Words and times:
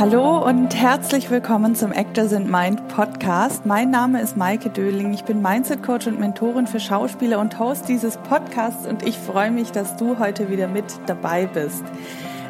Hallo 0.00 0.38
und 0.42 0.74
herzlich 0.74 1.30
willkommen 1.30 1.74
zum 1.74 1.92
Actors 1.92 2.32
in 2.32 2.50
Mind 2.50 2.88
Podcast. 2.88 3.66
Mein 3.66 3.90
Name 3.90 4.22
ist 4.22 4.34
Maike 4.34 4.70
Döling. 4.70 5.12
Ich 5.12 5.24
bin 5.24 5.42
Mindset 5.42 5.82
Coach 5.82 6.06
und 6.06 6.18
Mentorin 6.18 6.66
für 6.66 6.80
Schauspieler 6.80 7.38
und 7.38 7.58
Host 7.58 7.86
dieses 7.86 8.16
Podcasts 8.16 8.86
und 8.86 9.06
ich 9.06 9.18
freue 9.18 9.50
mich, 9.50 9.72
dass 9.72 9.96
du 9.96 10.18
heute 10.18 10.48
wieder 10.48 10.68
mit 10.68 10.86
dabei 11.04 11.44
bist. 11.44 11.84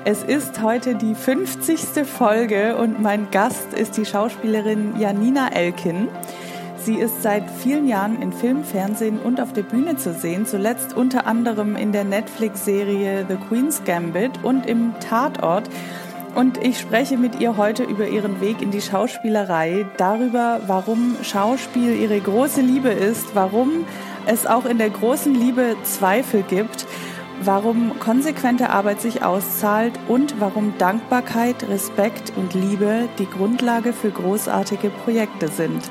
Es 0.05 0.23
ist 0.23 0.63
heute 0.63 0.95
die 0.95 1.17
50. 1.17 2.07
Folge 2.07 2.77
und 2.77 3.03
mein 3.03 3.33
Gast 3.33 3.75
ist 3.75 3.97
die 3.97 4.07
Schauspielerin 4.07 4.95
Janina 4.97 5.49
Elkin. 5.49 6.07
Sie 6.77 6.95
ist 6.95 7.21
seit 7.21 7.51
vielen 7.51 7.89
Jahren 7.89 8.23
in 8.23 8.33
Film, 8.33 8.63
Fernsehen 8.63 9.19
und 9.19 9.41
auf 9.41 9.53
der 9.53 9.65
Bühne 9.65 9.97
zu 9.97 10.15
sehen, 10.15 10.47
zuletzt 10.47 10.97
unter 10.97 11.27
anderem 11.27 11.75
in 11.75 11.91
der 11.91 12.05
Netflix-Serie 12.05 13.27
The 13.29 13.37
Queen's 13.49 13.83
Gambit 13.85 14.45
und 14.45 14.67
im 14.67 14.95
Tatort. 15.01 15.69
Und 16.35 16.59
ich 16.65 16.79
spreche 16.79 17.17
mit 17.17 17.41
ihr 17.41 17.57
heute 17.57 17.83
über 17.83 18.07
ihren 18.07 18.41
Weg 18.41 18.63
in 18.63 18.71
die 18.71 18.81
Schauspielerei, 18.81 19.87
darüber, 19.97 20.61
warum 20.67 21.17
Schauspiel 21.23 21.97
ihre 21.97 22.21
große 22.21 22.61
Liebe 22.61 22.91
ist, 22.91 23.35
warum 23.35 23.85
es 24.27 24.47
auch 24.47 24.65
in 24.65 24.79
der 24.79 24.91
großen 24.91 25.35
Liebe 25.35 25.77
Zweifel 25.83 26.43
gibt, 26.43 26.87
warum 27.43 27.99
konsequente 27.99 28.71
Arbeit 28.71 29.01
sich 29.01 29.25
auszahlt 29.25 29.99
und 30.09 30.41
warum 30.41 30.75
Dankbarkeit, 30.79 31.69
Respekt 31.69 32.33
und 32.37 32.55
Liebe 32.55 33.09
die 33.19 33.29
Grundlage 33.29 33.93
für 33.93 34.11
großartige 34.11 34.91
Projekte 34.91 35.49
sind. 35.49 35.91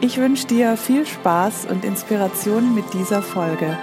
Ich 0.00 0.18
wünsche 0.18 0.48
dir 0.48 0.76
viel 0.76 1.06
Spaß 1.06 1.66
und 1.66 1.84
Inspiration 1.84 2.74
mit 2.74 2.92
dieser 2.94 3.22
Folge. 3.22 3.78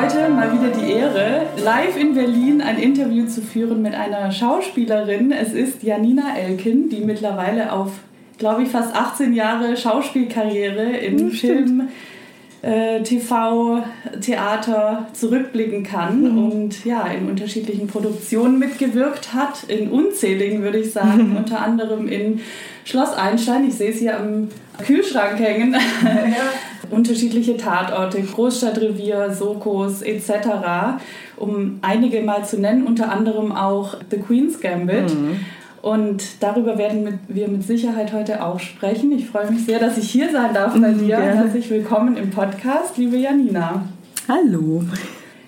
Heute 0.00 0.28
mal 0.28 0.52
wieder 0.52 0.68
die 0.68 0.92
Ehre, 0.92 1.46
live 1.62 1.96
in 1.96 2.14
Berlin 2.14 2.60
ein 2.60 2.78
Interview 2.78 3.26
zu 3.26 3.42
führen 3.42 3.82
mit 3.82 3.94
einer 3.94 4.30
Schauspielerin. 4.30 5.32
Es 5.32 5.52
ist 5.52 5.82
Janina 5.82 6.36
Elkin, 6.36 6.88
die 6.88 7.00
mittlerweile 7.00 7.72
auf, 7.72 7.92
glaube 8.38 8.62
ich, 8.62 8.68
fast 8.68 8.94
18 8.94 9.32
Jahre 9.32 9.76
Schauspielkarriere 9.76 10.96
in 10.98 11.30
Film, 11.30 11.88
äh, 12.62 13.02
TV, 13.02 13.82
Theater 14.20 15.08
zurückblicken 15.14 15.82
kann 15.82 16.32
mhm. 16.32 16.52
und 16.52 16.84
ja, 16.84 17.06
in 17.08 17.28
unterschiedlichen 17.28 17.88
Produktionen 17.88 18.58
mitgewirkt 18.58 19.34
hat, 19.34 19.64
in 19.64 19.90
unzähligen 19.90 20.62
würde 20.62 20.78
ich 20.78 20.92
sagen, 20.92 21.36
unter 21.38 21.60
anderem 21.60 22.06
in 22.06 22.40
Schloss 22.88 23.12
Einstein, 23.12 23.68
ich 23.68 23.74
sehe 23.74 23.90
es 23.90 23.98
hier 23.98 24.18
am 24.18 24.48
Kühlschrank 24.82 25.38
hängen, 25.38 25.74
ja. 25.74 26.88
unterschiedliche 26.90 27.58
Tatorte, 27.58 28.22
Großstadtrevier, 28.22 29.30
Sokos 29.30 30.00
etc., 30.00 30.32
um 31.36 31.80
einige 31.82 32.22
mal 32.22 32.46
zu 32.46 32.58
nennen, 32.58 32.86
unter 32.86 33.12
anderem 33.12 33.52
auch 33.52 33.98
The 34.10 34.16
Queen's 34.16 34.58
Gambit. 34.60 35.14
Mhm. 35.14 35.40
Und 35.82 36.24
darüber 36.40 36.78
werden 36.78 37.18
wir 37.28 37.48
mit 37.48 37.62
Sicherheit 37.62 38.14
heute 38.14 38.42
auch 38.42 38.58
sprechen. 38.58 39.12
Ich 39.12 39.26
freue 39.26 39.50
mich 39.50 39.66
sehr, 39.66 39.80
dass 39.80 39.98
ich 39.98 40.10
hier 40.10 40.32
sein 40.32 40.54
darf 40.54 40.72
bei 40.72 40.92
dir. 40.92 41.18
Gerne. 41.18 41.42
Herzlich 41.42 41.68
willkommen 41.68 42.16
im 42.16 42.30
Podcast, 42.30 42.96
liebe 42.96 43.18
Janina. 43.18 43.82
Hallo. 44.26 44.82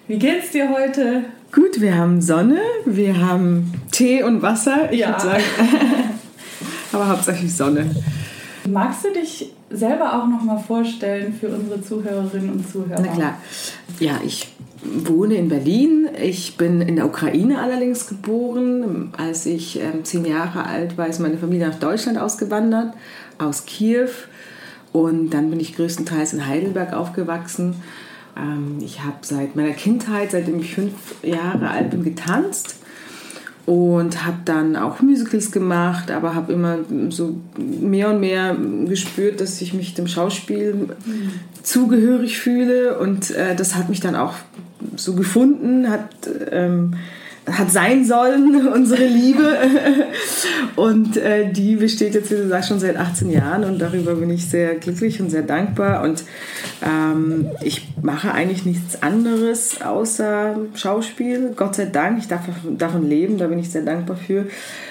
Wie 0.09 0.19
geht's 0.19 0.51
dir 0.51 0.69
heute? 0.69 1.25
Gut, 1.53 1.81
wir 1.81 1.97
haben 1.97 2.21
Sonne, 2.21 2.59
wir 2.85 3.19
haben 3.19 3.73
Tee 3.91 4.23
und 4.23 4.43
Wasser, 4.43 4.93
ich 4.93 5.01
ja. 5.01 5.09
würde 5.09 5.21
sagen. 5.23 5.45
Aber 6.93 7.09
hauptsächlich 7.09 7.55
Sonne. 7.55 7.91
Magst 8.69 9.05
du 9.05 9.13
dich 9.13 9.53
selber 9.71 10.15
auch 10.15 10.27
noch 10.27 10.43
mal 10.43 10.59
vorstellen 10.59 11.33
für 11.33 11.49
unsere 11.49 11.83
Zuhörerinnen 11.83 12.51
und 12.51 12.71
Zuhörer? 12.71 13.01
Na 13.01 13.13
klar. 13.13 13.39
Ja, 13.99 14.21
ich 14.25 14.49
wohne 14.83 15.35
in 15.35 15.49
Berlin. 15.49 16.09
Ich 16.21 16.57
bin 16.57 16.81
in 16.81 16.97
der 16.97 17.07
Ukraine 17.07 17.61
allerdings 17.61 18.07
geboren. 18.07 19.13
Als 19.17 19.47
ich 19.47 19.81
ähm, 19.81 20.05
zehn 20.05 20.25
Jahre 20.25 20.67
alt 20.67 20.99
war, 20.99 21.07
ist 21.07 21.21
meine 21.21 21.39
Familie 21.39 21.69
nach 21.69 21.79
Deutschland 21.79 22.19
ausgewandert, 22.19 22.95
aus 23.39 23.65
Kiew. 23.67 24.11
Und 24.93 25.31
dann 25.31 25.51
bin 25.51 25.61
ich 25.61 25.77
größtenteils 25.77 26.33
in 26.33 26.47
Heidelberg 26.47 26.93
aufgewachsen. 26.93 27.77
Ähm, 28.37 28.79
ich 28.81 29.03
habe 29.03 29.19
seit 29.23 29.57
meiner 29.57 29.73
Kindheit, 29.73 30.33
seitdem 30.33 30.61
ich 30.61 30.75
fünf 30.75 30.93
Jahre 31.23 31.71
alt 31.71 31.91
bin, 31.91 32.03
getanzt 32.03 32.80
und 33.71 34.27
habe 34.27 34.39
dann 34.47 34.75
auch 34.75 35.01
Musicals 35.01 35.53
gemacht, 35.53 36.11
aber 36.11 36.35
habe 36.35 36.53
immer 36.53 36.79
so 37.11 37.37
mehr 37.57 38.11
und 38.11 38.19
mehr 38.19 38.57
gespürt, 38.87 39.41
dass 39.41 39.61
ich 39.61 39.75
mich 39.75 39.95
dem 39.95 40.09
Schauspiel 40.09 40.75
mhm. 40.75 41.31
zugehörig 41.63 42.41
fühle 42.41 42.99
und 42.99 43.31
äh, 43.31 43.55
das 43.55 43.77
hat 43.77 43.89
mich 43.89 44.01
dann 44.01 44.17
auch 44.17 44.35
so 44.97 45.15
gefunden, 45.15 45.89
hat, 45.89 46.09
ähm, 46.51 46.95
hat 47.53 47.71
sein 47.71 48.05
sollen, 48.05 48.69
unsere 48.75 49.07
Liebe. 49.07 49.59
und 50.77 51.17
äh, 51.17 51.51
die 51.53 51.77
besteht 51.77 52.15
jetzt, 52.15 52.31
wie 52.31 52.37
gesagt, 52.37 52.67
schon 52.67 52.81
seit 52.81 52.97
18 52.97 53.31
Jahren 53.31 53.65
und 53.65 53.81
darüber 53.81 54.15
bin 54.15 54.31
ich 54.31 54.49
sehr 54.49 54.75
glücklich 54.77 55.21
und 55.21 55.31
sehr 55.31 55.43
dankbar. 55.43 56.03
Und 56.03 56.25
ähm, 56.83 57.51
ich 57.63 57.89
mache 58.03 58.33
eigentlich 58.33 58.65
nichts 58.65 59.03
anderes 59.03 59.83
außer 59.83 60.57
Schauspiel. 60.75 61.53
Gott 61.57 61.75
sei 61.75 61.87
Dank, 61.87 62.19
ich 62.19 62.29
darf 62.29 62.43
davon 62.71 63.09
leben, 63.09 63.39
da 63.39 63.47
bin 63.47 63.59
ich 63.59 63.71
sehr 63.71 63.83
dankbar 63.83 64.17
für. 64.17 64.47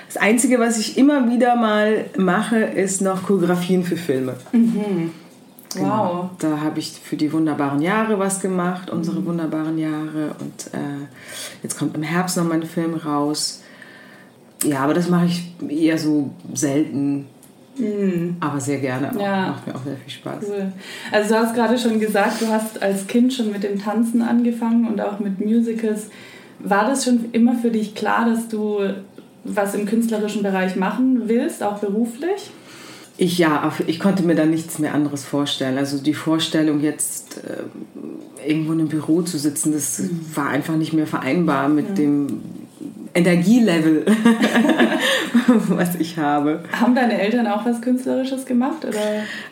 Das 0.08 0.18
Einzige, 0.18 0.60
was 0.60 0.80
ich 0.80 0.98
immer 0.98 1.30
wieder 1.30 1.56
mal 1.56 2.06
mache, 2.18 2.58
ist 2.58 3.02
noch 3.02 3.24
Choreografien 3.24 3.84
für 3.84 3.98
Filme. 3.98 4.34
Mhm. 4.52 5.12
Genau. 5.76 6.14
Wow. 6.24 6.30
Da 6.40 6.62
habe 6.62 6.80
ich 6.80 6.92
für 6.92 7.16
die 7.16 7.32
wunderbaren 7.32 7.82
Jahre 7.82 8.18
was 8.18 8.40
gemacht, 8.40 8.90
unsere 8.90 9.24
wunderbaren 9.26 9.78
Jahre. 9.78 10.36
Und 10.40 10.74
äh, 10.74 11.08
jetzt 11.62 11.78
kommt 11.78 11.96
im 11.96 12.04
Herbst 12.04 12.38
noch 12.38 12.46
mein 12.46 12.64
Film 12.64 12.96
raus. 12.96 13.62
Ja, 14.64 14.80
aber 14.80 14.94
das 14.94 15.10
mache 15.10 15.26
ich 15.26 15.54
eher 15.70 15.98
so 15.98 16.32
selten. 16.54 17.28
Mhm. 17.78 18.38
Aber 18.40 18.60
sehr 18.60 18.80
gerne. 18.80 19.12
Auch. 19.12 19.22
Ja. 19.22 19.48
Macht 19.50 19.68
mir 19.68 19.76
auch 19.76 19.84
sehr 19.84 19.96
viel 19.96 20.12
Spaß. 20.12 20.44
Cool. 20.48 20.72
Also 21.12 21.34
du 21.34 21.40
hast 21.40 21.54
gerade 21.56 21.78
schon 21.78 22.00
gesagt, 22.00 22.42
du 22.42 22.48
hast 22.48 22.82
als 22.82 23.08
Kind 23.08 23.34
schon 23.34 23.52
mit 23.52 23.64
dem 23.64 23.80
Tanzen 23.80 24.22
angefangen 24.22 24.88
und 24.88 25.00
auch 25.00 25.20
mit 25.20 25.40
Musicals. 25.40 26.10
War 26.60 26.88
das 26.88 27.06
schon 27.06 27.26
immer 27.32 27.56
für 27.56 27.72
dich 27.72 27.96
klar, 27.96 28.26
dass 28.26 28.50
du 28.50 28.82
was 29.46 29.74
im 29.76 29.86
künstlerischen 29.86 30.44
Bereich 30.44 30.76
machen 30.76 31.30
willst, 31.30 31.64
auch 31.64 31.80
beruflich? 31.80 32.52
Ich 33.22 33.38
ja, 33.38 33.70
ich 33.86 34.00
konnte 34.00 34.24
mir 34.24 34.36
da 34.36 34.46
nichts 34.46 34.80
mehr 34.80 34.94
anderes 34.94 35.26
vorstellen. 35.26 35.78
Also 35.78 35.98
die 35.98 36.14
Vorstellung 36.14 36.80
jetzt 36.80 37.42
äh, 37.44 38.48
irgendwo 38.50 38.72
in 38.72 38.80
einem 38.80 38.88
Büro 38.88 39.24
zu 39.24 39.38
sitzen, 39.38 39.74
das 39.74 40.00
mhm. 40.00 40.22
war 40.36 40.48
einfach 40.48 40.78
nicht 40.78 40.94
mehr 40.94 41.06
vereinbar 41.06 41.68
mit 41.68 41.90
mhm. 41.90 41.96
dem 41.96 42.42
Energielevel, 43.14 44.06
was 45.68 45.96
ich 45.96 46.18
habe. 46.18 46.64
Haben 46.72 46.96
deine 46.96 47.20
Eltern 47.20 47.48
auch 47.48 47.66
was 47.66 47.82
Künstlerisches 47.82 48.46
gemacht? 48.46 48.86
Oder? 48.86 48.98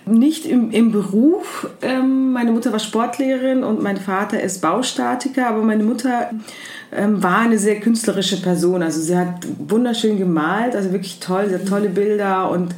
Nicht 0.05 0.45
im, 0.45 0.71
im 0.71 0.93
Beruf. 0.93 1.69
Ähm, 1.81 2.31
meine 2.31 2.53
Mutter 2.53 2.71
war 2.71 2.79
Sportlehrerin 2.79 3.65
und 3.65 3.83
mein 3.83 3.97
Vater 3.97 4.41
ist 4.41 4.61
Baustatiker, 4.61 5.45
aber 5.45 5.61
meine 5.61 5.83
Mutter 5.83 6.29
ähm, 6.95 7.21
war 7.21 7.39
eine 7.39 7.57
sehr 7.57 7.81
künstlerische 7.81 8.41
Person. 8.41 8.81
Also 8.81 9.01
sie 9.01 9.17
hat 9.17 9.45
wunderschön 9.59 10.17
gemalt, 10.17 10.73
also 10.73 10.93
wirklich 10.93 11.19
toll, 11.19 11.49
sie 11.49 11.55
hat 11.55 11.67
tolle 11.67 11.89
Bilder 11.89 12.49
und 12.49 12.73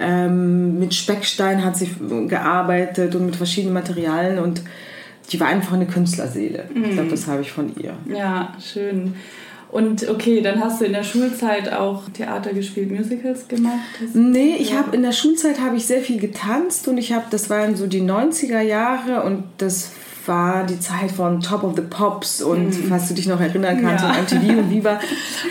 ähm, 0.00 0.78
mit 0.78 0.94
Speckstein 0.94 1.64
hat 1.64 1.76
sie 1.76 1.90
gearbeitet 2.26 3.14
und 3.14 3.26
mit 3.26 3.36
verschiedenen 3.36 3.74
Materialien 3.74 4.38
und 4.38 4.62
die 5.30 5.38
war 5.38 5.48
einfach 5.48 5.74
eine 5.74 5.86
Künstlerseele. 5.86 6.64
Mhm. 6.74 6.84
Ich 6.84 6.90
glaube, 6.92 7.10
das 7.10 7.26
habe 7.26 7.42
ich 7.42 7.52
von 7.52 7.72
ihr. 7.76 7.94
Ja, 8.12 8.54
schön. 8.60 9.14
Und 9.70 10.08
okay, 10.08 10.40
dann 10.40 10.60
hast 10.60 10.80
du 10.80 10.84
in 10.84 10.92
der 10.92 11.04
Schulzeit 11.04 11.72
auch 11.72 12.08
Theater 12.08 12.52
gespielt, 12.52 12.90
Musicals 12.90 13.46
gemacht? 13.46 13.78
Nee, 14.14 14.56
ich 14.58 14.74
habe 14.74 14.96
in 14.96 15.02
der 15.02 15.12
Schulzeit 15.12 15.60
habe 15.60 15.76
ich 15.76 15.86
sehr 15.86 16.00
viel 16.00 16.18
getanzt 16.18 16.88
und 16.88 16.98
ich 16.98 17.12
habe, 17.12 17.26
das 17.30 17.50
waren 17.50 17.76
so 17.76 17.86
die 17.86 18.02
90er 18.02 18.60
Jahre 18.60 19.22
und 19.22 19.44
das 19.58 19.92
war 20.26 20.64
die 20.64 20.78
Zeit 20.80 21.10
von 21.10 21.40
Top 21.40 21.62
of 21.62 21.74
the 21.76 21.82
Pops 21.82 22.42
und 22.42 22.68
mhm. 22.68 22.88
falls 22.88 23.08
du 23.08 23.14
dich 23.14 23.26
noch 23.26 23.40
erinnern 23.40 23.80
kannst, 23.82 24.04
ja. 24.04 24.10
und 24.10 24.22
MTV 24.22 24.58
und 24.58 24.70
Viva. 24.70 25.00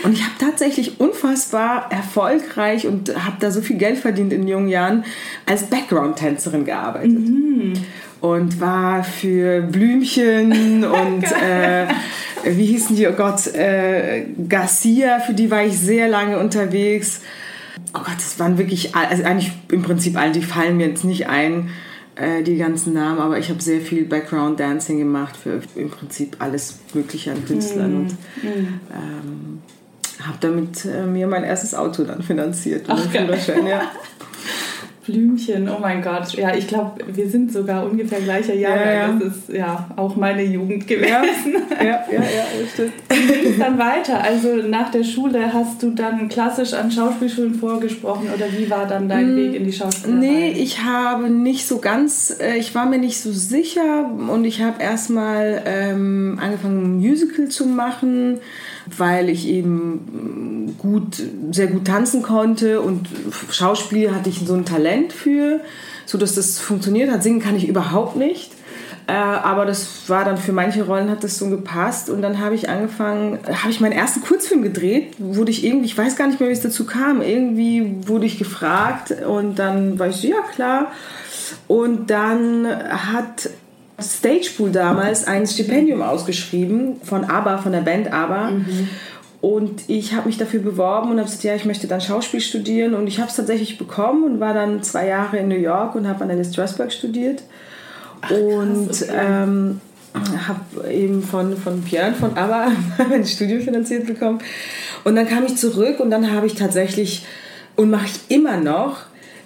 Und 0.04 0.12
ich 0.12 0.22
habe 0.22 0.34
tatsächlich 0.38 1.00
unfassbar 1.00 1.90
erfolgreich 1.90 2.86
und 2.86 3.14
habe 3.24 3.36
da 3.40 3.50
so 3.50 3.60
viel 3.60 3.76
Geld 3.76 3.98
verdient 3.98 4.32
in 4.32 4.46
jungen 4.46 4.68
Jahren 4.68 5.04
als 5.46 5.64
Background-Tänzerin 5.64 6.64
gearbeitet. 6.64 7.18
Mhm. 7.18 7.72
Und 8.20 8.60
war 8.60 9.02
für 9.02 9.62
Blümchen 9.62 10.84
und 10.84 11.24
äh, 11.24 11.86
wie 12.44 12.66
hießen 12.66 12.96
die, 12.96 13.06
oh 13.06 13.12
Gott, 13.12 13.46
äh, 13.54 14.26
Garcia, 14.48 15.20
für 15.20 15.32
die 15.32 15.50
war 15.50 15.64
ich 15.64 15.78
sehr 15.78 16.08
lange 16.08 16.38
unterwegs. 16.38 17.22
Oh 17.94 18.00
Gott, 18.00 18.16
das 18.16 18.38
waren 18.38 18.58
wirklich, 18.58 18.94
also 18.94 19.24
eigentlich 19.24 19.52
im 19.70 19.82
Prinzip 19.82 20.16
alle, 20.18 20.32
die 20.32 20.42
fallen 20.42 20.76
mir 20.76 20.88
jetzt 20.88 21.04
nicht 21.04 21.28
ein 21.28 21.70
äh, 22.20 22.42
die 22.42 22.56
ganzen 22.56 22.92
Namen, 22.92 23.20
aber 23.20 23.38
ich 23.38 23.48
habe 23.48 23.62
sehr 23.62 23.80
viel 23.80 24.04
Background 24.04 24.60
Dancing 24.60 24.98
gemacht 24.98 25.36
für 25.36 25.60
im 25.74 25.90
Prinzip 25.90 26.36
alles 26.38 26.78
Mögliche 26.94 27.32
an 27.32 27.44
Künstlern 27.44 27.92
mm. 27.92 27.96
und 27.96 28.16
ähm, 28.42 29.62
habe 30.22 30.38
damit 30.40 30.84
äh, 30.84 31.06
mir 31.06 31.26
mein 31.26 31.44
erstes 31.44 31.74
Auto 31.74 32.04
dann 32.04 32.22
finanziert. 32.22 32.86
Ach, 32.88 32.98
Führerschein, 33.10 33.66
ja. 33.66 33.82
Blümchen, 35.04 35.68
oh 35.68 35.78
mein 35.80 36.02
Gott. 36.02 36.34
Ja, 36.34 36.54
ich 36.54 36.66
glaube, 36.66 37.02
wir 37.06 37.28
sind 37.28 37.52
sogar 37.52 37.84
ungefähr 37.84 38.20
gleicher 38.20 38.54
Jahre. 38.54 38.84
Ja, 38.84 38.92
ja. 38.92 39.18
Das 39.18 39.36
ist 39.36 39.48
ja 39.48 39.88
auch 39.96 40.14
meine 40.16 40.42
Jugend 40.42 40.86
gewesen. 40.86 41.54
Ja, 41.70 41.84
ja, 41.84 42.04
ja, 42.12 42.20
ja 42.20 42.66
stimmt. 42.72 42.92
Wie 43.08 43.32
ging 43.32 43.52
es 43.52 43.58
dann 43.58 43.78
weiter? 43.78 44.22
Also 44.22 44.56
nach 44.56 44.90
der 44.90 45.04
Schule 45.04 45.52
hast 45.52 45.82
du 45.82 45.90
dann 45.90 46.28
klassisch 46.28 46.74
an 46.74 46.90
Schauspielschulen 46.90 47.54
vorgesprochen 47.54 48.28
oder 48.34 48.46
wie 48.56 48.68
war 48.68 48.86
dann 48.86 49.08
dein 49.08 49.34
mm, 49.34 49.36
Weg 49.36 49.54
in 49.54 49.64
die 49.64 49.72
Schauspielerei? 49.72 50.20
Nee, 50.20 50.50
ich 50.50 50.82
habe 50.82 51.30
nicht 51.30 51.66
so 51.66 51.78
ganz, 51.78 52.36
äh, 52.38 52.56
ich 52.56 52.74
war 52.74 52.86
mir 52.86 52.98
nicht 52.98 53.20
so 53.20 53.32
sicher 53.32 54.10
und 54.28 54.44
ich 54.44 54.62
habe 54.62 54.82
erstmal 54.82 55.62
ähm, 55.64 56.38
angefangen, 56.40 56.82
ein 56.84 56.96
Musical 56.98 57.48
zu 57.48 57.66
machen 57.66 58.38
weil 58.98 59.28
ich 59.28 59.48
eben 59.48 60.74
gut, 60.78 61.22
sehr 61.50 61.68
gut 61.68 61.86
tanzen 61.86 62.22
konnte 62.22 62.80
und 62.80 63.08
Schauspiel 63.50 64.14
hatte 64.14 64.30
ich 64.30 64.40
so 64.44 64.54
ein 64.54 64.64
Talent 64.64 65.12
für, 65.12 65.60
so 66.06 66.18
dass 66.18 66.34
das 66.34 66.58
funktioniert 66.58 67.10
hat. 67.10 67.22
Singen 67.22 67.40
kann 67.40 67.56
ich 67.56 67.68
überhaupt 67.68 68.16
nicht. 68.16 68.52
Äh, 69.06 69.12
aber 69.12 69.66
das 69.66 70.08
war 70.08 70.24
dann 70.24 70.38
für 70.38 70.52
manche 70.52 70.84
Rollen 70.84 71.10
hat 71.10 71.24
das 71.24 71.36
so 71.36 71.48
gepasst 71.48 72.10
und 72.10 72.22
dann 72.22 72.38
habe 72.38 72.54
ich 72.54 72.68
angefangen, 72.68 73.40
habe 73.44 73.70
ich 73.70 73.80
meinen 73.80 73.92
ersten 73.92 74.20
Kurzfilm 74.20 74.62
gedreht, 74.62 75.14
wurde 75.18 75.50
ich 75.50 75.64
irgendwie, 75.64 75.86
ich 75.86 75.98
weiß 75.98 76.14
gar 76.14 76.28
nicht 76.28 76.38
mehr, 76.38 76.48
wie 76.48 76.52
es 76.52 76.60
dazu 76.60 76.86
kam, 76.86 77.20
irgendwie 77.20 78.06
wurde 78.06 78.26
ich 78.26 78.38
gefragt 78.38 79.12
und 79.26 79.58
dann 79.58 79.98
war 79.98 80.08
ich 80.08 80.16
so, 80.16 80.28
ja 80.28 80.40
klar. 80.54 80.92
Und 81.66 82.10
dann 82.10 82.68
hat 82.68 83.50
Stagepool 84.02 84.70
damals 84.70 85.26
ein 85.26 85.46
Stipendium 85.46 86.02
ausgeschrieben 86.02 87.00
von 87.02 87.24
ABBA, 87.24 87.58
von 87.58 87.72
der 87.72 87.80
Band 87.80 88.12
ABBA. 88.12 88.50
Mhm. 88.50 88.88
Und 89.40 89.88
ich 89.88 90.14
habe 90.14 90.26
mich 90.26 90.36
dafür 90.36 90.60
beworben 90.60 91.10
und 91.10 91.16
habe 91.16 91.24
gesagt, 91.24 91.44
ja, 91.44 91.54
ich 91.54 91.64
möchte 91.64 91.86
dann 91.86 92.00
Schauspiel 92.00 92.40
studieren. 92.40 92.94
Und 92.94 93.06
ich 93.06 93.18
habe 93.18 93.30
es 93.30 93.36
tatsächlich 93.36 93.78
bekommen 93.78 94.24
und 94.24 94.40
war 94.40 94.52
dann 94.52 94.82
zwei 94.82 95.06
Jahre 95.06 95.38
in 95.38 95.48
New 95.48 95.58
York 95.58 95.94
und 95.94 96.06
habe 96.06 96.22
an 96.24 96.28
der 96.28 96.44
Strasbourg 96.44 96.92
studiert. 96.92 97.42
Ach, 98.20 98.30
und 98.30 98.88
krass, 98.88 99.02
okay. 99.02 99.18
ähm, 99.18 99.80
habe 100.14 100.90
eben 100.92 101.22
von, 101.22 101.56
von 101.56 101.80
Björn 101.80 102.14
von 102.14 102.36
ABBA 102.36 102.72
mein 103.08 103.24
Studium 103.24 103.62
finanziert 103.62 104.06
bekommen. 104.06 104.40
Und 105.04 105.16
dann 105.16 105.26
kam 105.26 105.46
ich 105.46 105.56
zurück 105.56 106.00
und 106.00 106.10
dann 106.10 106.30
habe 106.32 106.46
ich 106.46 106.54
tatsächlich, 106.54 107.24
und 107.76 107.88
mache 107.88 108.06
ich 108.06 108.36
immer 108.36 108.58
noch, 108.58 108.98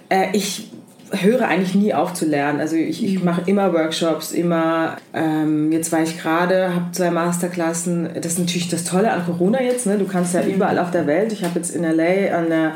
äh, 0.09 0.27
ich 0.33 0.71
höre 1.11 1.47
eigentlich 1.47 1.75
nie 1.75 1.93
auf 1.93 2.13
zu 2.13 2.25
lernen. 2.25 2.59
Also 2.59 2.75
ich, 2.75 3.03
ich 3.03 3.23
mache 3.23 3.43
immer 3.45 3.73
Workshops, 3.73 4.31
immer, 4.31 4.97
ähm, 5.13 5.71
jetzt 5.71 5.91
war 5.91 6.01
ich 6.01 6.19
gerade, 6.19 6.73
habe 6.73 6.91
zwei 6.91 7.11
Masterklassen. 7.11 8.09
Das 8.15 8.33
ist 8.33 8.39
natürlich 8.39 8.69
das 8.69 8.83
Tolle 8.83 9.11
an 9.11 9.25
Corona 9.25 9.61
jetzt, 9.61 9.85
ne? 9.85 9.97
du 9.97 10.05
kannst 10.05 10.33
ja 10.33 10.41
mhm. 10.41 10.55
überall 10.55 10.79
auf 10.79 10.91
der 10.91 11.07
Welt. 11.07 11.31
Ich 11.31 11.43
habe 11.43 11.59
jetzt 11.59 11.75
in 11.75 11.83
L.A. 11.83 12.37
an 12.37 12.49
der 12.49 12.71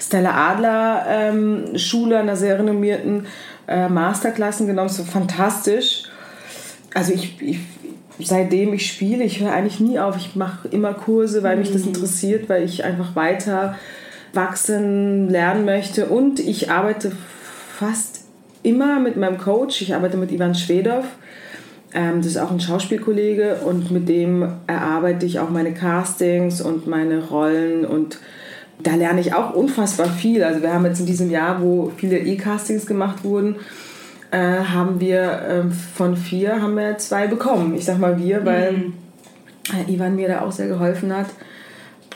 Stella 0.00 0.50
Adler 0.50 1.06
ähm, 1.08 1.76
Schule, 1.76 2.18
an 2.18 2.26
der 2.26 2.36
sehr 2.36 2.58
renommierten 2.58 3.26
äh, 3.68 3.88
Masterklassen 3.88 4.66
genommen. 4.66 4.88
So 4.88 5.04
fantastisch. 5.04 6.04
Also 6.94 7.12
ich, 7.12 7.40
ich 7.40 7.58
seitdem 8.20 8.72
ich 8.72 8.86
spiele, 8.86 9.24
ich 9.24 9.40
höre 9.40 9.52
eigentlich 9.52 9.80
nie 9.80 9.98
auf. 9.98 10.16
Ich 10.16 10.36
mache 10.36 10.68
immer 10.68 10.94
Kurse, 10.94 11.42
weil 11.42 11.56
mich 11.56 11.72
das 11.72 11.82
mhm. 11.82 11.88
interessiert, 11.88 12.48
weil 12.48 12.64
ich 12.64 12.84
einfach 12.84 13.16
weiter 13.16 13.76
wachsen, 14.32 15.28
lernen 15.28 15.64
möchte. 15.64 16.06
Und 16.06 16.40
ich 16.40 16.70
arbeite 16.70 17.12
fast 17.82 18.24
immer 18.62 19.00
mit 19.00 19.16
meinem 19.16 19.38
Coach. 19.38 19.82
Ich 19.82 19.92
arbeite 19.92 20.16
mit 20.16 20.30
Ivan 20.30 20.54
Schwedow. 20.54 21.02
Ähm, 21.92 22.18
das 22.18 22.26
ist 22.26 22.36
auch 22.36 22.52
ein 22.52 22.60
Schauspielkollege 22.60 23.56
und 23.64 23.90
mit 23.90 24.08
dem 24.08 24.46
erarbeite 24.68 25.26
ich 25.26 25.40
auch 25.40 25.50
meine 25.50 25.74
Castings 25.74 26.60
und 26.60 26.86
meine 26.86 27.26
Rollen 27.28 27.84
und 27.84 28.18
da 28.82 28.94
lerne 28.94 29.20
ich 29.20 29.34
auch 29.34 29.54
unfassbar 29.54 30.06
viel. 30.06 30.44
Also 30.44 30.62
wir 30.62 30.72
haben 30.72 30.86
jetzt 30.86 31.00
in 31.00 31.06
diesem 31.06 31.28
Jahr, 31.30 31.60
wo 31.60 31.92
viele 31.96 32.18
E-Castings 32.18 32.86
gemacht 32.86 33.24
wurden, 33.24 33.56
äh, 34.30 34.38
haben 34.38 35.00
wir 35.00 35.20
äh, 35.20 35.70
von 35.96 36.16
vier 36.16 36.62
haben 36.62 36.76
wir 36.76 36.98
zwei 36.98 37.26
bekommen. 37.26 37.74
Ich 37.74 37.84
sag 37.84 37.98
mal 37.98 38.16
wir, 38.18 38.46
weil 38.46 38.72
mhm. 38.72 38.94
Ivan 39.88 40.14
mir 40.14 40.28
da 40.28 40.42
auch 40.42 40.52
sehr 40.52 40.68
geholfen 40.68 41.14
hat. 41.14 41.26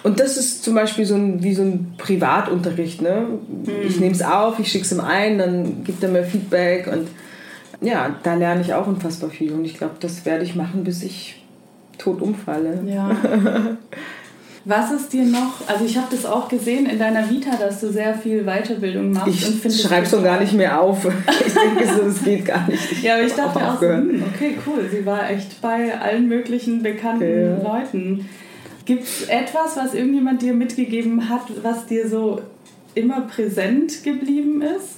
Und 0.02 0.20
das 0.20 0.37
ist 0.37 0.62
zum 0.62 0.75
Beispiel 0.75 1.04
so 1.04 1.14
ein, 1.14 1.43
wie 1.43 1.54
so 1.54 1.62
ein 1.62 1.94
Privatunterricht. 1.98 3.02
Ne? 3.02 3.26
Ich 3.87 3.98
nehme 3.98 4.14
es 4.14 4.22
auf, 4.22 4.58
ich 4.58 4.70
schicke 4.70 4.84
es 4.84 4.93
ihm 4.93 5.00
ein, 5.00 5.38
dann 5.38 5.84
gibt 5.84 6.02
er 6.02 6.10
mir 6.10 6.25
Feedback 6.25 6.87
und 6.87 7.08
ja, 7.81 8.16
da 8.22 8.34
lerne 8.34 8.62
ich 8.62 8.72
auch 8.75 8.87
unfassbar 8.87 9.31
viel. 9.31 9.52
Und 9.52 9.64
ich 9.64 9.76
glaube, 9.76 9.94
das 10.00 10.25
werde 10.25 10.44
ich 10.44 10.54
machen, 10.54 10.84
bis 10.84 11.02
ich 11.02 11.43
tot 11.98 12.22
umfalle. 12.22 12.81
Ja. 12.87 13.10
Was 14.69 14.90
ist 14.90 15.12
dir 15.12 15.25
noch, 15.25 15.69
also 15.69 15.84
ich 15.84 15.96
habe 15.96 16.08
das 16.10 16.26
auch 16.26 16.48
gesehen 16.48 16.87
in 16.87 16.98
deiner 16.98 17.31
Vita, 17.31 17.54
dass 17.54 17.81
du 17.81 17.93
sehr 17.93 18.14
viel 18.16 18.43
Weiterbildung 18.43 19.12
machst. 19.12 19.28
Ich 19.64 19.82
schreibe 19.82 20.08
schon 20.08 20.25
gar 20.25 20.40
nicht 20.40 20.54
mehr 20.54 20.81
auf. 20.81 21.06
Ich 21.46 21.54
denke 21.54 21.87
so, 21.87 22.02
das 22.02 22.25
geht 22.25 22.44
gar 22.44 22.69
nicht. 22.69 22.90
Ich 22.90 23.02
ja, 23.02 23.14
aber 23.14 23.22
ich 23.22 23.32
dachte 23.32 23.58
auch, 23.64 23.81
so, 23.81 23.87
hm, 23.87 24.25
okay, 24.34 24.56
cool, 24.66 24.88
sie 24.90 25.06
war 25.06 25.31
echt 25.31 25.60
bei 25.60 25.96
allen 25.96 26.28
möglichen 26.28 26.82
bekannten 26.82 27.22
okay. 27.22 27.62
Leuten. 27.62 28.28
Gibt 28.87 29.03
es 29.03 29.29
etwas, 29.29 29.77
was 29.77 29.94
irgendjemand 29.94 30.41
dir 30.43 30.55
mitgegeben 30.55 31.29
hat, 31.29 31.43
was 31.62 31.87
dir 31.87 32.09
so 32.09 32.41
immer 32.94 33.23
präsent 33.23 34.03
geblieben 34.03 34.62
ist? 34.62 34.97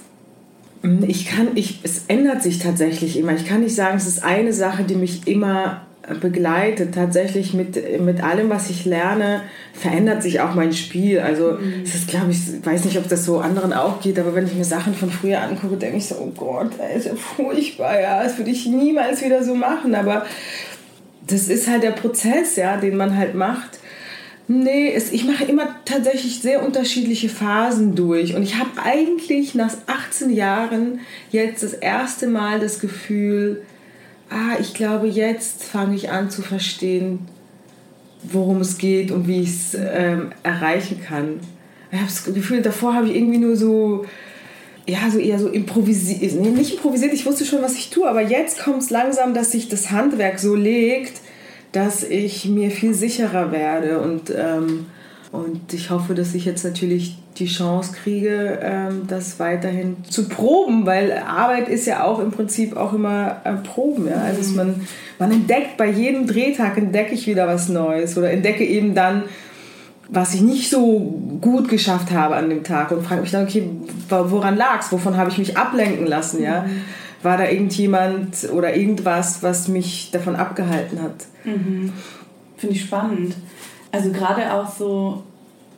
Hm, 0.83 1.03
ich 1.05 1.25
kann, 1.25 1.49
ich, 1.55 1.79
es 1.83 2.03
ändert 2.07 2.41
sich 2.41 2.59
tatsächlich 2.59 3.17
immer. 3.17 3.33
Ich 3.33 3.45
kann 3.45 3.61
nicht 3.61 3.75
sagen, 3.75 3.97
es 3.97 4.07
ist 4.07 4.23
eine 4.23 4.53
Sache, 4.53 4.83
die 4.83 4.95
mich 4.95 5.27
immer 5.27 5.81
begleitet. 6.21 6.95
Tatsächlich 6.95 7.53
mit, 7.53 7.99
mit 7.99 8.23
allem, 8.23 8.49
was 8.49 8.69
ich 8.69 8.85
lerne, 8.85 9.41
verändert 9.73 10.23
sich 10.23 10.39
auch 10.39 10.55
mein 10.55 10.73
Spiel. 10.73 11.19
Also 11.19 11.53
mhm. 11.53 11.81
es 11.83 11.95
ist, 11.95 12.07
glaube 12.07 12.31
ich, 12.31 12.65
weiß 12.65 12.85
nicht, 12.85 12.97
ob 12.97 13.07
das 13.07 13.25
so 13.25 13.39
anderen 13.39 13.73
auch 13.73 14.01
geht, 14.01 14.19
aber 14.19 14.33
wenn 14.35 14.45
ich 14.45 14.55
mir 14.55 14.65
Sachen 14.65 14.93
von 14.93 15.09
früher 15.11 15.41
angucke, 15.41 15.77
denke 15.77 15.97
ich 15.97 16.07
so, 16.07 16.15
oh 16.15 16.31
Gott, 16.35 16.71
das 16.77 16.97
ist 16.97 17.05
ja 17.07 17.15
furchtbar, 17.15 17.99
ja, 17.99 18.23
das 18.23 18.37
würde 18.37 18.51
ich 18.51 18.65
niemals 18.65 19.23
wieder 19.23 19.43
so 19.43 19.55
machen. 19.55 19.95
Aber 19.95 20.25
das 21.31 21.47
ist 21.47 21.67
halt 21.67 21.83
der 21.83 21.91
Prozess, 21.91 22.55
ja, 22.55 22.77
den 22.77 22.97
man 22.97 23.17
halt 23.17 23.35
macht. 23.35 23.79
Nee, 24.47 24.91
es, 24.93 25.11
ich 25.11 25.25
mache 25.25 25.43
immer 25.43 25.75
tatsächlich 25.85 26.41
sehr 26.41 26.65
unterschiedliche 26.65 27.29
Phasen 27.29 27.93
durch. 27.93 28.35
Und 28.35 28.41
ich 28.41 28.55
habe 28.55 28.71
eigentlich 28.83 29.53
nach 29.53 29.71
18 29.85 30.31
Jahren 30.31 31.01
jetzt 31.29 31.61
das 31.61 31.73
erste 31.73 32.27
Mal 32.27 32.59
das 32.59 32.79
Gefühl, 32.79 33.61
ah, 34.29 34.57
ich 34.59 34.73
glaube, 34.73 35.07
jetzt 35.07 35.63
fange 35.63 35.95
ich 35.95 36.09
an 36.09 36.31
zu 36.31 36.41
verstehen, 36.41 37.27
worum 38.23 38.61
es 38.61 38.79
geht 38.79 39.11
und 39.11 39.27
wie 39.27 39.41
ich 39.41 39.49
es 39.49 39.77
ähm, 39.79 40.31
erreichen 40.41 40.99
kann. 40.99 41.39
Ich 41.91 41.97
habe 41.97 42.07
das 42.07 42.23
Gefühl, 42.23 42.61
davor 42.61 42.95
habe 42.95 43.07
ich 43.07 43.15
irgendwie 43.15 43.37
nur 43.37 43.55
so, 43.55 44.05
ja, 44.87 45.09
so 45.11 45.19
eher 45.19 45.39
so 45.39 45.47
improvisiert, 45.47 46.33
nee, 46.35 46.49
nicht 46.49 46.75
improvisiert, 46.75 47.13
ich 47.13 47.25
wusste 47.25 47.45
schon, 47.45 47.61
was 47.61 47.75
ich 47.75 47.89
tue, 47.89 48.09
aber 48.09 48.21
jetzt 48.21 48.63
kommt 48.63 48.81
es 48.81 48.89
langsam, 48.89 49.33
dass 49.33 49.51
sich 49.51 49.69
das 49.69 49.91
Handwerk 49.91 50.39
so 50.39 50.55
legt, 50.55 51.21
dass 51.71 52.03
ich 52.03 52.45
mir 52.45 52.71
viel 52.71 52.93
sicherer 52.93 53.51
werde 53.51 53.99
und, 54.01 54.33
ähm, 54.35 54.87
und 55.31 55.73
ich 55.73 55.91
hoffe, 55.91 56.15
dass 56.15 56.33
ich 56.33 56.45
jetzt 56.45 56.63
natürlich 56.63 57.17
die 57.37 57.45
Chance 57.45 57.93
kriege, 58.03 58.59
ähm, 58.61 59.03
das 59.07 59.39
weiterhin 59.39 59.97
zu 60.09 60.27
proben, 60.27 60.85
weil 60.85 61.11
Arbeit 61.13 61.69
ist 61.69 61.85
ja 61.85 62.03
auch 62.03 62.19
im 62.19 62.31
Prinzip 62.31 62.75
auch 62.75 62.93
immer 62.93 63.41
äh, 63.43 63.53
Proben. 63.53 64.07
Ja? 64.07 64.23
Also 64.23 64.55
man, 64.55 64.87
man 65.19 65.31
entdeckt 65.31 65.77
bei 65.77 65.89
jedem 65.89 66.27
Drehtag 66.27 66.77
entdecke 66.77 67.13
ich 67.13 67.27
wieder 67.27 67.47
was 67.47 67.69
Neues 67.69 68.17
oder 68.17 68.31
entdecke 68.31 68.65
eben 68.65 68.93
dann, 68.93 69.23
was 70.11 70.33
ich 70.33 70.41
nicht 70.41 70.69
so 70.69 70.99
gut 71.41 71.69
geschafft 71.69 72.11
habe 72.11 72.35
an 72.35 72.49
dem 72.49 72.63
Tag 72.63 72.91
und 72.91 73.03
frage 73.03 73.21
mich 73.21 73.31
dann, 73.31 73.45
okay, 73.45 73.69
woran 74.09 74.57
lag 74.57 74.79
es? 74.81 74.91
Wovon 74.91 75.17
habe 75.17 75.29
ich 75.29 75.37
mich 75.37 75.57
ablenken 75.57 76.07
lassen? 76.07 76.41
Ja? 76.41 76.61
Mhm 76.63 76.81
war 77.23 77.37
da 77.37 77.49
irgendjemand 77.49 78.49
oder 78.53 78.75
irgendwas, 78.75 79.43
was 79.43 79.67
mich 79.67 80.11
davon 80.11 80.35
abgehalten 80.35 81.01
hat. 81.01 81.25
Mhm. 81.43 81.91
Finde 82.57 82.75
ich 82.75 82.83
spannend. 82.83 83.35
Also 83.91 84.11
gerade 84.11 84.53
auch 84.53 84.71
so, 84.71 85.23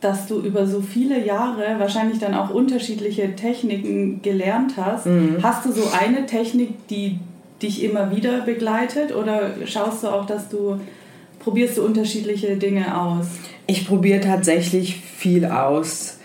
dass 0.00 0.26
du 0.26 0.40
über 0.40 0.66
so 0.66 0.80
viele 0.80 1.24
Jahre 1.24 1.76
wahrscheinlich 1.78 2.18
dann 2.18 2.34
auch 2.34 2.50
unterschiedliche 2.50 3.34
Techniken 3.34 4.20
gelernt 4.22 4.74
hast. 4.76 5.06
Mhm. 5.06 5.38
Hast 5.42 5.64
du 5.64 5.72
so 5.72 5.82
eine 5.98 6.26
Technik, 6.26 6.88
die 6.88 7.18
dich 7.60 7.82
immer 7.82 8.14
wieder 8.14 8.40
begleitet 8.40 9.14
oder 9.14 9.50
schaust 9.66 10.02
du 10.02 10.08
auch, 10.08 10.26
dass 10.26 10.48
du 10.48 10.80
probierst 11.42 11.78
du 11.78 11.84
unterschiedliche 11.84 12.56
Dinge 12.56 13.00
aus? 13.00 13.26
Ich 13.66 13.86
probiere 13.86 14.20
tatsächlich 14.20 15.00
viel 15.16 15.44
aus. 15.46 16.18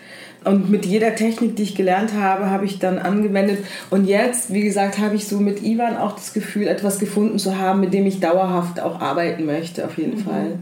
Und 0.44 0.70
mit 0.70 0.86
jeder 0.86 1.16
Technik, 1.16 1.56
die 1.58 1.64
ich 1.64 1.76
gelernt 1.76 2.14
habe, 2.14 2.50
habe 2.50 2.66
ich 2.66 2.80
dann 2.80 3.00
angewendet. 3.00 3.66
Und 3.90 4.06
jetzt, 4.06 4.54
wie 4.54 4.62
gesagt, 4.62 4.98
habe 4.98 5.16
ich 5.16 5.28
so 5.28 5.40
mit 5.40 5.62
Ivan 5.62 5.98
auch 5.98 6.14
das 6.14 6.34
Gefühl, 6.34 6.68
etwas 6.68 7.00
gefunden 7.00 7.38
zu 7.38 7.58
haben, 7.58 7.82
mit 7.82 7.94
dem 7.94 8.06
ich 8.06 8.20
dauerhaft 8.20 8.80
auch 8.80 9.02
arbeiten 9.02 9.46
möchte, 9.46 9.86
auf 9.86 9.98
jeden 9.98 10.20
mhm. 10.20 10.24
Fall. 10.24 10.60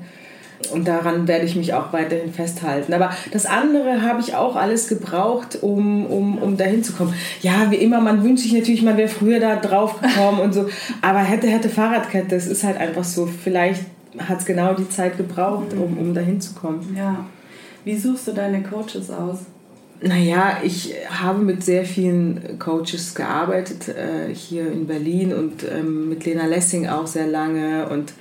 Und 0.72 0.88
daran 0.88 1.28
werde 1.28 1.46
ich 1.46 1.56
mich 1.56 1.74
auch 1.74 1.94
weiterhin 1.94 2.34
festhalten. 2.34 2.94
Aber 2.94 3.12
das 3.32 3.46
andere 3.46 4.02
habe 4.02 4.22
ich 4.22 4.36
auch 4.36 4.56
alles 4.56 4.88
gebraucht, 4.88 5.60
um, 5.62 6.06
um, 6.08 6.38
um 6.38 6.58
dahin 6.58 6.84
zu 6.84 6.94
kommen. 6.94 7.14
Ja, 7.42 7.70
wie 7.70 7.76
immer, 7.76 8.02
man 8.02 8.24
wünscht 8.24 8.44
sich 8.44 8.54
natürlich, 8.54 8.82
man 8.82 8.98
wäre 8.98 9.10
früher 9.10 9.40
da 9.40 9.58
drauf 9.58 10.02
gekommen 10.02 10.40
und 10.40 10.54
so. 10.54 10.68
Aber 11.02 11.20
hätte, 11.20 11.48
hätte 11.48 11.70
Fahrradkette, 11.70 12.36
es 12.36 12.48
ist 12.48 12.64
halt 12.64 12.78
einfach 12.78 13.04
so. 13.04 13.28
Vielleicht 13.28 13.82
hat 14.18 14.40
es 14.40 14.46
genau 14.46 14.74
die 14.74 14.90
Zeit 14.90 15.18
gebraucht, 15.18 15.74
um, 15.74 15.98
um 15.98 16.14
dahin 16.14 16.40
zu 16.42 16.54
kommen. 16.54 16.96
Ja. 16.98 17.26
Wie 17.84 17.98
suchst 17.98 18.28
du 18.28 18.32
deine 18.32 18.64
Coaches 18.64 19.12
aus? 19.12 19.40
Naja, 20.02 20.58
ich 20.64 20.94
habe 21.10 21.40
mit 21.40 21.64
sehr 21.64 21.86
vielen 21.86 22.60
Coaches 22.60 23.16
gearbeitet, 23.16 23.88
äh, 23.88 24.34
hier 24.34 24.72
in 24.72 24.88
Berlin 24.88 25.34
und 25.34 25.64
ähm, 25.64 26.10
mit 26.10 26.26
Lena 26.26 26.46
Lessing 26.46 26.88
auch 26.88 27.08
sehr 27.08 27.28
lange. 27.28 27.88
Und 27.88 28.14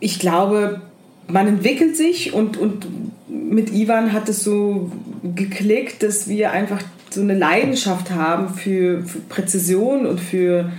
ich 0.00 0.18
glaube, 0.18 0.82
man 1.26 1.48
entwickelt 1.48 1.96
sich 1.96 2.32
und, 2.32 2.56
und 2.56 2.86
mit 3.28 3.72
Ivan 3.72 4.12
hat 4.12 4.28
es 4.28 4.44
so 4.44 4.92
geklickt, 5.34 6.02
dass 6.02 6.28
wir 6.28 6.52
einfach 6.52 6.82
so 7.10 7.20
eine 7.20 7.36
Leidenschaft 7.36 8.10
haben 8.10 8.54
für, 8.54 9.02
für 9.04 9.18
Präzision 9.20 10.06
und 10.06 10.20
für 10.20 10.70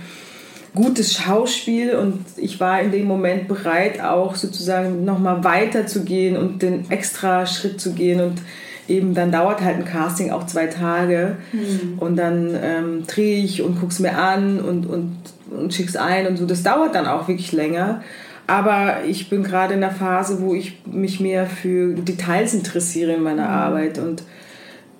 gutes 0.76 1.14
Schauspiel 1.14 1.96
und 1.96 2.24
ich 2.36 2.60
war 2.60 2.80
in 2.80 2.92
dem 2.92 3.06
Moment 3.06 3.48
bereit, 3.48 4.00
auch 4.00 4.36
sozusagen 4.36 5.04
nochmal 5.04 5.42
weiter 5.42 5.88
zu 5.88 6.04
gehen 6.04 6.36
und 6.36 6.62
den 6.62 6.88
extra 6.90 7.46
Schritt 7.46 7.80
zu 7.80 7.92
gehen 7.94 8.20
und 8.20 8.40
eben 8.86 9.14
dann 9.14 9.32
dauert 9.32 9.60
halt 9.62 9.78
ein 9.78 9.84
Casting 9.84 10.30
auch 10.30 10.46
zwei 10.46 10.66
Tage 10.66 11.38
mhm. 11.52 11.98
und 11.98 12.16
dann 12.16 12.56
ähm, 12.62 13.04
drehe 13.08 13.42
ich 13.42 13.62
und 13.62 13.80
gucke 13.80 13.92
es 13.92 13.98
mir 13.98 14.16
an 14.16 14.60
und, 14.60 14.86
und, 14.86 15.16
und 15.50 15.74
schick's 15.74 15.96
ein 15.96 16.28
und 16.28 16.36
so. 16.36 16.46
Das 16.46 16.62
dauert 16.62 16.94
dann 16.94 17.06
auch 17.06 17.26
wirklich 17.26 17.50
länger. 17.50 18.02
Aber 18.46 19.04
ich 19.04 19.28
bin 19.28 19.42
gerade 19.42 19.74
in 19.74 19.80
der 19.80 19.90
Phase, 19.90 20.40
wo 20.40 20.54
ich 20.54 20.80
mich 20.86 21.18
mehr 21.18 21.46
für 21.46 21.94
Details 21.94 22.54
interessiere 22.54 23.14
in 23.14 23.22
meiner 23.22 23.48
mhm. 23.48 23.54
Arbeit 23.54 23.98
und 23.98 24.22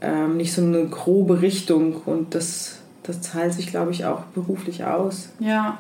ähm, 0.00 0.37
nicht 0.37 0.52
so 0.52 0.62
eine 0.62 0.87
grobe 0.87 1.42
Richtung. 1.42 1.95
Und 2.06 2.35
das, 2.35 2.75
das 3.06 3.20
zahlt 3.20 3.52
sich, 3.52 3.68
glaube 3.68 3.92
ich, 3.92 4.04
auch 4.04 4.22
beruflich 4.34 4.84
aus. 4.84 5.30
Ja, 5.38 5.78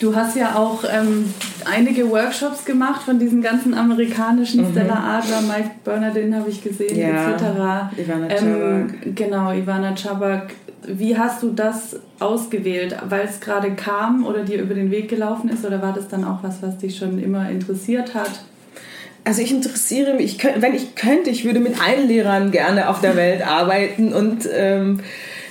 Du 0.00 0.14
hast 0.14 0.36
ja 0.36 0.54
auch 0.54 0.84
ähm, 0.84 1.32
einige 1.64 2.08
Workshops 2.10 2.64
gemacht 2.64 3.02
von 3.02 3.18
diesen 3.18 3.42
ganzen 3.42 3.74
amerikanischen 3.74 4.62
mhm. 4.62 4.72
Stella 4.72 5.18
Adler, 5.18 5.40
Mike 5.42 5.70
Bernardin 5.84 6.34
habe 6.36 6.50
ich 6.50 6.62
gesehen, 6.62 6.96
ja, 6.96 7.32
etc. 7.32 7.98
Ivana 7.98 8.28
ähm, 8.30 8.94
genau, 9.14 9.52
Ivana 9.52 9.96
Chabak. 9.96 10.52
Wie 10.86 11.18
hast 11.18 11.42
du 11.42 11.50
das 11.50 11.96
ausgewählt? 12.20 12.96
Weil 13.08 13.26
es 13.26 13.40
gerade 13.40 13.72
kam 13.72 14.24
oder 14.24 14.44
dir 14.44 14.62
über 14.62 14.74
den 14.74 14.90
Weg 14.92 15.08
gelaufen 15.08 15.50
ist 15.50 15.64
oder 15.64 15.82
war 15.82 15.92
das 15.92 16.06
dann 16.06 16.24
auch 16.24 16.42
was, 16.42 16.62
was 16.62 16.78
dich 16.78 16.96
schon 16.96 17.20
immer 17.20 17.50
interessiert 17.50 18.14
hat? 18.14 18.42
Also 19.24 19.42
ich 19.42 19.50
interessiere 19.50 20.14
mich, 20.14 20.38
wenn 20.58 20.74
ich 20.74 20.94
könnte, 20.94 21.28
ich 21.28 21.44
würde 21.44 21.58
mit 21.58 21.82
allen 21.82 22.06
Lehrern 22.06 22.52
gerne 22.52 22.88
auf 22.88 23.00
der 23.00 23.16
Welt 23.16 23.46
arbeiten 23.46 24.12
und 24.12 24.48
ähm, 24.50 25.00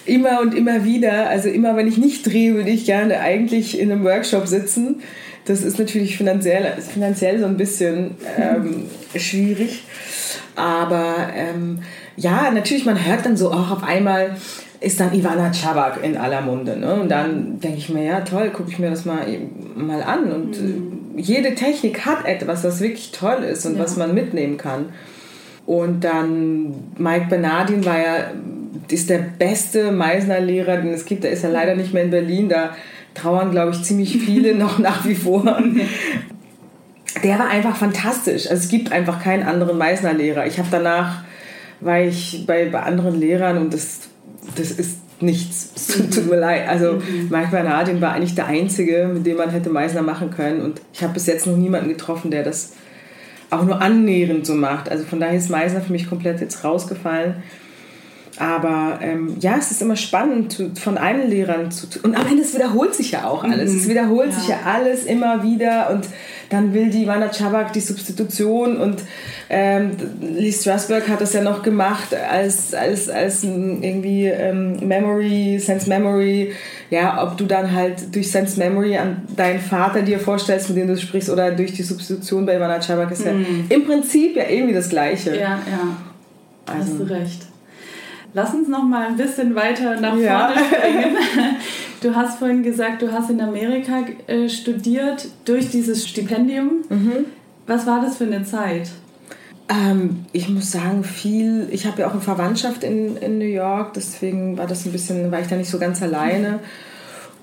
immer 0.08 0.42
und 0.42 0.56
immer 0.56 0.84
wieder. 0.86 1.30
Also 1.30 1.50
immer, 1.50 1.76
wenn 1.76 1.88
ich 1.88 1.98
nicht 1.98 2.26
drehe, 2.26 2.56
würde 2.56 2.70
ich 2.70 2.86
gerne 2.86 3.20
eigentlich 3.20 3.80
in 3.80 3.92
einem 3.92 4.04
Workshop 4.04 4.48
sitzen. 4.48 5.02
Das 5.46 5.62
ist 5.62 5.80
natürlich 5.80 6.18
finanziell, 6.18 6.74
finanziell 6.82 7.40
so 7.40 7.46
ein 7.46 7.58
bisschen 7.58 8.16
ähm, 8.38 8.86
schwierig. 9.16 9.84
Aber 10.56 11.30
ähm, 11.36 11.80
ja, 12.16 12.52
natürlich, 12.52 12.86
man 12.86 13.06
hört 13.06 13.26
dann 13.26 13.38
so 13.38 13.52
auch 13.52 13.72
auf 13.72 13.84
einmal 13.84 14.36
ist 14.80 15.00
dann 15.00 15.14
Ivana 15.14 15.52
Chabak 15.52 16.04
in 16.04 16.18
aller 16.18 16.42
Munde. 16.42 16.78
Ne? 16.78 16.94
Und 16.94 17.10
dann 17.10 17.60
denke 17.60 17.78
ich 17.78 17.90
mir, 17.90 18.04
ja 18.04 18.22
toll, 18.22 18.52
gucke 18.52 18.70
ich 18.70 18.80
mir 18.80 18.90
das 18.90 19.06
mal, 19.06 19.26
mal 19.76 20.04
an. 20.04 20.32
Und 20.32 20.62
mhm. 20.62 21.18
jede 21.18 21.56
Technik 21.56 22.06
hat 22.06 22.26
etwas, 22.26 22.64
was 22.64 22.80
wirklich 22.80 23.12
toll 23.12 23.44
ist 23.44 23.66
und 23.66 23.78
ja. 23.78 23.84
was 23.84 23.98
man 23.98 24.14
mitnehmen 24.14 24.58
kann. 24.58 24.90
Und 25.66 26.04
dann 26.04 26.76
Mike 26.98 27.26
Bernardin 27.30 27.86
war 27.86 27.98
ja 27.98 28.32
ist 28.90 29.10
der 29.10 29.20
beste 29.20 29.92
Meisner-Lehrer, 29.92 30.78
den 30.78 30.94
es 30.94 31.06
gibt. 31.06 31.24
Der 31.24 31.32
ist 31.32 31.44
ja 31.44 31.50
leider 31.50 31.76
nicht 31.76 31.94
mehr 31.94 32.04
in 32.04 32.12
Berlin. 32.12 32.50
Da 32.50 32.76
trauern, 33.14 33.52
glaube 33.52 33.72
ich, 33.72 33.84
ziemlich 33.84 34.18
viele 34.18 34.56
noch 34.58 34.80
nach 34.80 35.06
wie 35.06 35.16
vor. 35.16 35.44
Der 37.24 37.40
war 37.40 37.50
einfach 37.50 37.76
fantastisch. 37.76 38.50
Also 38.50 38.64
es 38.64 38.70
gibt 38.70 38.92
einfach 38.92 39.22
keinen 39.22 39.44
anderen 39.44 39.78
Meisner-Lehrer. 39.78 40.46
Ich 40.46 40.60
habe 40.60 40.70
danach, 40.72 41.24
war 41.80 42.00
ich 42.02 42.46
bei, 42.48 42.66
bei 42.70 42.82
anderen 42.82 43.20
Lehrern 43.20 43.58
und 43.58 43.74
das, 43.74 44.02
das 44.56 44.72
ist 44.72 45.00
nichts. 45.22 45.74
Tut 46.14 46.30
mir 46.30 46.38
leid. 46.40 46.68
Also 46.68 46.94
mhm. 46.94 47.30
Mike 47.30 47.50
Bernardin 47.52 48.02
war 48.02 48.14
eigentlich 48.14 48.36
der 48.36 48.48
Einzige, 48.48 49.10
mit 49.14 49.26
dem 49.26 49.38
man 49.38 49.50
hätte 49.50 49.70
Meisner 49.70 50.02
machen 50.02 50.30
können. 50.32 50.62
Und 50.62 50.82
ich 50.94 51.04
habe 51.04 51.14
bis 51.14 51.26
jetzt 51.26 51.48
noch 51.48 51.58
niemanden 51.58 51.90
getroffen, 51.90 52.32
der 52.32 52.44
das 52.44 52.74
auch 53.50 53.64
nur 53.64 53.82
annähernd 53.82 54.46
so 54.46 54.54
macht. 54.54 54.90
Also 54.90 55.06
von 55.06 55.20
daher 55.20 55.38
ist 55.38 55.50
Meisner 55.50 55.82
für 55.82 55.92
mich 55.92 56.10
komplett 56.10 56.42
jetzt 56.42 56.64
rausgefallen. 56.64 57.36
Aber 58.40 59.00
ähm, 59.02 59.36
ja, 59.40 59.56
es 59.58 59.72
ist 59.72 59.82
immer 59.82 59.96
spannend, 59.96 60.62
von 60.80 60.98
allen 60.98 61.30
Lehrern 61.30 61.72
zu 61.72 61.88
tun. 61.88 62.12
Und 62.12 62.16
am 62.16 62.28
Ende, 62.28 62.44
es 62.44 62.54
wiederholt 62.54 62.94
sich 62.94 63.12
ja 63.12 63.28
auch 63.28 63.44
alles. 63.44 63.72
Mhm. 63.72 63.80
Es 63.80 63.90
wiederholt 63.90 64.32
ja. 64.32 64.40
sich 64.40 64.48
ja 64.50 64.60
alles 64.66 65.06
immer 65.06 65.44
wieder. 65.44 65.90
Und 65.92 66.08
dann 66.50 66.74
will 66.74 66.90
die 66.90 67.08
Wanda 67.08 67.30
Chabak 67.30 67.74
die 67.74 67.80
Substitution. 67.80 68.78
Und 68.78 69.02
ähm, 69.50 69.92
Lee 70.22 70.52
Strasberg 70.52 71.08
hat 71.10 71.22
das 71.22 71.34
ja 71.34 71.42
noch 71.42 71.64
gemacht 71.64 72.14
als, 72.14 72.74
als, 72.74 73.10
als 73.10 73.44
irgendwie 73.44 74.26
ähm, 74.28 74.88
Memory, 74.88 75.60
Sense 75.60 75.90
Memory. 75.90 76.54
Ja, 76.90 77.24
ob 77.24 77.38
du 77.38 77.46
dann 77.46 77.74
halt 77.74 78.16
durch 78.16 78.32
Sense 78.32 78.60
Memory 78.60 78.98
an 78.98 79.24
deinen 79.36 79.60
Vater 79.60 80.04
dir 80.04 80.20
vorstellst, 80.20 80.70
mit 80.70 80.78
dem 80.78 80.88
du 80.88 80.98
sprichst, 80.98 81.30
oder 81.30 81.52
durch 81.52 81.74
die 81.74 81.84
Substitution 81.84 82.46
bei 82.46 82.60
Wanda 82.60 82.80
Chabak 82.80 83.12
ist 83.12 83.26
mhm. 83.26 83.66
ja 83.70 83.76
im 83.76 83.86
Prinzip 83.86 84.36
ja 84.36 84.44
irgendwie 84.48 84.74
das 84.74 84.90
Gleiche. 84.90 85.32
Ja, 85.32 85.60
ja. 85.70 85.98
Also, 86.66 86.92
Hast 86.92 87.00
du 87.00 87.04
recht. 87.04 87.57
Lass 88.38 88.54
uns 88.54 88.68
noch 88.68 88.84
mal 88.84 89.08
ein 89.08 89.18
bisschen 89.18 89.56
weiter 89.56 90.00
nach 90.00 90.16
ja. 90.16 90.50
vorne 90.50 90.68
springen. 90.72 91.18
Du 92.02 92.14
hast 92.16 92.38
vorhin 92.38 92.62
gesagt, 92.62 93.02
du 93.02 93.12
hast 93.12 93.32
in 93.32 93.42
Amerika 93.42 94.04
äh, 94.28 94.48
studiert 94.48 95.28
durch 95.46 95.72
dieses 95.72 96.08
Stipendium. 96.08 96.84
Mhm. 96.88 97.26
Was 97.66 97.88
war 97.88 98.00
das 98.00 98.18
für 98.18 98.26
eine 98.26 98.44
Zeit? 98.44 98.92
Ähm, 99.70 100.26
ich 100.34 100.50
muss 100.50 100.72
sagen, 100.72 101.04
viel. 101.04 101.68
Ich 101.72 101.88
habe 101.88 102.02
ja 102.02 102.08
auch 102.08 102.12
eine 102.12 102.22
Verwandtschaft 102.22 102.84
in, 102.84 103.18
in 103.18 103.40
New 103.40 103.46
York, 103.46 103.94
deswegen 103.96 104.56
war 104.56 104.68
das 104.68 104.86
ein 104.86 104.92
bisschen, 104.92 105.32
war 105.32 105.40
ich 105.40 105.48
da 105.48 105.56
nicht 105.56 105.72
so 105.72 105.80
ganz 105.80 106.04
alleine. 106.04 106.60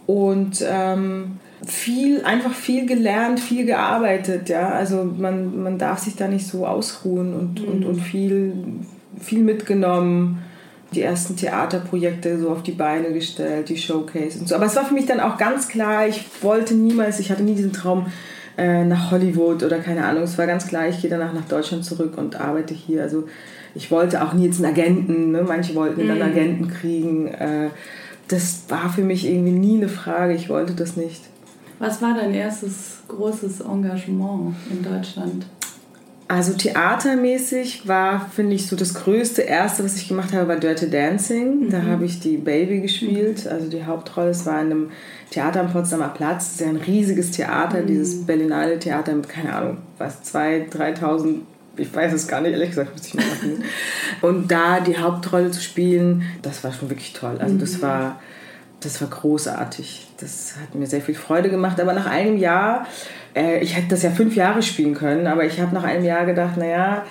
Und 0.06 0.64
ähm, 0.64 1.40
viel, 1.66 2.22
einfach 2.22 2.52
viel 2.52 2.86
gelernt, 2.86 3.40
viel 3.40 3.66
gearbeitet, 3.66 4.48
ja. 4.48 4.68
Also 4.68 5.02
man, 5.02 5.60
man 5.60 5.76
darf 5.76 5.98
sich 5.98 6.14
da 6.14 6.28
nicht 6.28 6.46
so 6.46 6.64
ausruhen 6.68 7.34
und, 7.34 7.62
mhm. 7.62 7.68
und, 7.68 7.84
und 7.84 8.00
viel, 8.00 8.52
viel 9.20 9.42
mitgenommen 9.42 10.38
die 10.94 11.02
ersten 11.02 11.36
Theaterprojekte 11.36 12.38
so 12.38 12.50
auf 12.50 12.62
die 12.62 12.72
Beine 12.72 13.12
gestellt, 13.12 13.68
die 13.68 13.76
Showcase 13.76 14.38
und 14.38 14.48
so. 14.48 14.54
Aber 14.54 14.66
es 14.66 14.76
war 14.76 14.84
für 14.84 14.94
mich 14.94 15.06
dann 15.06 15.20
auch 15.20 15.36
ganz 15.36 15.68
klar, 15.68 16.06
ich 16.06 16.24
wollte 16.42 16.74
niemals, 16.74 17.20
ich 17.20 17.30
hatte 17.30 17.42
nie 17.42 17.54
diesen 17.54 17.72
Traum 17.72 18.06
äh, 18.56 18.84
nach 18.84 19.10
Hollywood 19.10 19.62
oder 19.62 19.78
keine 19.78 20.04
Ahnung. 20.04 20.22
Es 20.22 20.38
war 20.38 20.46
ganz 20.46 20.66
klar, 20.66 20.88
ich 20.88 21.00
gehe 21.00 21.10
danach 21.10 21.32
nach 21.32 21.46
Deutschland 21.46 21.84
zurück 21.84 22.16
und 22.16 22.40
arbeite 22.40 22.74
hier. 22.74 23.02
Also 23.02 23.24
ich 23.74 23.90
wollte 23.90 24.22
auch 24.22 24.32
nie 24.32 24.46
jetzt 24.46 24.62
einen 24.62 24.72
Agenten, 24.72 25.32
ne? 25.32 25.44
manche 25.46 25.74
wollten 25.74 26.06
dann 26.06 26.18
mhm. 26.18 26.22
Agenten 26.22 26.68
kriegen. 26.68 27.28
Äh, 27.28 27.70
das 28.28 28.64
war 28.68 28.90
für 28.90 29.02
mich 29.02 29.26
irgendwie 29.26 29.52
nie 29.52 29.76
eine 29.76 29.88
Frage, 29.88 30.34
ich 30.34 30.48
wollte 30.48 30.74
das 30.74 30.96
nicht. 30.96 31.22
Was 31.78 32.00
war 32.00 32.14
dein 32.14 32.32
erstes 32.32 33.02
großes 33.08 33.60
Engagement 33.60 34.54
in 34.70 34.82
Deutschland? 34.82 35.46
Also 36.26 36.54
theatermäßig 36.54 37.86
war, 37.86 38.30
finde 38.34 38.54
ich, 38.54 38.66
so 38.66 38.76
das 38.76 38.94
größte 38.94 39.42
erste, 39.42 39.84
was 39.84 39.96
ich 39.96 40.08
gemacht 40.08 40.32
habe, 40.32 40.48
war 40.48 40.56
Dirty 40.56 40.88
Dancing. 40.88 41.66
Mhm. 41.66 41.70
Da 41.70 41.82
habe 41.82 42.06
ich 42.06 42.18
die 42.18 42.38
Baby 42.38 42.80
gespielt, 42.80 43.46
also 43.46 43.68
die 43.68 43.84
Hauptrolle. 43.84 44.30
Es 44.30 44.46
war 44.46 44.60
in 44.62 44.70
einem 44.70 44.90
Theater 45.30 45.60
am 45.60 45.70
Potsdamer 45.70 46.08
Platz. 46.08 46.44
Das 46.44 46.52
ist 46.52 46.60
ja 46.60 46.68
ein 46.68 46.76
riesiges 46.76 47.30
Theater, 47.32 47.82
mhm. 47.82 47.86
dieses 47.88 48.24
Berlinale 48.24 48.78
Theater 48.78 49.14
mit, 49.14 49.28
keine 49.28 49.54
Ahnung, 49.54 49.78
was, 49.98 50.22
2.000, 50.34 50.72
3.000, 50.72 51.36
ich 51.76 51.94
weiß 51.94 52.14
es 52.14 52.26
gar 52.26 52.40
nicht, 52.40 52.52
ehrlich 52.52 52.70
gesagt, 52.70 52.92
muss 52.92 53.06
ich 53.06 53.14
mal 53.14 53.26
machen. 53.26 53.64
Und 54.22 54.50
da 54.50 54.80
die 54.80 54.96
Hauptrolle 54.96 55.50
zu 55.50 55.60
spielen, 55.60 56.22
das 56.40 56.64
war 56.64 56.72
schon 56.72 56.88
wirklich 56.88 57.12
toll. 57.12 57.36
Also 57.38 57.58
das 57.58 57.78
mhm. 57.78 57.82
war, 57.82 58.20
das 58.80 58.98
war 59.02 59.08
großartig. 59.08 60.06
Das 60.18 60.54
hat 60.62 60.74
mir 60.74 60.86
sehr 60.86 61.02
viel 61.02 61.14
Freude 61.14 61.50
gemacht. 61.50 61.78
Aber 61.80 61.92
nach 61.92 62.06
einem 62.06 62.38
Jahr 62.38 62.86
äh, 63.34 63.60
ich 63.60 63.76
hätte 63.76 63.88
das 63.88 64.02
ja 64.02 64.10
fünf 64.10 64.36
Jahre 64.36 64.62
spielen 64.62 64.94
können, 64.94 65.26
aber 65.26 65.44
ich 65.44 65.60
habe 65.60 65.74
nach 65.74 65.84
einem 65.84 66.04
Jahr 66.04 66.26
gedacht, 66.26 66.56
naja, 66.56 67.04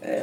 äh, 0.00 0.20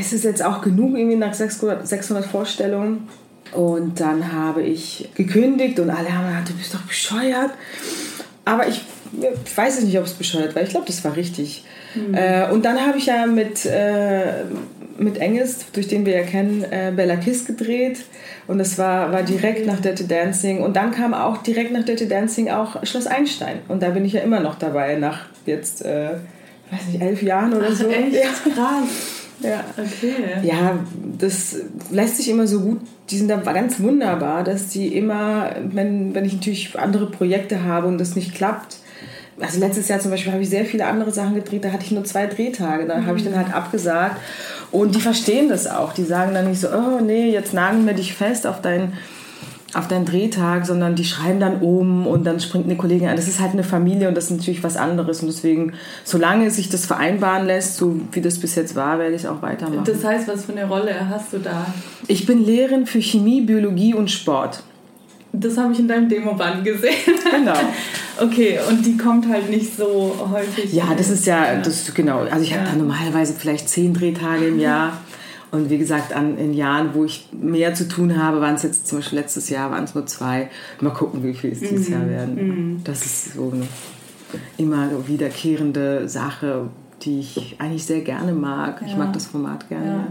es 0.00 0.12
ist 0.12 0.24
jetzt 0.24 0.44
auch 0.44 0.60
genug 0.60 0.96
irgendwie 0.96 1.16
nach 1.16 1.34
600, 1.34 1.86
600 1.86 2.26
Vorstellungen. 2.26 3.08
Und 3.52 4.00
dann 4.00 4.32
habe 4.32 4.62
ich 4.62 5.10
gekündigt 5.14 5.78
und 5.78 5.90
alle 5.90 6.12
haben 6.12 6.26
gesagt, 6.26 6.48
du 6.50 6.54
bist 6.54 6.74
doch 6.74 6.82
bescheuert. 6.82 7.50
Aber 8.44 8.66
ich, 8.66 8.84
ich 9.44 9.56
weiß 9.56 9.82
nicht, 9.82 9.98
ob 9.98 10.04
es 10.04 10.14
bescheuert 10.14 10.54
war. 10.54 10.62
Ich 10.62 10.70
glaube, 10.70 10.86
das 10.86 11.04
war 11.04 11.16
richtig. 11.16 11.64
Mhm. 11.94 12.14
Äh, 12.14 12.50
und 12.50 12.64
dann 12.64 12.80
habe 12.80 12.98
ich 12.98 13.06
ja 13.06 13.26
mit, 13.26 13.64
äh, 13.64 14.44
mit 14.98 15.18
Engels, 15.18 15.66
durch 15.72 15.88
den 15.88 16.06
wir 16.06 16.14
ja 16.14 16.22
kennen, 16.22 16.64
äh, 16.70 16.92
Bella 16.94 17.16
Kiss 17.16 17.44
gedreht. 17.44 17.98
Und 18.46 18.58
das 18.58 18.78
war, 18.78 19.12
war 19.12 19.22
direkt 19.22 19.66
nach 19.66 19.80
Dirty 19.80 20.06
Dancing. 20.06 20.60
Und 20.60 20.76
dann 20.76 20.92
kam 20.92 21.14
auch 21.14 21.38
direkt 21.38 21.72
nach 21.72 21.84
Dirty 21.84 22.08
Dancing 22.08 22.50
auch 22.50 22.84
Schloss 22.84 23.06
Einstein. 23.06 23.58
Und 23.68 23.82
da 23.82 23.90
bin 23.90 24.04
ich 24.04 24.12
ja 24.12 24.20
immer 24.20 24.40
noch 24.40 24.56
dabei, 24.56 24.96
nach 24.96 25.26
jetzt, 25.46 25.84
äh, 25.84 26.10
weiß 26.70 26.86
nicht, 26.92 27.02
elf 27.02 27.22
Jahren 27.22 27.54
oder 27.54 27.68
Ach, 27.70 27.74
so. 27.74 27.88
Echt? 27.88 28.14
Ja. 28.14 28.52
Krass. 28.54 29.24
Ja. 29.40 29.64
Okay. 29.76 30.14
Ja, 30.42 30.78
das 31.18 31.56
lässt 31.90 32.16
sich 32.18 32.30
immer 32.30 32.46
so 32.46 32.60
gut, 32.60 32.80
die 33.10 33.18
sind 33.18 33.28
da 33.28 33.36
ganz 33.36 33.80
wunderbar, 33.80 34.44
dass 34.44 34.68
die 34.68 34.96
immer, 34.96 35.50
wenn, 35.70 36.14
wenn 36.14 36.24
ich 36.24 36.34
natürlich 36.34 36.78
andere 36.78 37.10
Projekte 37.10 37.64
habe 37.64 37.88
und 37.88 37.98
das 37.98 38.14
nicht 38.14 38.34
klappt, 38.34 38.78
also 39.40 39.58
letztes 39.58 39.88
Jahr 39.88 39.98
zum 39.98 40.12
Beispiel 40.12 40.32
habe 40.32 40.42
ich 40.42 40.48
sehr 40.48 40.64
viele 40.64 40.86
andere 40.86 41.10
Sachen 41.10 41.34
gedreht, 41.34 41.64
da 41.64 41.72
hatte 41.72 41.84
ich 41.84 41.90
nur 41.90 42.04
zwei 42.04 42.26
Drehtage, 42.26 42.86
da 42.86 42.98
mhm. 42.98 43.06
habe 43.06 43.18
ich 43.18 43.24
dann 43.24 43.36
halt 43.36 43.52
abgesagt 43.52 44.20
Und 44.74 44.96
die 44.96 45.00
verstehen 45.00 45.48
das 45.48 45.68
auch. 45.68 45.92
Die 45.92 46.02
sagen 46.02 46.34
dann 46.34 46.48
nicht 46.48 46.60
so, 46.60 46.66
oh 46.68 47.00
nee, 47.00 47.30
jetzt 47.30 47.54
nageln 47.54 47.86
wir 47.86 47.94
dich 47.94 48.12
fest 48.12 48.44
auf 48.44 48.60
deinen 48.60 48.94
auf 49.72 49.88
deinen 49.88 50.04
Drehtag, 50.04 50.66
sondern 50.66 50.94
die 50.94 51.04
schreiben 51.04 51.40
dann 51.40 51.60
um 51.60 52.06
und 52.06 52.24
dann 52.24 52.38
springt 52.38 52.66
eine 52.66 52.76
Kollegin 52.76 53.08
an. 53.08 53.16
Das 53.16 53.26
ist 53.26 53.40
halt 53.40 53.52
eine 53.52 53.64
Familie 53.64 54.08
und 54.08 54.16
das 54.16 54.24
ist 54.24 54.38
natürlich 54.38 54.62
was 54.62 54.76
anderes. 54.76 55.20
Und 55.20 55.28
deswegen, 55.28 55.72
solange 56.04 56.48
sich 56.50 56.68
das 56.68 56.86
vereinbaren 56.86 57.44
lässt, 57.44 57.76
so 57.76 58.00
wie 58.12 58.20
das 58.20 58.38
bis 58.38 58.54
jetzt 58.54 58.76
war, 58.76 59.00
werde 59.00 59.16
ich 59.16 59.26
auch 59.26 59.42
weitermachen. 59.42 59.84
Das 59.84 60.04
heißt, 60.04 60.28
was 60.28 60.44
für 60.44 60.52
eine 60.52 60.66
Rolle 60.66 61.08
hast 61.08 61.32
du 61.32 61.38
da? 61.38 61.66
Ich 62.06 62.24
bin 62.24 62.44
Lehrerin 62.44 62.86
für 62.86 63.00
Chemie, 63.00 63.40
Biologie 63.40 63.94
und 63.94 64.12
Sport. 64.12 64.62
Das 65.36 65.58
habe 65.58 65.72
ich 65.72 65.80
in 65.80 65.88
deinem 65.88 66.08
Demoband 66.08 66.64
gesehen. 66.64 66.94
Genau. 67.30 67.58
okay, 68.20 68.58
und 68.68 68.86
die 68.86 68.96
kommt 68.96 69.28
halt 69.28 69.50
nicht 69.50 69.76
so 69.76 70.14
häufig. 70.30 70.72
Ja, 70.72 70.94
das 70.96 71.10
ist 71.10 71.26
ja, 71.26 71.56
das 71.56 71.92
genau. 71.92 72.20
Also 72.20 72.42
ich 72.42 72.50
ja. 72.50 72.58
habe 72.58 72.70
da 72.70 72.76
normalerweise 72.76 73.34
vielleicht 73.34 73.68
zehn 73.68 73.92
Drehtage 73.92 74.46
im 74.46 74.60
Jahr. 74.60 74.98
Und 75.50 75.70
wie 75.70 75.78
gesagt, 75.78 76.12
an, 76.12 76.36
in 76.36 76.52
Jahren, 76.52 76.94
wo 76.94 77.04
ich 77.04 77.28
mehr 77.32 77.74
zu 77.74 77.86
tun 77.88 78.20
habe, 78.20 78.40
waren 78.40 78.56
es 78.56 78.64
jetzt 78.64 78.88
zum 78.88 78.98
Beispiel 78.98 79.18
letztes 79.18 79.48
Jahr 79.50 79.70
waren 79.70 79.84
es 79.84 79.94
nur 79.94 80.04
zwei. 80.06 80.50
Mal 80.80 80.92
gucken, 80.92 81.22
wie 81.22 81.32
viel 81.32 81.52
es 81.52 81.60
dieses 81.60 81.88
mhm. 81.88 81.94
Jahr 81.94 82.08
werden. 82.08 82.34
Mhm. 82.34 82.84
Das 82.84 83.06
ist 83.06 83.34
so 83.34 83.52
eine 83.52 83.66
immer 84.56 84.90
wiederkehrende 85.06 86.08
Sache, 86.08 86.68
die 87.02 87.20
ich 87.20 87.56
eigentlich 87.58 87.84
sehr 87.84 88.00
gerne 88.00 88.32
mag. 88.32 88.80
Ja. 88.80 88.88
Ich 88.88 88.96
mag 88.96 89.12
das 89.12 89.26
Format 89.26 89.68
gerne. 89.68 89.86
Ja. 89.86 90.06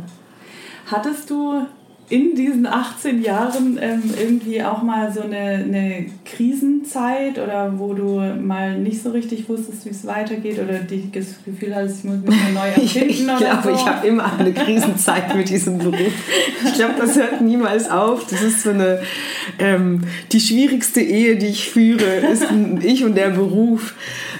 Hattest 0.91 1.29
du 1.29 1.65
in 2.13 2.35
diesen 2.35 2.67
18 2.67 3.23
Jahren 3.23 3.79
ähm, 3.81 4.03
irgendwie 4.15 4.61
auch 4.61 4.83
mal 4.83 5.11
so 5.11 5.21
eine, 5.21 5.35
eine 5.35 6.05
Krisenzeit 6.23 7.39
oder 7.39 7.73
wo 7.79 7.95
du 7.95 8.19
mal 8.39 8.77
nicht 8.77 9.01
so 9.01 9.09
richtig 9.09 9.49
wusstest, 9.49 9.83
wie 9.85 9.89
es 9.89 10.05
weitergeht 10.05 10.59
oder 10.59 10.73
das 10.73 11.43
Gefühl 11.43 11.75
hattest, 11.75 11.99
ich 11.99 12.03
muss 12.03 12.17
mich 12.17 12.29
mal 12.29 12.53
neu 12.53 12.67
erfinden? 12.67 13.09
ich, 13.09 13.19
ich 13.19 13.25
glaube, 13.25 13.63
so? 13.63 13.69
ich 13.71 13.85
habe 13.87 14.05
immer 14.05 14.31
eine 14.37 14.53
Krisenzeit 14.53 15.35
mit 15.35 15.49
diesem 15.49 15.79
Beruf. 15.79 16.13
Ich 16.63 16.73
glaube, 16.75 16.93
das 16.99 17.15
hört 17.15 17.41
niemals 17.41 17.89
auf. 17.89 18.27
Das 18.29 18.43
ist 18.43 18.61
so 18.61 18.69
eine, 18.69 19.01
ähm, 19.57 20.01
die 20.31 20.39
schwierigste 20.39 21.01
Ehe, 21.01 21.37
die 21.37 21.47
ich 21.47 21.71
führe, 21.71 22.03
ist 22.31 22.45
ich 22.83 23.03
und 23.03 23.15
der 23.15 23.31
Beruf. 23.31 23.95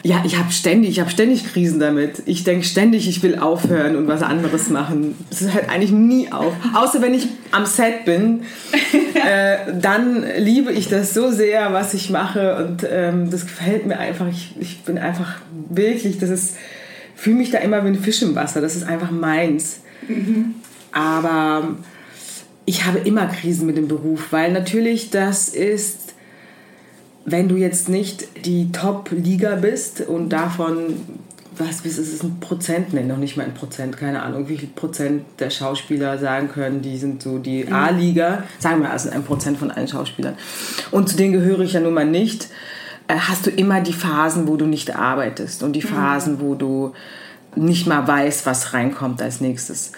Ja, 0.05 0.21
ich 0.25 0.37
habe 0.37 0.51
ständig, 0.51 0.91
ich 0.91 0.99
habe 0.99 1.09
ständig 1.09 1.45
Krisen 1.45 1.79
damit. 1.79 2.23
Ich 2.25 2.43
denke 2.43 2.65
ständig, 2.65 3.07
ich 3.07 3.23
will 3.23 3.39
aufhören 3.39 3.95
und 3.95 4.05
was 4.05 4.21
anderes 4.21 4.69
machen. 4.69 5.15
Es 5.31 5.41
hört 5.53 5.69
eigentlich 5.69 5.91
nie 5.91 6.29
auf. 6.29 6.53
Außer 6.73 7.01
wenn 7.01 7.13
ich 7.13 7.29
am 7.51 7.65
Set 7.65 8.03
bin, 8.03 8.41
äh, 9.13 9.57
dann 9.79 10.25
liebe 10.37 10.73
ich 10.73 10.89
das 10.89 11.13
so 11.13 11.31
sehr, 11.31 11.71
was 11.71 11.93
ich 11.93 12.09
mache 12.09 12.57
und 12.57 12.85
ähm, 12.91 13.31
das 13.31 13.43
gefällt 13.43 13.85
mir 13.85 13.97
einfach. 13.97 14.27
Ich, 14.27 14.53
ich 14.59 14.81
bin 14.81 14.97
einfach 14.97 15.37
wirklich, 15.69 16.19
das 16.19 16.29
ist, 16.29 16.57
fühle 17.15 17.37
mich 17.37 17.51
da 17.51 17.59
immer 17.59 17.85
wie 17.85 17.89
ein 17.89 17.99
Fisch 17.99 18.21
im 18.23 18.35
Wasser. 18.35 18.59
Das 18.59 18.75
ist 18.75 18.83
einfach 18.83 19.09
meins. 19.09 19.79
Mhm. 20.09 20.55
Aber 20.91 21.77
ich 22.65 22.85
habe 22.85 22.99
immer 22.99 23.27
Krisen 23.27 23.65
mit 23.67 23.77
dem 23.77 23.87
Beruf, 23.87 24.27
weil 24.31 24.51
natürlich 24.51 25.11
das 25.11 25.47
ist 25.47 26.02
wenn 27.25 27.47
du 27.47 27.55
jetzt 27.55 27.89
nicht 27.89 28.45
die 28.45 28.71
Top-Liga 28.71 29.55
bist 29.55 30.01
und 30.01 30.29
davon, 30.29 30.95
was 31.57 31.81
ist 31.81 31.97
es, 31.97 32.23
ein 32.23 32.39
Prozent, 32.39 32.93
nennen 32.93 33.07
noch 33.07 33.17
nicht 33.17 33.37
mal 33.37 33.43
ein 33.43 33.53
Prozent, 33.53 33.95
keine 33.97 34.23
Ahnung, 34.23 34.49
wie 34.49 34.57
viel 34.57 34.69
Prozent 34.69 35.23
der 35.39 35.49
Schauspieler 35.49 36.17
sagen 36.17 36.49
können, 36.49 36.81
die 36.81 36.97
sind 36.97 37.21
so 37.21 37.37
die 37.37 37.63
mhm. 37.63 37.73
A-Liga, 37.73 38.43
sagen 38.59 38.81
wir 38.81 38.89
also 38.89 39.09
ein 39.09 39.23
Prozent 39.23 39.57
von 39.57 39.71
allen 39.71 39.87
Schauspielern. 39.87 40.35
Und 40.91 41.09
zu 41.09 41.15
denen 41.15 41.33
gehöre 41.33 41.61
ich 41.61 41.73
ja 41.73 41.79
nun 41.79 41.93
mal 41.93 42.05
nicht, 42.05 42.49
äh, 43.07 43.15
hast 43.15 43.45
du 43.45 43.51
immer 43.51 43.81
die 43.81 43.93
Phasen, 43.93 44.47
wo 44.47 44.57
du 44.57 44.65
nicht 44.65 44.95
arbeitest 44.95 45.63
und 45.63 45.73
die 45.73 45.83
mhm. 45.83 45.87
Phasen, 45.87 46.41
wo 46.41 46.55
du 46.55 46.93
nicht 47.55 47.87
mal 47.87 48.05
weißt, 48.07 48.45
was 48.45 48.73
reinkommt 48.73 49.21
als 49.21 49.39
nächstes. 49.39 49.91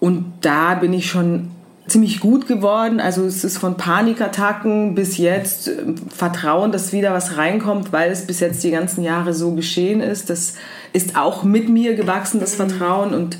Und 0.00 0.32
da 0.40 0.74
bin 0.74 0.92
ich 0.92 1.10
schon 1.10 1.50
ziemlich 1.88 2.20
gut 2.20 2.46
geworden. 2.46 3.00
Also 3.00 3.24
es 3.24 3.44
ist 3.44 3.58
von 3.58 3.76
Panikattacken 3.76 4.94
bis 4.94 5.16
jetzt 5.16 5.68
äh, 5.68 5.94
Vertrauen, 6.14 6.72
dass 6.72 6.92
wieder 6.92 7.12
was 7.12 7.36
reinkommt, 7.36 7.92
weil 7.92 8.10
es 8.10 8.26
bis 8.26 8.40
jetzt 8.40 8.62
die 8.62 8.70
ganzen 8.70 9.02
Jahre 9.02 9.34
so 9.34 9.52
geschehen 9.52 10.00
ist. 10.00 10.30
Das 10.30 10.54
ist 10.92 11.16
auch 11.16 11.42
mit 11.42 11.68
mir 11.68 11.94
gewachsen, 11.94 12.40
das 12.40 12.54
Vertrauen 12.54 13.14
und 13.14 13.38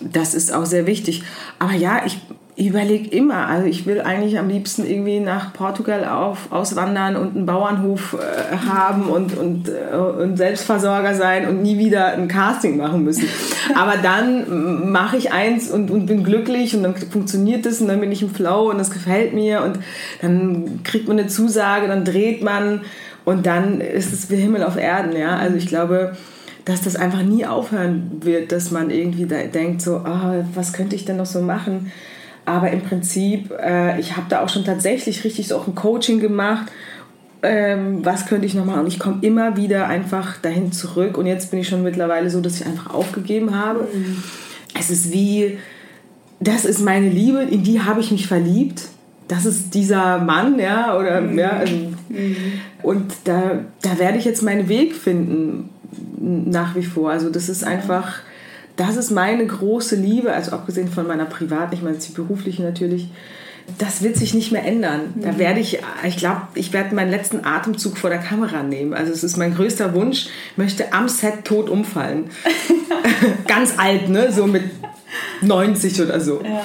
das 0.00 0.34
ist 0.34 0.52
auch 0.52 0.66
sehr 0.66 0.86
wichtig. 0.86 1.22
Aber 1.58 1.72
ja, 1.72 2.02
ich 2.04 2.18
ich 2.62 2.68
überlege 2.68 3.08
immer, 3.08 3.48
also 3.48 3.66
ich 3.66 3.86
will 3.86 4.00
eigentlich 4.00 4.38
am 4.38 4.48
liebsten 4.48 4.86
irgendwie 4.86 5.18
nach 5.18 5.52
Portugal 5.52 6.04
auf, 6.04 6.52
auswandern 6.52 7.16
und 7.16 7.34
einen 7.34 7.44
Bauernhof 7.44 8.14
äh, 8.14 8.56
haben 8.68 9.08
und, 9.08 9.36
und, 9.36 9.68
äh, 9.68 9.96
und 9.96 10.36
Selbstversorger 10.36 11.16
sein 11.16 11.48
und 11.48 11.62
nie 11.62 11.76
wieder 11.78 12.12
ein 12.12 12.28
Casting 12.28 12.76
machen 12.76 13.02
müssen. 13.02 13.26
Aber 13.74 13.96
dann 13.96 14.92
mache 14.92 15.16
ich 15.16 15.32
eins 15.32 15.72
und, 15.72 15.90
und 15.90 16.06
bin 16.06 16.22
glücklich 16.22 16.76
und 16.76 16.84
dann 16.84 16.94
funktioniert 16.94 17.66
das 17.66 17.80
und 17.80 17.88
dann 17.88 17.98
bin 17.98 18.12
ich 18.12 18.22
im 18.22 18.30
Flow 18.30 18.70
und 18.70 18.78
das 18.78 18.92
gefällt 18.92 19.34
mir 19.34 19.62
und 19.64 19.80
dann 20.20 20.84
kriegt 20.84 21.08
man 21.08 21.18
eine 21.18 21.26
Zusage, 21.26 21.88
dann 21.88 22.04
dreht 22.04 22.44
man 22.44 22.82
und 23.24 23.46
dann 23.46 23.80
ist 23.80 24.12
es 24.12 24.30
wie 24.30 24.36
Himmel 24.36 24.62
auf 24.62 24.76
Erden. 24.76 25.16
Ja? 25.16 25.36
Also 25.36 25.56
ich 25.56 25.66
glaube, 25.66 26.16
dass 26.64 26.82
das 26.82 26.94
einfach 26.94 27.22
nie 27.22 27.44
aufhören 27.44 28.20
wird, 28.20 28.52
dass 28.52 28.70
man 28.70 28.90
irgendwie 28.90 29.26
da 29.26 29.42
denkt, 29.42 29.82
so, 29.82 29.96
oh, 29.96 30.44
was 30.54 30.72
könnte 30.72 30.94
ich 30.94 31.04
denn 31.04 31.16
noch 31.16 31.26
so 31.26 31.40
machen? 31.40 31.90
Aber 32.44 32.70
im 32.70 32.82
Prinzip, 32.82 33.52
äh, 33.52 34.00
ich 34.00 34.16
habe 34.16 34.26
da 34.28 34.42
auch 34.42 34.48
schon 34.48 34.64
tatsächlich 34.64 35.24
richtig 35.24 35.48
so 35.48 35.56
auch 35.56 35.66
ein 35.66 35.74
Coaching 35.74 36.20
gemacht. 36.20 36.70
Ähm, 37.42 38.04
was 38.04 38.26
könnte 38.26 38.46
ich 38.46 38.54
noch 38.54 38.64
machen? 38.64 38.80
Und 38.80 38.86
ich 38.86 38.98
komme 38.98 39.18
immer 39.22 39.56
wieder 39.56 39.86
einfach 39.86 40.38
dahin 40.38 40.72
zurück. 40.72 41.16
Und 41.18 41.26
jetzt 41.26 41.50
bin 41.50 41.60
ich 41.60 41.68
schon 41.68 41.82
mittlerweile 41.82 42.30
so, 42.30 42.40
dass 42.40 42.60
ich 42.60 42.66
einfach 42.66 42.92
aufgegeben 42.92 43.56
habe. 43.56 43.88
Mhm. 43.92 44.22
Es 44.78 44.90
ist 44.90 45.12
wie, 45.12 45.58
das 46.40 46.64
ist 46.64 46.80
meine 46.80 47.08
Liebe, 47.08 47.42
in 47.42 47.62
die 47.62 47.82
habe 47.82 48.00
ich 48.00 48.10
mich 48.10 48.26
verliebt. 48.26 48.82
Das 49.28 49.46
ist 49.46 49.74
dieser 49.74 50.18
Mann, 50.18 50.58
ja, 50.58 50.98
oder 50.98 51.20
mhm. 51.20 51.38
ja. 51.38 51.50
Also, 51.50 51.74
mhm. 52.08 52.36
Und 52.82 53.12
da, 53.24 53.60
da 53.82 53.98
werde 53.98 54.18
ich 54.18 54.24
jetzt 54.24 54.42
meinen 54.42 54.68
Weg 54.68 54.94
finden, 54.94 55.70
nach 56.18 56.74
wie 56.74 56.82
vor. 56.82 57.10
Also 57.10 57.30
das 57.30 57.48
ist 57.48 57.64
einfach 57.64 58.20
das 58.76 58.96
ist 58.96 59.10
meine 59.10 59.46
große 59.46 59.96
Liebe, 59.96 60.32
also 60.32 60.52
abgesehen 60.52 60.88
von 60.88 61.06
meiner 61.06 61.26
privaten, 61.26 61.74
ich 61.74 61.82
meine 61.82 61.98
die 61.98 62.12
berufliche 62.12 62.62
natürlich. 62.62 63.08
Das 63.78 64.02
wird 64.02 64.16
sich 64.16 64.34
nicht 64.34 64.50
mehr 64.50 64.64
ändern. 64.64 65.14
Da 65.16 65.32
mhm. 65.32 65.38
werde 65.38 65.60
ich, 65.60 65.78
ich 66.04 66.16
glaube, 66.16 66.42
ich 66.54 66.72
werde 66.72 66.94
meinen 66.94 67.10
letzten 67.10 67.44
Atemzug 67.44 67.96
vor 67.96 68.10
der 68.10 68.18
Kamera 68.18 68.62
nehmen. 68.62 68.92
Also 68.92 69.12
es 69.12 69.22
ist 69.22 69.36
mein 69.36 69.54
größter 69.54 69.94
Wunsch, 69.94 70.26
möchte 70.56 70.92
am 70.92 71.08
Set 71.08 71.44
tot 71.44 71.70
umfallen. 71.70 72.24
Ganz 73.46 73.74
alt, 73.78 74.08
ne? 74.08 74.32
So 74.32 74.48
mit 74.48 74.64
90 75.42 76.02
oder 76.02 76.20
so. 76.20 76.40
Ja. 76.42 76.64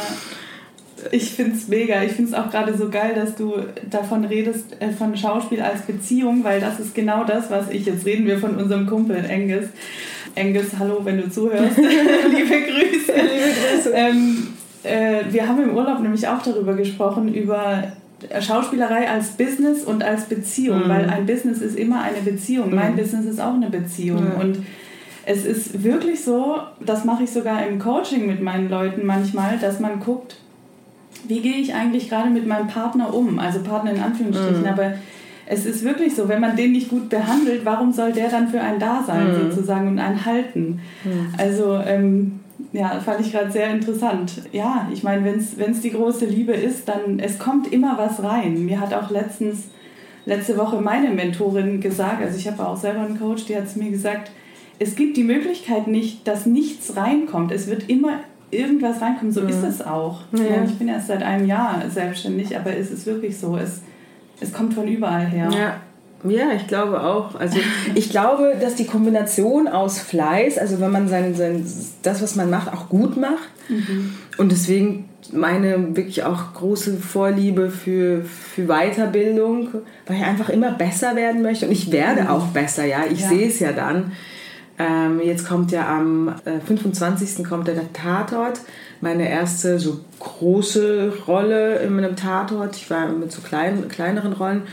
Ich 1.11 1.31
finde 1.31 1.55
es 1.55 1.67
mega. 1.67 2.01
Ich 2.03 2.13
finde 2.13 2.31
es 2.31 2.37
auch 2.37 2.49
gerade 2.49 2.75
so 2.75 2.89
geil, 2.89 3.13
dass 3.13 3.35
du 3.35 3.53
davon 3.89 4.25
redest, 4.25 4.75
äh, 4.79 4.91
von 4.91 5.15
Schauspiel 5.15 5.61
als 5.61 5.81
Beziehung, 5.83 6.43
weil 6.43 6.59
das 6.59 6.79
ist 6.79 6.95
genau 6.95 7.23
das, 7.23 7.51
was 7.51 7.69
ich, 7.69 7.85
jetzt 7.85 8.05
reden 8.05 8.25
wir 8.25 8.39
von 8.39 8.55
unserem 8.55 8.87
Kumpel 8.87 9.23
Angus, 9.29 9.67
Engels, 10.37 10.71
hallo, 10.77 11.01
wenn 11.03 11.17
du 11.17 11.29
zuhörst. 11.29 11.77
Liebe 11.77 12.61
Grüße. 12.61 13.11
Liebe 13.11 13.49
Grüße. 13.75 13.91
Ähm, 13.93 14.47
äh, 14.83 15.21
wir 15.29 15.47
haben 15.47 15.63
im 15.63 15.75
Urlaub 15.75 15.99
nämlich 15.99 16.27
auch 16.27 16.41
darüber 16.41 16.73
gesprochen, 16.73 17.33
über 17.33 17.83
Schauspielerei 18.39 19.09
als 19.09 19.31
Business 19.31 19.83
und 19.83 20.03
als 20.03 20.25
Beziehung, 20.25 20.85
mhm. 20.85 20.89
weil 20.89 21.09
ein 21.09 21.25
Business 21.25 21.59
ist 21.59 21.77
immer 21.77 22.01
eine 22.01 22.21
Beziehung. 22.21 22.69
Mhm. 22.69 22.75
Mein 22.75 22.95
Business 22.95 23.25
ist 23.25 23.39
auch 23.39 23.53
eine 23.53 23.69
Beziehung. 23.69 24.23
Mhm. 24.35 24.41
Und 24.41 24.65
es 25.25 25.45
ist 25.45 25.83
wirklich 25.83 26.23
so, 26.23 26.57
das 26.79 27.03
mache 27.03 27.23
ich 27.23 27.31
sogar 27.31 27.67
im 27.67 27.79
Coaching 27.79 28.27
mit 28.27 28.41
meinen 28.41 28.69
Leuten 28.69 29.05
manchmal, 29.05 29.57
dass 29.59 29.79
man 29.79 29.99
guckt, 29.99 30.37
wie 31.27 31.41
gehe 31.41 31.57
ich 31.57 31.73
eigentlich 31.73 32.09
gerade 32.09 32.29
mit 32.29 32.47
meinem 32.47 32.67
Partner 32.67 33.13
um? 33.13 33.39
Also 33.39 33.59
Partner 33.59 33.91
in 33.91 33.99
Anführungsstrichen, 33.99 34.61
mhm. 34.61 34.67
aber 34.67 34.93
es 35.49 35.65
ist 35.65 35.83
wirklich 35.83 36.15
so, 36.15 36.27
wenn 36.27 36.41
man 36.41 36.55
den 36.55 36.73
nicht 36.73 36.89
gut 36.89 37.09
behandelt, 37.09 37.61
warum 37.63 37.93
soll 37.93 38.11
der 38.11 38.29
dann 38.29 38.49
für 38.49 38.61
einen 38.61 38.79
da 38.79 39.03
sein 39.05 39.27
mhm. 39.27 39.51
sozusagen 39.51 39.87
und 39.87 39.99
einen 39.99 40.25
halten? 40.25 40.81
Mhm. 41.03 41.33
Also 41.37 41.79
ähm, 41.85 42.39
ja, 42.73 42.99
fand 42.99 43.21
ich 43.21 43.31
gerade 43.31 43.51
sehr 43.51 43.69
interessant. 43.69 44.41
Ja, 44.51 44.89
ich 44.91 45.03
meine, 45.03 45.23
wenn 45.23 45.71
es 45.71 45.81
die 45.81 45.91
große 45.91 46.25
Liebe 46.25 46.53
ist, 46.53 46.87
dann 46.89 47.19
es 47.19 47.39
kommt 47.39 47.71
immer 47.71 47.97
was 47.97 48.21
rein. 48.23 48.65
Mir 48.65 48.79
hat 48.79 48.93
auch 48.93 49.09
letztens, 49.09 49.69
letzte 50.25 50.57
Woche 50.57 50.81
meine 50.81 51.09
Mentorin 51.11 51.79
gesagt, 51.79 52.21
also 52.21 52.37
ich 52.37 52.47
habe 52.47 52.67
auch 52.67 52.77
selber 52.77 53.01
einen 53.01 53.17
Coach, 53.17 53.45
die 53.45 53.55
hat 53.55 53.65
es 53.65 53.75
mir 53.75 53.89
gesagt, 53.89 54.31
es 54.79 54.95
gibt 54.95 55.17
die 55.17 55.23
Möglichkeit 55.23 55.87
nicht, 55.87 56.27
dass 56.27 56.45
nichts 56.45 56.95
reinkommt. 56.97 57.51
Es 57.51 57.67
wird 57.67 57.89
immer 57.89 58.19
irgendwas 58.51 59.01
reinkommen. 59.01 59.31
So 59.31 59.41
mhm. 59.41 59.49
ist 59.49 59.63
es 59.63 59.81
auch. 59.81 60.21
Ja. 60.33 60.63
Ich 60.65 60.77
bin 60.77 60.87
erst 60.87 61.07
seit 61.07 61.23
einem 61.23 61.47
Jahr 61.47 61.83
selbstständig, 61.89 62.55
aber 62.57 62.75
es 62.75 62.91
ist 62.91 63.05
wirklich 63.05 63.37
so. 63.37 63.57
Es, 63.57 63.81
es 64.39 64.53
kommt 64.53 64.73
von 64.73 64.87
überall 64.87 65.25
her. 65.25 65.49
Ja. 65.51 65.81
Ja, 66.23 66.51
ich 66.55 66.67
glaube 66.67 67.03
auch. 67.03 67.35
Also 67.39 67.59
ich 67.95 68.09
glaube, 68.09 68.55
dass 68.59 68.75
die 68.75 68.85
Kombination 68.85 69.67
aus 69.67 69.99
Fleiß, 69.99 70.57
also 70.57 70.79
wenn 70.79 70.91
man 70.91 71.07
sein, 71.07 71.35
sein, 71.35 71.65
das, 72.01 72.21
was 72.21 72.35
man 72.35 72.49
macht, 72.49 72.73
auch 72.73 72.89
gut 72.89 73.17
macht. 73.17 73.49
Mhm. 73.69 74.15
Und 74.37 74.51
deswegen 74.51 75.09
meine 75.31 75.95
wirklich 75.95 76.23
auch 76.23 76.53
große 76.53 76.97
Vorliebe 76.97 77.69
für, 77.69 78.23
für 78.23 78.65
Weiterbildung, 78.65 79.69
weil 80.05 80.17
ich 80.17 80.23
einfach 80.23 80.49
immer 80.49 80.71
besser 80.71 81.15
werden 81.15 81.41
möchte. 81.41 81.67
Und 81.67 81.71
ich 81.71 81.91
werde 81.91 82.23
mhm. 82.23 82.27
auch 82.27 82.47
besser, 82.47 82.85
ja. 82.85 83.01
Ich 83.11 83.21
ja. 83.21 83.29
sehe 83.29 83.47
es 83.47 83.59
ja 83.59 83.71
dann. 83.71 84.11
Ähm, 84.79 85.21
jetzt 85.23 85.47
kommt 85.47 85.71
ja 85.71 85.87
am 85.87 86.29
äh, 86.45 86.59
25. 86.65 87.43
kommt 87.45 87.67
der 87.67 87.93
Tatort. 87.93 88.61
Meine 89.01 89.29
erste 89.29 89.79
so 89.79 89.99
große 90.19 91.13
Rolle 91.27 91.79
in 91.79 91.97
einem 91.97 92.15
Tatort. 92.15 92.75
Ich 92.75 92.89
war 92.89 93.07
mit 93.09 93.31
so 93.31 93.41
kleinen, 93.41 93.87
kleineren 93.87 94.33
Rollen. 94.33 94.63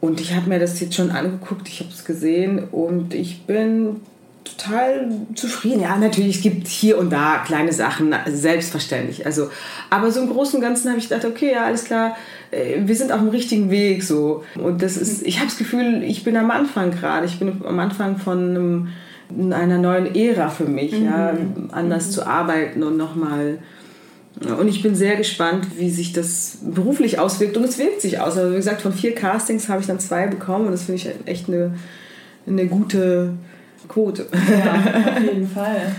Und 0.00 0.20
ich 0.20 0.34
habe 0.34 0.48
mir 0.48 0.58
das 0.58 0.78
jetzt 0.80 0.94
schon 0.94 1.10
angeguckt, 1.10 1.68
ich 1.68 1.80
habe 1.80 1.90
es 1.90 2.04
gesehen 2.04 2.68
und 2.70 3.14
ich 3.14 3.44
bin 3.46 4.00
total 4.44 5.10
zufrieden. 5.34 5.80
Ja, 5.80 5.96
natürlich, 5.96 6.36
es 6.36 6.42
gibt 6.42 6.66
hier 6.66 6.98
und 6.98 7.10
da 7.10 7.38
kleine 7.44 7.72
Sachen, 7.72 8.14
selbstverständlich. 8.26 9.26
Also, 9.26 9.50
aber 9.90 10.10
so 10.10 10.20
im 10.20 10.28
Großen 10.28 10.56
und 10.56 10.60
Ganzen 10.62 10.90
habe 10.90 10.98
ich 10.98 11.08
gedacht, 11.08 11.24
okay, 11.24 11.52
ja, 11.52 11.64
alles 11.64 11.84
klar, 11.84 12.16
äh, 12.50 12.80
wir 12.80 12.94
sind 12.94 13.12
auf 13.12 13.20
dem 13.20 13.28
richtigen 13.30 13.70
Weg 13.70 14.02
so. 14.02 14.44
Und 14.54 14.82
das 14.82 14.96
ist, 14.96 15.26
ich 15.26 15.38
habe 15.38 15.48
das 15.48 15.58
Gefühl, 15.58 16.02
ich 16.04 16.24
bin 16.24 16.36
am 16.36 16.50
Anfang 16.50 16.90
gerade. 16.90 17.26
Ich 17.26 17.38
bin 17.38 17.62
am 17.64 17.78
Anfang 17.78 18.18
von 18.18 18.50
einem, 18.50 18.88
einer 19.30 19.78
neuen 19.78 20.14
Ära 20.14 20.48
für 20.48 20.64
mich, 20.64 20.92
mhm. 20.92 21.04
ja, 21.04 21.36
anders 21.72 22.06
mhm. 22.06 22.10
zu 22.10 22.26
arbeiten 22.26 22.82
und 22.82 22.96
nochmal. 22.96 23.58
Und 24.58 24.68
ich 24.68 24.82
bin 24.82 24.94
sehr 24.94 25.16
gespannt, 25.16 25.66
wie 25.78 25.90
sich 25.90 26.12
das 26.12 26.58
beruflich 26.62 27.18
auswirkt. 27.18 27.56
Und 27.56 27.64
es 27.64 27.78
wirkt 27.78 28.02
sich 28.02 28.20
aus. 28.20 28.36
Also 28.36 28.52
wie 28.52 28.56
gesagt, 28.56 28.82
von 28.82 28.92
vier 28.92 29.14
Castings 29.14 29.68
habe 29.68 29.80
ich 29.80 29.86
dann 29.86 29.98
zwei 29.98 30.26
bekommen 30.26 30.66
und 30.66 30.72
das 30.72 30.84
finde 30.84 31.00
ich 31.00 31.08
echt 31.24 31.48
eine, 31.48 31.74
eine 32.46 32.66
gute 32.66 33.32
Quote. 33.88 34.26
Ja, 34.32 35.16
auf 35.16 35.22
jeden 35.22 35.48
Fall. 35.48 35.94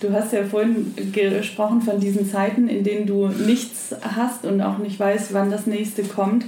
Du 0.00 0.10
hast 0.12 0.32
ja 0.32 0.44
vorhin 0.44 0.94
gesprochen 1.12 1.82
von 1.82 2.00
diesen 2.00 2.28
Zeiten, 2.30 2.68
in 2.68 2.82
denen 2.84 3.06
du 3.06 3.28
nichts 3.28 3.94
hast 4.02 4.46
und 4.46 4.62
auch 4.62 4.78
nicht 4.78 4.98
weißt, 4.98 5.34
wann 5.34 5.50
das 5.50 5.66
nächste 5.66 6.02
kommt. 6.04 6.46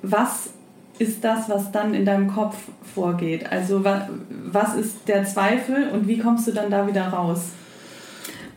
Was 0.00 0.50
ist 0.98 1.22
das, 1.22 1.48
was 1.48 1.72
dann 1.72 1.94
in 1.94 2.04
deinem 2.04 2.28
Kopf 2.28 2.56
vorgeht? 2.94 3.50
Also 3.50 3.84
was 3.84 4.74
ist 4.74 4.96
der 5.06 5.24
Zweifel 5.24 5.88
und 5.92 6.08
wie 6.08 6.18
kommst 6.18 6.46
du 6.46 6.52
dann 6.52 6.70
da 6.70 6.86
wieder 6.86 7.08
raus? 7.08 7.40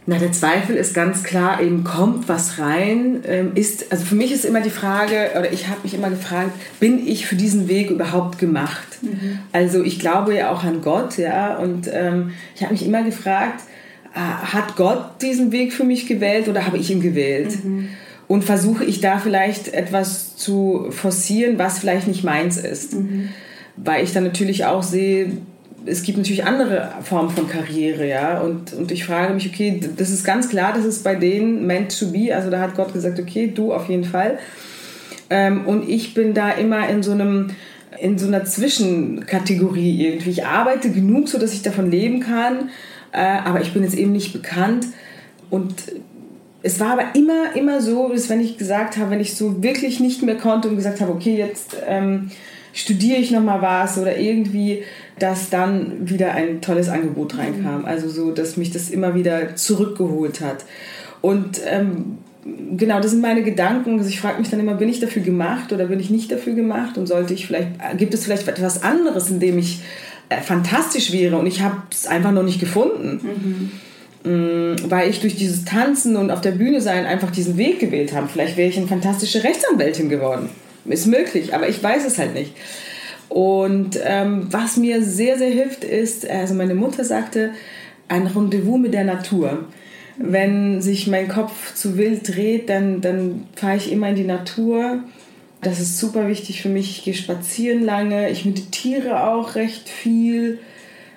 Na, 0.06 0.17
der 0.17 0.32
Zweifel 0.32 0.75
ist 0.75 0.95
ganz 0.95 1.23
klar, 1.23 1.62
eben 1.62 1.84
kommt 1.84 2.28
was 2.28 2.58
rein, 2.58 3.23
ähm, 3.28 3.52
ist, 3.54 3.91
also 3.91 4.06
für 4.06 4.15
mich 4.15 4.32
ist 4.32 4.43
immer 4.43 4.62
die 4.62 4.71
Frage, 4.71 5.32
oder 5.38 5.52
ich 5.54 5.67
habe 5.67 5.82
mich 5.84 5.93
immer 5.93 6.10
gefragt, 6.10 6.49
bin 6.80 7.06
ich 7.06 7.28
für 7.28 7.36
diesen 7.36 7.67
Weg 7.67 7.91
überhaupt 7.91 8.39
gemacht? 8.39 8.88
Mhm. 9.04 9.38
Also 9.52 9.84
ich 9.84 9.99
glaube 9.99 10.34
ja 10.34 10.52
auch 10.52 10.63
an 10.63 10.82
Gott, 10.82 11.19
ja, 11.19 11.58
und 11.58 11.88
ähm, 11.93 12.32
ich 12.56 12.63
habe 12.63 12.73
mich 12.73 12.84
immer 12.84 13.04
gefragt, 13.04 13.62
äh, 14.15 14.19
hat 14.19 14.75
Gott 14.75 15.21
diesen 15.21 15.52
Weg 15.52 15.73
für 15.73 15.84
mich 15.84 16.08
gewählt 16.08 16.47
oder 16.47 16.65
habe 16.65 16.78
ich 16.78 16.89
ihn 16.89 17.02
gewählt? 17.02 17.63
Mhm. 17.63 17.89
Und 18.29 18.43
versuche 18.43 18.85
ich 18.85 19.01
da 19.01 19.17
vielleicht 19.17 19.73
etwas 19.73 20.37
zu 20.37 20.87
forcieren, 20.91 21.59
was 21.59 21.79
vielleicht 21.79 22.07
nicht 22.07 22.23
meins 22.23 22.55
ist. 22.57 22.93
Mhm. 22.93 23.29
Weil 23.75 24.03
ich 24.03 24.13
dann 24.13 24.23
natürlich 24.23 24.65
auch 24.65 24.83
sehe, 24.83 25.31
es 25.85 26.03
gibt 26.03 26.17
natürlich 26.17 26.45
andere 26.45 26.91
Formen 27.01 27.31
von 27.31 27.49
Karriere, 27.49 28.07
ja. 28.07 28.39
Und, 28.39 28.73
und 28.73 28.91
ich 28.91 29.05
frage 29.05 29.33
mich, 29.33 29.47
okay, 29.47 29.81
das 29.97 30.09
ist 30.09 30.23
ganz 30.23 30.47
klar, 30.47 30.73
das 30.73 30.85
ist 30.85 31.03
bei 31.03 31.15
denen 31.15 31.65
meant 31.65 31.97
to 31.97 32.11
be. 32.11 32.33
Also 32.33 32.49
da 32.49 32.61
hat 32.61 32.75
Gott 32.75 32.93
gesagt, 32.93 33.19
okay, 33.19 33.51
du 33.53 33.73
auf 33.73 33.89
jeden 33.89 34.03
Fall. 34.03 34.37
Ähm, 35.29 35.65
und 35.65 35.89
ich 35.89 36.13
bin 36.13 36.33
da 36.33 36.51
immer 36.51 36.87
in 36.87 37.03
so 37.03 37.11
einem 37.11 37.51
in 37.99 38.17
so 38.17 38.27
einer 38.27 38.45
Zwischenkategorie 38.45 40.05
irgendwie. 40.05 40.29
Ich 40.29 40.45
arbeite 40.45 40.91
genug, 40.91 41.27
so 41.27 41.37
dass 41.37 41.53
ich 41.53 41.63
davon 41.63 41.91
leben 41.91 42.21
kann, 42.21 42.69
äh, 43.11 43.17
aber 43.19 43.61
ich 43.61 43.73
bin 43.73 43.83
jetzt 43.83 43.97
eben 43.97 44.11
nicht 44.11 44.31
bekannt. 44.31 44.85
Und 45.49 45.73
es 46.62 46.80
war 46.80 46.91
aber 46.91 47.15
immer, 47.15 47.56
immer 47.56 47.82
so, 47.82 48.10
dass 48.10 48.30
wenn 48.30 48.41
ich 48.41 48.58
gesagt 48.58 48.98
habe, 48.98 49.12
wenn 49.12 49.19
ich 49.19 49.36
so 49.36 49.63
wirklich 49.63 50.00
nicht 50.00 50.24
mehr 50.24 50.36
konnte 50.36 50.67
und 50.67 50.76
gesagt 50.76 51.00
habe, 51.00 51.12
okay, 51.12 51.38
jetzt 51.38 51.78
ähm, 51.88 52.32
studiere 52.74 53.19
ich 53.19 53.32
nochmal 53.32 53.62
was 53.62 53.98
oder 53.98 54.17
irgendwie, 54.17 54.84
dass 55.19 55.50
dann 55.50 56.10
wieder 56.10 56.34
ein 56.34 56.62
tolles 56.62 56.89
Angebot 56.89 57.38
reinkam. 57.38 57.86
Also 57.86 58.10
so, 58.10 58.32
dass 58.32 58.58
mich 58.58 58.72
das 58.72 58.89
immer 58.89 59.15
wieder 59.15 59.56
zurückgeholt 59.56 60.41
hat. 60.41 60.65
Und 61.22 61.62
ähm, 61.65 62.17
genau, 62.76 63.00
das 63.00 63.12
sind 63.12 63.22
meine 63.22 63.43
Gedanken. 63.43 63.98
Also 63.98 64.10
ich 64.10 64.19
frage 64.19 64.39
mich 64.39 64.50
dann 64.50 64.60
immer, 64.60 64.76
bin 64.76 64.89
ich 64.89 65.00
dafür 65.00 65.22
gemacht 65.22 65.72
oder 65.72 65.86
bin 65.86 66.00
ich 66.00 66.10
nicht 66.10 66.32
dafür 66.32 66.54
gemacht? 66.54 66.98
Und 66.98 67.08
sollte 67.08 67.34
ich 67.34 67.48
vielleicht, 67.48 67.69
gibt 67.98 68.13
es 68.13 68.26
vielleicht 68.26 68.48
etwas 68.48 68.84
anderes, 68.84 69.30
in 69.30 69.39
dem 69.39 69.58
ich 69.58 69.82
äh, 70.30 70.41
fantastisch 70.41 71.12
wäre 71.12 71.38
und 71.38 71.48
ich 71.48 71.62
habe 71.62 71.78
es 71.89 72.06
einfach 72.06 72.32
noch 72.32 72.43
nicht 72.43 72.60
gefunden? 72.60 73.22
Mhm. 73.24 73.72
Mm, 74.23 74.75
weil 74.89 75.10
ich 75.10 75.21
durch 75.21 75.36
dieses 75.36 75.63
Tanzen 75.63 76.17
und 76.17 76.29
auf 76.32 76.41
der 76.41 76.51
Bühne 76.51 76.82
sein 76.82 77.05
einfach 77.05 77.32
diesen 77.32 77.58
Weg 77.58 77.79
gewählt 77.79 78.13
habe. 78.13 78.27
Vielleicht 78.27 78.58
wäre 78.58 78.69
ich 78.69 78.77
eine 78.77 78.88
fantastische 78.88 79.43
Rechtsanwältin 79.43 80.10
geworden. 80.10 80.49
Ist 80.86 81.08
möglich, 81.08 81.53
aber 81.53 81.69
ich 81.69 81.82
weiß 81.82 82.05
es 82.05 82.17
halt 82.17 82.34
nicht. 82.34 82.53
Und 83.29 83.99
ähm, 84.03 84.47
was 84.49 84.75
mir 84.75 85.03
sehr, 85.03 85.38
sehr 85.38 85.51
hilft, 85.51 85.84
ist, 85.84 86.27
also 86.29 86.53
meine 86.53 86.75
Mutter 86.75 87.03
sagte, 87.03 87.51
ein 88.08 88.27
Rendezvous 88.27 88.79
mit 88.79 88.93
der 88.93 89.03
Natur. 89.03 89.65
Wenn 90.17 90.82
sich 90.82 91.08
mein 91.08 91.29
Kopf 91.29 91.75
zu 91.75 91.97
wild 91.97 92.27
dreht, 92.36 92.69
dann, 92.69 92.99
dann 92.99 93.47
fahre 93.55 93.77
ich 93.77 93.91
immer 93.91 94.10
in 94.10 94.15
die 94.15 94.23
Natur. 94.23 95.03
Das 95.62 95.79
ist 95.79 95.99
super 95.99 96.27
wichtig 96.27 96.62
für 96.62 96.69
mich. 96.69 96.97
Ich 96.97 97.03
gehe 97.05 97.13
spazieren 97.13 97.84
lange, 97.86 98.29
ich 98.29 98.45
meditiere 98.45 99.29
auch 99.29 99.55
recht 99.55 99.88
viel. 99.88 100.60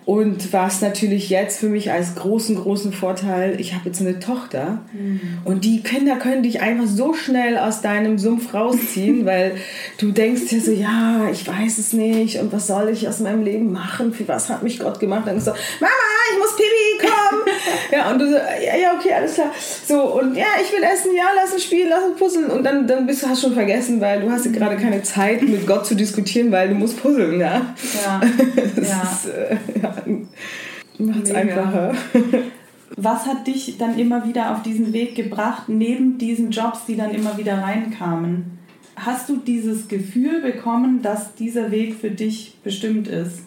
Und 0.04 0.52
was 0.52 0.80
natürlich 0.80 1.30
jetzt 1.30 1.60
für 1.60 1.68
mich 1.68 1.92
als 1.92 2.16
großen, 2.16 2.56
großen 2.56 2.92
Vorteil, 2.92 3.60
ich 3.60 3.72
habe 3.72 3.86
jetzt 3.86 4.00
eine 4.00 4.18
Tochter 4.18 4.80
mhm. 4.92 5.20
und 5.44 5.64
die 5.64 5.80
Kinder 5.80 6.16
können 6.16 6.42
dich 6.42 6.60
einfach 6.60 6.86
so 6.86 7.14
schnell 7.14 7.56
aus 7.56 7.82
deinem 7.82 8.18
Sumpf 8.18 8.52
rausziehen, 8.52 9.24
weil 9.26 9.54
du 9.98 10.10
denkst 10.10 10.46
dir 10.46 10.60
so, 10.60 10.72
ja, 10.72 11.28
ich 11.30 11.46
weiß 11.46 11.78
es 11.78 11.92
nicht 11.92 12.40
und 12.40 12.52
was 12.52 12.66
soll 12.66 12.88
ich 12.88 13.08
aus 13.08 13.20
meinem 13.20 13.44
Leben 13.44 13.70
machen, 13.70 14.12
für 14.12 14.26
was 14.26 14.48
hat 14.48 14.64
mich 14.64 14.80
Gott 14.80 14.98
gemacht? 14.98 15.22
Dann 15.26 15.40
so, 15.40 15.52
Mama, 15.80 15.92
ich 16.30 16.38
muss 16.38 16.56
Pipi 16.56 17.08
kommen. 17.08 17.42
ja, 17.92 18.10
und 18.10 18.18
du 18.18 18.28
so, 18.28 18.36
ja, 18.36 18.76
ja, 18.76 18.94
okay, 18.94 19.12
alles 19.14 19.34
klar. 19.34 19.52
So, 19.86 20.18
und 20.20 20.36
ja, 20.36 20.46
ich 20.62 20.72
will 20.72 20.82
essen, 20.82 21.14
ja, 21.14 21.24
lass 21.34 21.52
uns 21.52 21.64
spielen, 21.64 21.88
lass 21.88 22.04
uns 22.04 22.18
puzzeln. 22.18 22.50
Und 22.50 22.64
dann, 22.64 22.86
dann 22.86 23.06
bist 23.06 23.22
du, 23.22 23.28
hast 23.28 23.42
schon 23.42 23.54
vergessen, 23.54 24.00
weil 24.00 24.20
du 24.20 24.30
hast 24.30 24.52
gerade 24.52 24.76
keine 24.76 25.02
Zeit, 25.02 25.42
mit 25.42 25.66
Gott 25.66 25.86
zu 25.86 25.94
diskutieren, 25.94 26.52
weil 26.52 26.68
du 26.68 26.74
musst 26.74 27.00
puzzeln, 27.02 27.40
ja. 27.40 27.74
Ja. 28.04 28.20
ja. 28.76 29.02
Ist, 29.02 29.26
äh, 29.26 29.56
ja 29.82 29.94
macht 31.06 31.24
es 31.24 31.34
einfacher. 31.34 31.94
Was 32.96 33.26
hat 33.26 33.46
dich 33.46 33.78
dann 33.78 33.98
immer 33.98 34.26
wieder 34.26 34.52
auf 34.52 34.62
diesen 34.62 34.92
Weg 34.92 35.14
gebracht, 35.14 35.68
neben 35.68 36.18
diesen 36.18 36.50
Jobs, 36.50 36.84
die 36.86 36.96
dann 36.96 37.12
immer 37.12 37.38
wieder 37.38 37.58
reinkamen? 37.58 38.58
Hast 38.96 39.28
du 39.28 39.38
dieses 39.38 39.88
Gefühl 39.88 40.42
bekommen, 40.42 41.00
dass 41.00 41.34
dieser 41.34 41.70
Weg 41.70 41.94
für 41.94 42.10
dich 42.10 42.58
bestimmt 42.62 43.08
ist? 43.08 43.40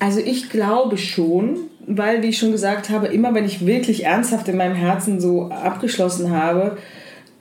Also 0.00 0.20
ich 0.20 0.50
glaube 0.50 0.98
schon, 0.98 1.70
weil, 1.88 2.22
wie 2.22 2.28
ich 2.28 2.38
schon 2.38 2.52
gesagt 2.52 2.90
habe, 2.90 3.08
immer 3.08 3.34
wenn 3.34 3.46
ich 3.46 3.64
wirklich 3.66 4.04
ernsthaft 4.04 4.48
in 4.48 4.56
meinem 4.56 4.74
Herzen 4.74 5.20
so 5.20 5.46
abgeschlossen 5.46 6.30
habe, 6.30 6.76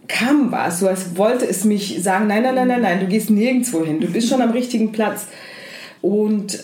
kam 0.08 0.52
was, 0.52 0.80
so 0.80 0.88
als 0.88 1.18
wollte 1.18 1.46
es 1.46 1.66
mich 1.66 2.02
sagen, 2.02 2.28
nein, 2.28 2.44
nein, 2.44 2.56
nein, 2.56 2.68
nein, 2.68 2.82
nein, 2.82 3.00
du 3.02 3.08
gehst 3.08 3.30
nirgendwo 3.30 3.84
hin, 3.84 4.00
du 4.00 4.08
bist 4.08 4.30
schon 4.30 4.42
am 4.42 4.52
richtigen 4.52 4.94
Platz. 4.94 5.28
Und 6.02 6.64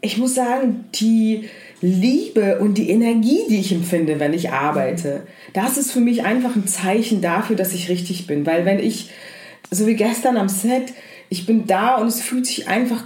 ich 0.00 0.18
muss 0.18 0.34
sagen, 0.34 0.86
die 0.94 1.48
Liebe 1.80 2.58
und 2.58 2.78
die 2.78 2.90
Energie, 2.90 3.40
die 3.48 3.60
ich 3.60 3.72
empfinde, 3.72 4.18
wenn 4.18 4.34
ich 4.34 4.50
arbeite, 4.50 5.22
das 5.52 5.78
ist 5.78 5.92
für 5.92 6.00
mich 6.00 6.24
einfach 6.24 6.56
ein 6.56 6.66
Zeichen 6.66 7.20
dafür, 7.20 7.54
dass 7.54 7.72
ich 7.72 7.88
richtig 7.88 8.26
bin. 8.26 8.46
Weil 8.46 8.64
wenn 8.64 8.80
ich, 8.80 9.10
so 9.70 9.86
wie 9.86 9.94
gestern 9.94 10.36
am 10.36 10.48
Set, 10.48 10.92
ich 11.28 11.46
bin 11.46 11.66
da 11.66 11.96
und 11.96 12.08
es 12.08 12.20
fühlt 12.20 12.46
sich 12.46 12.68
einfach, 12.68 13.04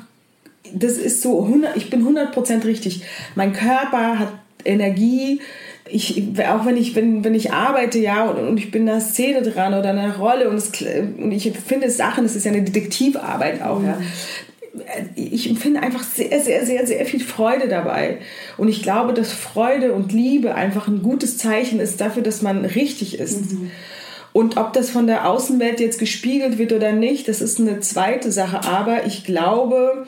das 0.74 0.92
ist 0.92 1.22
so, 1.22 1.42
100, 1.42 1.76
ich 1.76 1.90
bin 1.90 2.06
100% 2.06 2.64
richtig. 2.64 3.02
Mein 3.34 3.52
Körper 3.52 4.18
hat 4.18 4.32
Energie, 4.64 5.40
ich, 5.88 6.24
auch 6.48 6.66
wenn 6.66 6.76
ich, 6.76 6.96
wenn, 6.96 7.22
wenn 7.22 7.34
ich 7.34 7.52
arbeite, 7.52 7.98
ja, 7.98 8.24
und, 8.24 8.48
und 8.48 8.58
ich 8.58 8.70
bin 8.70 8.82
in 8.82 8.88
einer 8.88 9.00
Szene 9.00 9.42
dran 9.42 9.74
oder 9.74 9.92
in 9.92 9.98
einer 9.98 10.16
Rolle 10.16 10.48
und, 10.48 10.56
es, 10.56 10.72
und 10.80 11.30
ich 11.30 11.52
finde 11.52 11.90
Sachen, 11.90 12.24
es 12.24 12.34
ist 12.34 12.44
ja 12.44 12.52
eine 12.52 12.62
Detektivarbeit 12.62 13.62
auch, 13.62 13.82
ja 13.82 13.98
ich 15.14 15.48
empfinde 15.48 15.80
einfach 15.82 16.02
sehr, 16.02 16.40
sehr, 16.40 16.66
sehr, 16.66 16.86
sehr 16.86 17.06
viel 17.06 17.20
Freude 17.20 17.68
dabei. 17.68 18.18
Und 18.56 18.68
ich 18.68 18.82
glaube, 18.82 19.14
dass 19.14 19.32
Freude 19.32 19.92
und 19.92 20.12
Liebe 20.12 20.54
einfach 20.54 20.88
ein 20.88 21.02
gutes 21.02 21.38
Zeichen 21.38 21.80
ist 21.80 22.00
dafür, 22.00 22.22
dass 22.22 22.42
man 22.42 22.64
richtig 22.64 23.18
ist. 23.18 23.52
Mhm. 23.52 23.70
Und 24.32 24.58
ob 24.58 24.72
das 24.74 24.90
von 24.90 25.06
der 25.06 25.28
Außenwelt 25.28 25.80
jetzt 25.80 25.98
gespiegelt 25.98 26.58
wird 26.58 26.72
oder 26.72 26.92
nicht, 26.92 27.28
das 27.28 27.40
ist 27.40 27.58
eine 27.58 27.80
zweite 27.80 28.30
Sache. 28.30 28.68
Aber 28.68 29.06
ich 29.06 29.24
glaube 29.24 30.06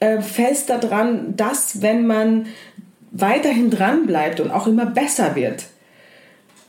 äh, 0.00 0.20
fest 0.20 0.70
daran, 0.70 1.36
dass 1.36 1.82
wenn 1.82 2.06
man 2.06 2.46
weiterhin 3.10 3.70
dran 3.70 4.06
bleibt 4.06 4.40
und 4.40 4.50
auch 4.50 4.66
immer 4.66 4.86
besser 4.86 5.34
wird, 5.34 5.66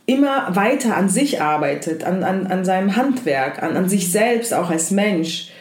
immer 0.06 0.56
weiter 0.56 0.98
an 0.98 1.10
sich 1.10 1.42
arbeitet, 1.42 2.04
an, 2.04 2.24
an, 2.24 2.48
an 2.48 2.66
seinem 2.66 2.96
Handwerk, 2.96 3.62
an, 3.62 3.78
an 3.78 3.88
sich 3.88 4.12
selbst 4.12 4.54
auch 4.54 4.70
als 4.72 4.90
Mensch, 4.90 5.52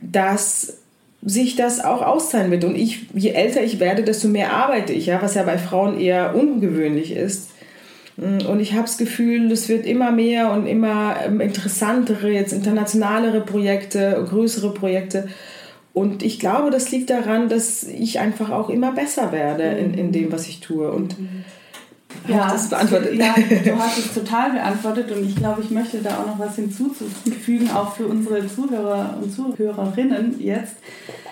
dass 0.00 0.78
sich 1.22 1.54
das 1.54 1.84
auch 1.84 2.02
auszahlen 2.02 2.50
wird. 2.50 2.64
Und 2.64 2.74
ich, 2.74 3.06
je 3.14 3.30
älter 3.30 3.62
ich 3.62 3.78
werde, 3.78 4.02
desto 4.02 4.28
mehr 4.28 4.52
arbeite 4.52 4.92
ich, 4.92 5.06
ja, 5.06 5.20
was 5.22 5.34
ja 5.34 5.42
bei 5.42 5.58
Frauen 5.58 6.00
eher 6.00 6.34
ungewöhnlich 6.34 7.12
ist. 7.14 7.50
Und 8.16 8.60
ich 8.60 8.72
habe 8.72 8.82
das 8.82 8.98
Gefühl, 8.98 9.50
es 9.50 9.68
wird 9.68 9.86
immer 9.86 10.10
mehr 10.10 10.50
und 10.52 10.66
immer 10.66 11.16
ähm, 11.24 11.40
interessantere, 11.40 12.30
jetzt 12.30 12.52
internationalere 12.52 13.40
Projekte, 13.40 14.26
größere 14.28 14.74
Projekte. 14.74 15.28
Und 16.00 16.22
ich 16.22 16.40
glaube, 16.40 16.70
das 16.70 16.90
liegt 16.90 17.10
daran, 17.10 17.50
dass 17.50 17.82
ich 17.82 18.20
einfach 18.20 18.48
auch 18.48 18.70
immer 18.70 18.92
besser 18.92 19.32
werde 19.32 19.64
in, 19.64 19.92
in 19.92 20.12
dem, 20.12 20.32
was 20.32 20.48
ich 20.48 20.60
tue. 20.60 20.90
Und 20.90 21.20
mhm. 21.20 21.44
Ja, 22.26 22.50
das 22.50 22.70
beantwortet. 22.70 23.14
Ja, 23.16 23.34
du 23.34 23.78
hast 23.78 23.98
es 23.98 24.14
total 24.14 24.52
beantwortet 24.52 25.12
und 25.12 25.28
ich 25.28 25.36
glaube, 25.36 25.60
ich 25.60 25.70
möchte 25.70 25.98
da 25.98 26.18
auch 26.18 26.26
noch 26.26 26.38
was 26.38 26.56
hinzufügen, 26.56 27.70
auch 27.70 27.94
für 27.94 28.06
unsere 28.06 28.46
Zuhörer 28.48 29.18
und 29.20 29.30
Zuhörerinnen 29.30 30.40
jetzt, 30.40 30.76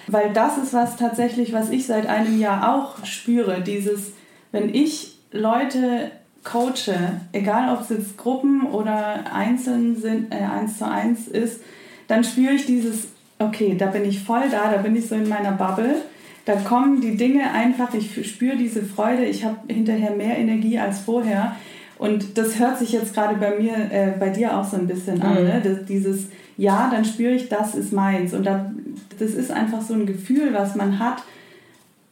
weil 0.07 0.35
das 0.35 0.59
ist 0.59 0.74
was 0.74 0.96
tatsächlich, 0.96 1.54
was 1.54 1.70
ich 1.70 1.87
seit 1.87 2.07
einem 2.07 2.38
Jahr 2.38 2.74
auch 2.74 3.04
spüre, 3.07 3.62
dieses, 3.62 4.12
wenn 4.52 4.74
ich 4.74 5.18
Leute 5.33 6.11
coache, 6.44 7.20
egal 7.33 7.74
ob 7.74 7.83
es 7.83 7.88
jetzt 7.88 8.18
Gruppen 8.18 8.66
oder 8.66 9.33
einzeln 9.33 9.96
sind, 9.96 10.33
äh, 10.33 10.37
eins 10.37 10.78
zu 10.78 10.87
eins 10.87 11.26
ist, 11.26 11.61
dann 12.07 12.22
spüre 12.22 12.52
ich 12.52 12.66
dieses, 12.66 13.09
okay, 13.38 13.77
da 13.79 13.87
bin 13.87 14.05
ich 14.05 14.22
voll 14.22 14.48
da, 14.51 14.70
da 14.72 14.79
bin 14.79 14.96
ich 14.96 15.09
so 15.09 15.14
in 15.14 15.29
meiner 15.29 15.53
Bubble 15.53 15.96
da 16.48 16.55
kommen 16.55 17.03
die 17.03 17.14
Dinge 17.14 17.53
einfach, 17.53 17.92
ich 17.92 18.27
spüre 18.27 18.57
diese 18.57 18.83
Freude, 18.83 19.27
ich 19.27 19.44
habe 19.44 19.59
hinterher 19.68 20.12
mehr 20.12 20.38
Energie 20.38 20.79
als 20.79 21.01
vorher. 21.01 21.55
Und 21.98 22.38
das 22.38 22.59
hört 22.59 22.79
sich 22.79 22.92
jetzt 22.92 23.12
gerade 23.12 23.35
bei 23.35 23.51
mir, 23.59 23.74
äh, 23.90 24.14
bei 24.18 24.31
dir 24.31 24.57
auch 24.57 24.64
so 24.64 24.79
ein 24.79 24.87
bisschen 24.87 25.20
an. 25.20 25.42
Mhm. 25.42 25.48
Ne? 25.48 25.61
Das, 25.62 25.85
dieses 25.85 26.29
Ja, 26.57 26.88
dann 26.90 27.05
spüre 27.05 27.33
ich, 27.33 27.51
das 27.51 27.74
ist 27.74 27.92
meins. 27.92 28.33
Und 28.33 28.46
da, 28.46 28.72
das 29.18 29.33
ist 29.33 29.51
einfach 29.51 29.83
so 29.83 29.92
ein 29.92 30.07
Gefühl, 30.07 30.55
was 30.55 30.74
man 30.74 30.98
hat, 30.98 31.22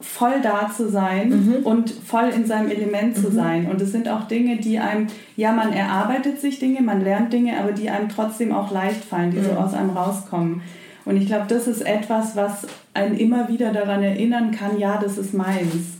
voll 0.03 0.43
da 0.43 0.71
zu 0.71 0.91
sein 0.91 1.31
mhm. 1.31 1.55
und 1.65 1.91
voll 1.91 2.29
in 2.29 2.45
seinem 2.45 2.71
Element 2.71 3.17
zu 3.17 3.31
mhm. 3.31 3.35
sein. 3.35 3.71
Und 3.71 3.81
es 3.81 3.91
sind 3.91 4.07
auch 4.07 4.29
Dinge, 4.29 4.59
die 4.59 4.79
einem, 4.79 5.07
ja, 5.37 5.53
man 5.53 5.73
erarbeitet 5.73 6.43
sich 6.43 6.59
Dinge, 6.59 6.83
man 6.83 7.03
lernt 7.03 7.33
Dinge, 7.33 7.59
aber 7.59 7.73
die 7.73 7.89
einem 7.89 8.11
trotzdem 8.11 8.53
auch 8.53 8.71
leicht 8.71 9.03
fallen, 9.03 9.31
die 9.31 9.41
so 9.41 9.53
mhm. 9.53 9.57
aus 9.57 9.73
einem 9.73 9.97
rauskommen. 9.97 10.61
Und 11.07 11.17
ich 11.17 11.27
glaube, 11.27 11.47
das 11.49 11.67
ist 11.67 11.81
etwas, 11.81 12.37
was 12.37 12.67
einen 12.93 13.17
immer 13.17 13.49
wieder 13.49 13.73
daran 13.73 14.03
erinnern 14.03 14.51
kann, 14.51 14.79
ja, 14.79 14.99
das 14.99 15.17
ist 15.17 15.33
meins. 15.33 15.97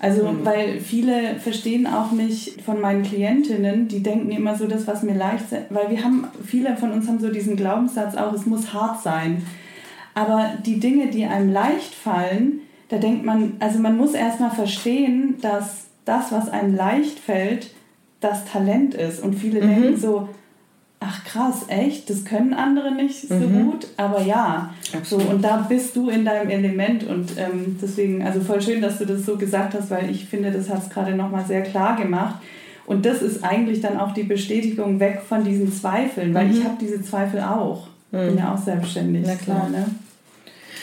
Also, 0.00 0.24
mhm. 0.24 0.44
weil 0.44 0.80
viele 0.80 1.36
verstehen 1.36 1.86
auch 1.86 2.10
nicht 2.10 2.60
von 2.62 2.80
meinen 2.80 3.04
Klientinnen, 3.04 3.86
die 3.86 4.02
denken 4.02 4.32
immer 4.32 4.56
so, 4.56 4.66
das, 4.66 4.88
was 4.88 5.04
mir 5.04 5.14
leicht, 5.14 5.44
weil 5.70 5.90
wir 5.90 6.02
haben, 6.02 6.26
viele 6.44 6.76
von 6.76 6.90
uns 6.90 7.06
haben 7.06 7.20
so 7.20 7.30
diesen 7.30 7.56
Glaubenssatz 7.56 8.16
auch, 8.16 8.32
es 8.32 8.44
muss 8.46 8.72
hart 8.72 9.00
sein. 9.00 9.46
Aber 10.14 10.54
die 10.66 10.80
Dinge, 10.80 11.08
die 11.08 11.24
einem 11.24 11.52
leicht 11.52 11.94
fallen, 11.94 12.62
da 12.88 12.98
denkt 12.98 13.24
man, 13.24 13.54
also 13.60 13.78
man 13.78 13.96
muss 13.96 14.14
erstmal 14.14 14.50
verstehen, 14.50 15.36
dass 15.40 15.86
das, 16.04 16.32
was 16.32 16.48
einem 16.48 16.74
leicht 16.74 17.18
fällt, 17.18 17.70
das 18.20 18.44
Talent 18.44 18.94
ist. 18.94 19.22
Und 19.22 19.34
viele 19.34 19.62
mhm. 19.62 19.68
denken 19.68 19.96
so, 19.98 20.28
ach 21.04 21.24
krass, 21.24 21.66
echt, 21.68 22.08
das 22.08 22.24
können 22.24 22.54
andere 22.54 22.92
nicht 22.92 23.28
so 23.28 23.34
mhm. 23.34 23.70
gut, 23.70 23.86
aber 23.96 24.22
ja. 24.22 24.72
So, 25.02 25.16
und 25.16 25.42
da 25.42 25.66
bist 25.68 25.96
du 25.96 26.08
in 26.08 26.24
deinem 26.24 26.50
Element 26.50 27.04
und 27.04 27.32
ähm, 27.36 27.78
deswegen, 27.80 28.22
also 28.22 28.40
voll 28.40 28.62
schön, 28.62 28.80
dass 28.80 28.98
du 28.98 29.06
das 29.06 29.24
so 29.24 29.36
gesagt 29.36 29.74
hast, 29.74 29.90
weil 29.90 30.10
ich 30.10 30.26
finde, 30.26 30.50
das 30.50 30.68
hat 30.68 30.82
es 30.82 30.90
gerade 30.90 31.14
nochmal 31.14 31.44
sehr 31.46 31.62
klar 31.62 31.96
gemacht. 31.96 32.36
Und 32.84 33.06
das 33.06 33.22
ist 33.22 33.44
eigentlich 33.44 33.80
dann 33.80 33.98
auch 33.98 34.12
die 34.12 34.24
Bestätigung 34.24 35.00
weg 35.00 35.22
von 35.26 35.44
diesen 35.44 35.72
Zweifeln, 35.72 36.34
weil 36.34 36.46
mhm. 36.46 36.52
ich 36.52 36.64
habe 36.64 36.76
diese 36.80 37.02
Zweifel 37.02 37.40
auch. 37.40 37.88
Mhm. 38.10 38.26
Bin 38.26 38.38
ja 38.38 38.54
auch 38.54 38.58
selbstständig. 38.58 39.24
Na 39.26 39.34
klar. 39.36 39.68
Ne? 39.70 39.86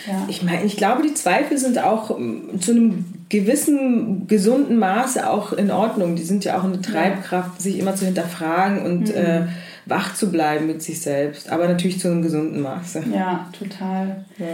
ja. 0.06 0.24
Ich 0.28 0.42
meine, 0.42 0.64
ich 0.64 0.76
glaube, 0.76 1.02
die 1.02 1.14
Zweifel 1.14 1.58
sind 1.58 1.82
auch 1.82 2.18
ähm, 2.18 2.60
zu 2.60 2.72
einem 2.72 3.04
gewissen 3.28 4.26
gesunden 4.26 4.78
Maße 4.78 5.28
auch 5.30 5.52
in 5.52 5.70
Ordnung. 5.70 6.16
Die 6.16 6.22
sind 6.22 6.44
ja 6.44 6.58
auch 6.58 6.64
eine 6.64 6.80
Treibkraft, 6.80 7.58
ja. 7.58 7.60
sich 7.62 7.78
immer 7.78 7.94
zu 7.94 8.06
hinterfragen 8.06 8.82
und 8.82 9.08
mhm. 9.08 9.14
äh, 9.14 9.42
wach 9.90 10.14
zu 10.14 10.30
bleiben 10.30 10.66
mit 10.66 10.82
sich 10.82 11.00
selbst, 11.00 11.50
aber 11.50 11.68
natürlich 11.68 12.00
zu 12.00 12.08
einem 12.08 12.22
gesunden 12.22 12.62
Maße. 12.62 13.04
Ja, 13.12 13.50
total. 13.56 14.24
Ja. 14.38 14.46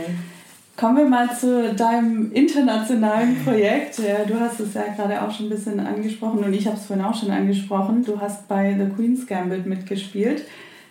Kommen 0.76 0.96
wir 0.98 1.04
mal 1.06 1.34
zu 1.34 1.74
deinem 1.74 2.32
internationalen 2.32 3.42
Projekt. 3.44 3.98
Du 3.98 4.38
hast 4.38 4.60
es 4.60 4.74
ja 4.74 4.84
gerade 4.94 5.22
auch 5.22 5.34
schon 5.34 5.46
ein 5.46 5.50
bisschen 5.50 5.80
angesprochen 5.80 6.40
und 6.40 6.52
ich 6.52 6.66
habe 6.66 6.76
es 6.76 6.84
vorhin 6.84 7.04
auch 7.04 7.18
schon 7.18 7.30
angesprochen. 7.30 8.04
Du 8.04 8.20
hast 8.20 8.46
bei 8.48 8.76
The 8.78 8.94
Queen's 8.94 9.26
Gambit 9.26 9.64
mitgespielt. 9.64 10.42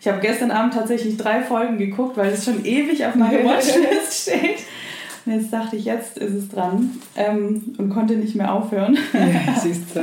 Ich 0.02 0.08
habe 0.08 0.20
gestern 0.22 0.52
Abend 0.52 0.74
tatsächlich 0.74 1.18
drei 1.18 1.42
Folgen 1.42 1.78
geguckt, 1.78 2.18
weil 2.18 2.32
es 2.32 2.46
schon 2.46 2.66
ewig 2.66 3.06
auf 3.06 3.16
meiner 3.16 3.44
Watchlist 3.44 4.30
steht. 4.30 4.60
Und 5.26 5.34
jetzt 5.34 5.52
dachte 5.52 5.76
ich, 5.76 5.86
jetzt 5.86 6.18
ist 6.18 6.34
es 6.34 6.50
dran 6.50 6.92
ähm, 7.16 7.76
und 7.78 7.90
konnte 7.90 8.16
nicht 8.16 8.36
mehr 8.36 8.54
aufhören. 8.54 8.98
ja, 9.14 9.60
siehst 9.60 9.96
du. 9.96 10.02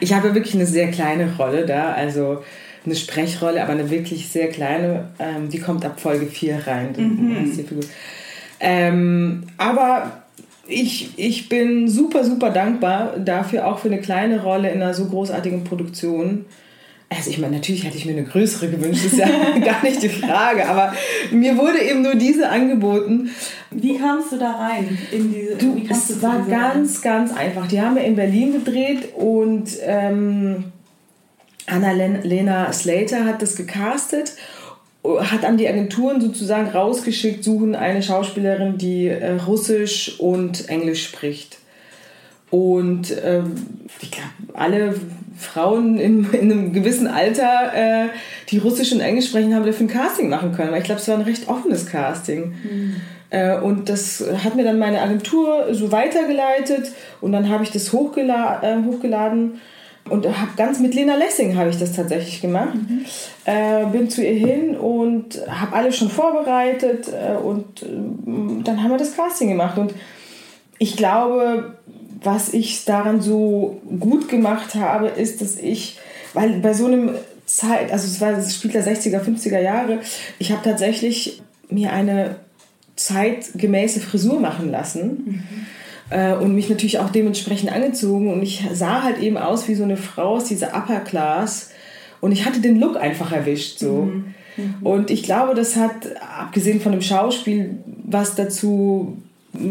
Ich 0.00 0.14
habe 0.14 0.34
wirklich 0.34 0.54
eine 0.54 0.66
sehr 0.66 0.90
kleine 0.90 1.34
Rolle 1.36 1.66
da. 1.66 1.92
Also 1.92 2.42
eine 2.84 2.94
Sprechrolle, 2.94 3.62
aber 3.62 3.72
eine 3.72 3.90
wirklich 3.90 4.28
sehr 4.28 4.48
kleine. 4.48 5.08
Ähm, 5.18 5.48
die 5.48 5.58
kommt 5.58 5.84
ab 5.84 6.00
Folge 6.00 6.26
4 6.26 6.66
rein. 6.66 6.94
Mhm. 6.96 7.52
Ähm, 8.60 9.44
aber 9.56 10.24
ich, 10.66 11.10
ich 11.16 11.48
bin 11.48 11.88
super, 11.88 12.24
super 12.24 12.50
dankbar 12.50 13.18
dafür, 13.18 13.66
auch 13.66 13.78
für 13.78 13.88
eine 13.88 14.00
kleine 14.00 14.42
Rolle 14.42 14.70
in 14.70 14.82
einer 14.82 14.94
so 14.94 15.06
großartigen 15.06 15.64
Produktion. 15.64 16.46
Also 17.10 17.30
ich 17.30 17.38
meine, 17.38 17.56
natürlich 17.56 17.84
hätte 17.84 17.96
ich 17.96 18.06
mir 18.06 18.12
eine 18.12 18.24
größere 18.24 18.70
gewünscht, 18.70 19.04
ist 19.04 19.18
ja 19.18 19.26
gar 19.64 19.82
nicht 19.82 20.02
die 20.02 20.08
Frage, 20.08 20.66
aber 20.66 20.94
mir 21.30 21.56
wurde 21.56 21.80
eben 21.80 22.02
nur 22.02 22.14
diese 22.14 22.48
angeboten. 22.48 23.30
Wie 23.70 23.98
kamst 23.98 24.32
du 24.32 24.38
da 24.38 24.52
rein? 24.52 24.98
In 25.12 25.32
diese, 25.32 25.56
du, 25.56 25.80
es 25.88 26.22
war 26.22 26.44
ganz, 26.48 27.02
ganz 27.02 27.32
einfach. 27.32 27.68
Die 27.68 27.80
haben 27.80 27.96
wir 27.96 28.04
in 28.04 28.16
Berlin 28.16 28.52
gedreht 28.52 29.14
und 29.14 29.68
ähm, 29.82 30.72
Anna-Lena 31.66 32.72
Slater 32.72 33.24
hat 33.24 33.42
das 33.42 33.56
gecastet, 33.56 34.34
hat 35.04 35.44
an 35.44 35.56
die 35.56 35.68
Agenturen 35.68 36.20
sozusagen 36.20 36.68
rausgeschickt, 36.68 37.44
suchen 37.44 37.74
eine 37.74 38.02
Schauspielerin, 38.02 38.78
die 38.78 39.08
äh, 39.08 39.32
Russisch 39.32 40.18
und 40.18 40.68
Englisch 40.68 41.04
spricht. 41.04 41.58
Und 42.50 43.14
ähm, 43.24 43.54
ich 44.00 44.10
glaube, 44.10 44.30
alle 44.54 44.94
Frauen 45.36 45.98
in, 45.98 46.30
in, 46.32 46.52
einem 46.52 46.72
gewissen 46.72 47.06
Alter, 47.06 47.72
äh, 47.74 48.08
die 48.50 48.58
Russisch 48.58 48.92
und 48.92 49.00
Englisch 49.00 49.28
sprechen, 49.28 49.54
haben 49.54 49.66
dafür 49.66 49.86
ein 49.86 49.90
Casting 49.90 50.28
machen 50.28 50.52
können. 50.52 50.70
Weil 50.70 50.78
ich 50.78 50.84
glaube, 50.84 51.00
es 51.00 51.08
war 51.08 51.16
ein 51.16 51.22
recht 51.22 51.48
offenes 51.48 51.86
Casting. 51.86 52.54
Mhm. 52.62 52.96
Äh, 53.30 53.58
und 53.58 53.88
das 53.88 54.24
hat 54.44 54.54
mir 54.54 54.64
dann 54.64 54.78
meine 54.78 55.00
Agentur 55.00 55.66
so 55.72 55.90
weitergeleitet 55.90 56.92
und 57.20 57.32
dann 57.32 57.48
habe 57.48 57.64
ich 57.64 57.72
das 57.72 57.92
hochgela 57.92 58.62
äh, 58.62 58.84
hochgeladen 58.84 59.60
und 60.10 60.26
habe 60.26 60.50
ganz 60.56 60.80
mit 60.80 60.94
Lena 60.94 61.16
Lessing 61.16 61.56
habe 61.56 61.70
ich 61.70 61.78
das 61.78 61.92
tatsächlich 61.92 62.42
gemacht. 62.42 62.74
Mhm. 62.74 63.04
Äh, 63.46 63.86
bin 63.86 64.10
zu 64.10 64.22
ihr 64.22 64.34
hin 64.34 64.76
und 64.76 65.40
habe 65.48 65.74
alles 65.74 65.96
schon 65.96 66.10
vorbereitet 66.10 67.08
äh, 67.08 67.36
und 67.36 67.82
äh, 67.82 67.86
dann 68.64 68.82
haben 68.82 68.90
wir 68.90 68.98
das 68.98 69.16
Casting 69.16 69.48
gemacht. 69.48 69.78
Und 69.78 69.94
ich 70.78 70.96
glaube, 70.96 71.76
was 72.22 72.52
ich 72.52 72.84
daran 72.84 73.22
so 73.22 73.80
gut 73.98 74.28
gemacht 74.28 74.74
habe, 74.74 75.08
ist, 75.08 75.40
dass 75.40 75.56
ich, 75.56 75.98
weil 76.34 76.60
bei 76.60 76.74
so 76.74 76.86
einem 76.86 77.14
Zeit, 77.46 77.90
also 77.90 78.06
es 78.06 78.20
war 78.20 78.32
das 78.32 78.54
Spiel 78.54 78.72
der 78.72 78.84
60er, 78.84 79.22
50er 79.22 79.60
Jahre, 79.60 80.00
ich 80.38 80.52
habe 80.52 80.62
tatsächlich 80.62 81.42
mir 81.70 81.92
eine 81.92 82.36
zeitgemäße 82.96 84.00
Frisur 84.00 84.38
machen 84.38 84.70
lassen. 84.70 85.24
Mhm 85.24 85.66
und 86.40 86.54
mich 86.54 86.68
natürlich 86.68 87.00
auch 87.00 87.10
dementsprechend 87.10 87.72
angezogen 87.72 88.32
und 88.32 88.42
ich 88.42 88.64
sah 88.72 89.02
halt 89.02 89.18
eben 89.18 89.36
aus 89.36 89.66
wie 89.66 89.74
so 89.74 89.82
eine 89.82 89.96
Frau 89.96 90.36
aus 90.36 90.44
dieser 90.44 90.68
Upper 90.68 91.00
Class 91.00 91.70
und 92.20 92.32
ich 92.32 92.44
hatte 92.44 92.60
den 92.60 92.78
Look 92.78 92.96
einfach 92.96 93.32
erwischt 93.32 93.78
so. 93.78 94.02
Mhm. 94.02 94.34
Mhm. 94.56 94.74
Und 94.82 95.10
ich 95.10 95.22
glaube, 95.22 95.54
das 95.54 95.76
hat, 95.76 95.92
abgesehen 96.38 96.80
von 96.80 96.92
dem 96.92 97.02
Schauspiel, 97.02 97.78
was 98.04 98.34
dazu, 98.34 99.18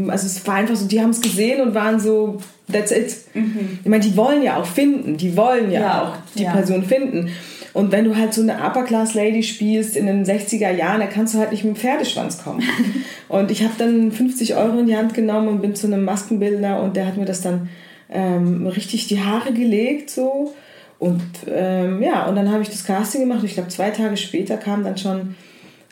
also 0.07 0.27
es 0.27 0.45
war 0.45 0.55
einfach 0.55 0.75
so, 0.75 0.85
die 0.87 1.01
haben 1.01 1.11
es 1.11 1.21
gesehen 1.21 1.61
und 1.61 1.73
waren 1.73 1.99
so, 1.99 2.39
that's 2.71 2.91
it. 2.91 3.15
Mhm. 3.33 3.79
Ich 3.83 3.89
meine, 3.89 4.03
die 4.03 4.15
wollen 4.15 4.43
ja 4.43 4.57
auch 4.57 4.65
finden, 4.65 5.17
die 5.17 5.35
wollen 5.35 5.71
ja, 5.71 5.79
ja 5.79 6.03
auch 6.03 6.17
die 6.35 6.43
ja. 6.43 6.51
Person 6.51 6.83
finden. 6.83 7.29
Und 7.73 7.91
wenn 7.91 8.05
du 8.05 8.15
halt 8.15 8.33
so 8.33 8.41
eine 8.41 8.63
Upper-Class-Lady 8.63 9.41
spielst 9.41 9.97
in 9.97 10.05
den 10.05 10.25
60er 10.25 10.71
Jahren, 10.71 10.99
dann 10.99 11.09
kannst 11.09 11.33
du 11.33 11.39
halt 11.39 11.51
nicht 11.51 11.63
mit 11.63 11.75
dem 11.75 11.79
Pferdeschwanz 11.79 12.43
kommen. 12.43 12.61
und 13.29 13.49
ich 13.49 13.63
habe 13.63 13.73
dann 13.77 14.11
50 14.11 14.55
Euro 14.55 14.79
in 14.79 14.87
die 14.87 14.95
Hand 14.95 15.13
genommen 15.13 15.47
und 15.47 15.61
bin 15.61 15.75
zu 15.75 15.87
einem 15.87 16.05
Maskenbildner 16.05 16.81
und 16.81 16.95
der 16.95 17.07
hat 17.07 17.17
mir 17.17 17.25
das 17.25 17.41
dann 17.41 17.69
ähm, 18.11 18.67
richtig 18.67 19.07
die 19.07 19.21
Haare 19.21 19.53
gelegt 19.53 20.11
so. 20.11 20.53
Und 20.99 21.21
ähm, 21.47 22.01
ja, 22.01 22.27
und 22.27 22.35
dann 22.35 22.51
habe 22.51 22.61
ich 22.61 22.69
das 22.69 22.85
Casting 22.85 23.21
gemacht. 23.21 23.43
Ich 23.43 23.55
glaube, 23.55 23.69
zwei 23.69 23.89
Tage 23.89 24.17
später 24.17 24.57
kam 24.57 24.83
dann 24.83 24.97
schon 24.97 25.35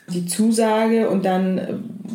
die 0.08 0.26
Zusage 0.26 1.10
und 1.10 1.24
dann 1.24 1.58
äh, 1.58 1.66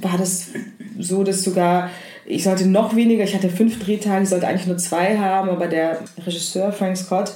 war 0.02 0.18
das 0.18 0.52
so, 0.98 1.24
dass 1.24 1.44
sogar 1.44 1.90
ich 2.30 2.44
sollte 2.44 2.68
noch 2.68 2.96
weniger, 2.96 3.24
ich 3.24 3.34
hatte 3.34 3.50
fünf 3.50 3.80
Drehtage, 3.84 4.24
ich 4.24 4.30
sollte 4.30 4.48
eigentlich 4.48 4.68
nur 4.68 4.78
zwei 4.78 5.18
haben, 5.18 5.50
aber 5.50 5.68
der 5.68 6.00
Regisseur 6.26 6.74
Frank 6.74 6.98
Scott, 6.98 7.34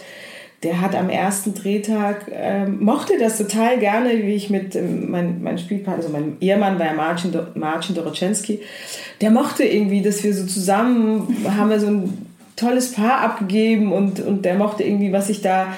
der 0.63 0.80
hat 0.80 0.93
am 0.95 1.10
ersten 1.10 1.56
Drehtag, 1.56 2.26
ähm, 2.32 2.84
mochte 2.84 3.17
das 3.17 3.38
total 3.38 3.80
gerne, 3.80 4.12
wie 4.21 4.36
ich 4.36 4.50
mit 4.50 4.76
ähm, 4.76 5.10
mein, 5.10 5.41
mein 5.41 5.58
Spielpartner, 5.58 6.04
also 6.04 6.10
mein 6.10 6.38
Ehemann 6.39 6.78
war 6.78 6.86
ja 6.86 6.93
Marcin, 6.93 7.34
Marcin 7.56 7.95
Doroczenski, 7.95 8.60
der 9.21 9.32
mochte 9.32 9.63
irgendwie, 9.63 10.02
dass 10.02 10.24
wir 10.24 10.34
so 10.34 10.45
zusammen, 10.45 11.36
haben 11.58 11.71
wir 11.71 11.80
so 11.80 11.88
ein 11.88 12.28
tolles 12.56 12.91
Paar 12.91 13.21
abgegeben 13.21 13.91
und, 13.91 14.19
und 14.19 14.45
der 14.45 14.56
mochte 14.56 14.84
irgendwie, 14.84 15.12
was 15.12 15.30
ich 15.30 15.41
da 15.41 15.74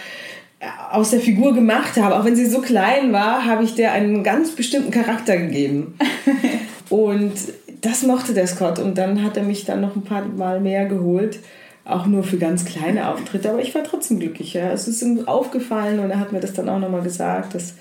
äh, 0.59 0.65
aus 0.91 1.11
der 1.11 1.21
Figur 1.21 1.53
gemacht 1.53 1.95
habe. 1.95 2.17
Auch 2.17 2.25
wenn 2.25 2.35
sie 2.35 2.45
so 2.45 2.59
klein 2.59 3.13
war, 3.13 3.45
habe 3.45 3.63
ich 3.63 3.75
der 3.75 3.93
einen 3.93 4.21
ganz 4.21 4.51
bestimmten 4.51 4.91
Charakter 4.91 5.37
gegeben. 5.37 5.97
und 6.89 7.31
das 7.79 8.03
mochte 8.03 8.33
der 8.33 8.47
Scott 8.47 8.79
und 8.79 8.97
dann 8.97 9.23
hat 9.23 9.37
er 9.37 9.43
mich 9.43 9.63
dann 9.63 9.79
noch 9.79 9.95
ein 9.95 10.03
paar 10.03 10.25
Mal 10.25 10.59
mehr 10.59 10.85
geholt 10.85 11.39
auch 11.85 12.05
nur 12.05 12.23
für 12.23 12.37
ganz 12.37 12.65
kleine 12.65 13.09
Auftritte, 13.09 13.49
aber 13.49 13.61
ich 13.61 13.75
war 13.75 13.83
trotzdem 13.83 14.19
glücklich. 14.19 14.53
Ja. 14.53 14.71
Es 14.71 14.87
ist 14.87 15.01
ihm 15.01 15.27
aufgefallen 15.27 15.99
und 15.99 16.11
er 16.11 16.19
hat 16.19 16.31
mir 16.31 16.39
das 16.39 16.53
dann 16.53 16.69
auch 16.69 16.79
nochmal 16.79 17.03
gesagt, 17.03 17.55
dass, 17.55 17.75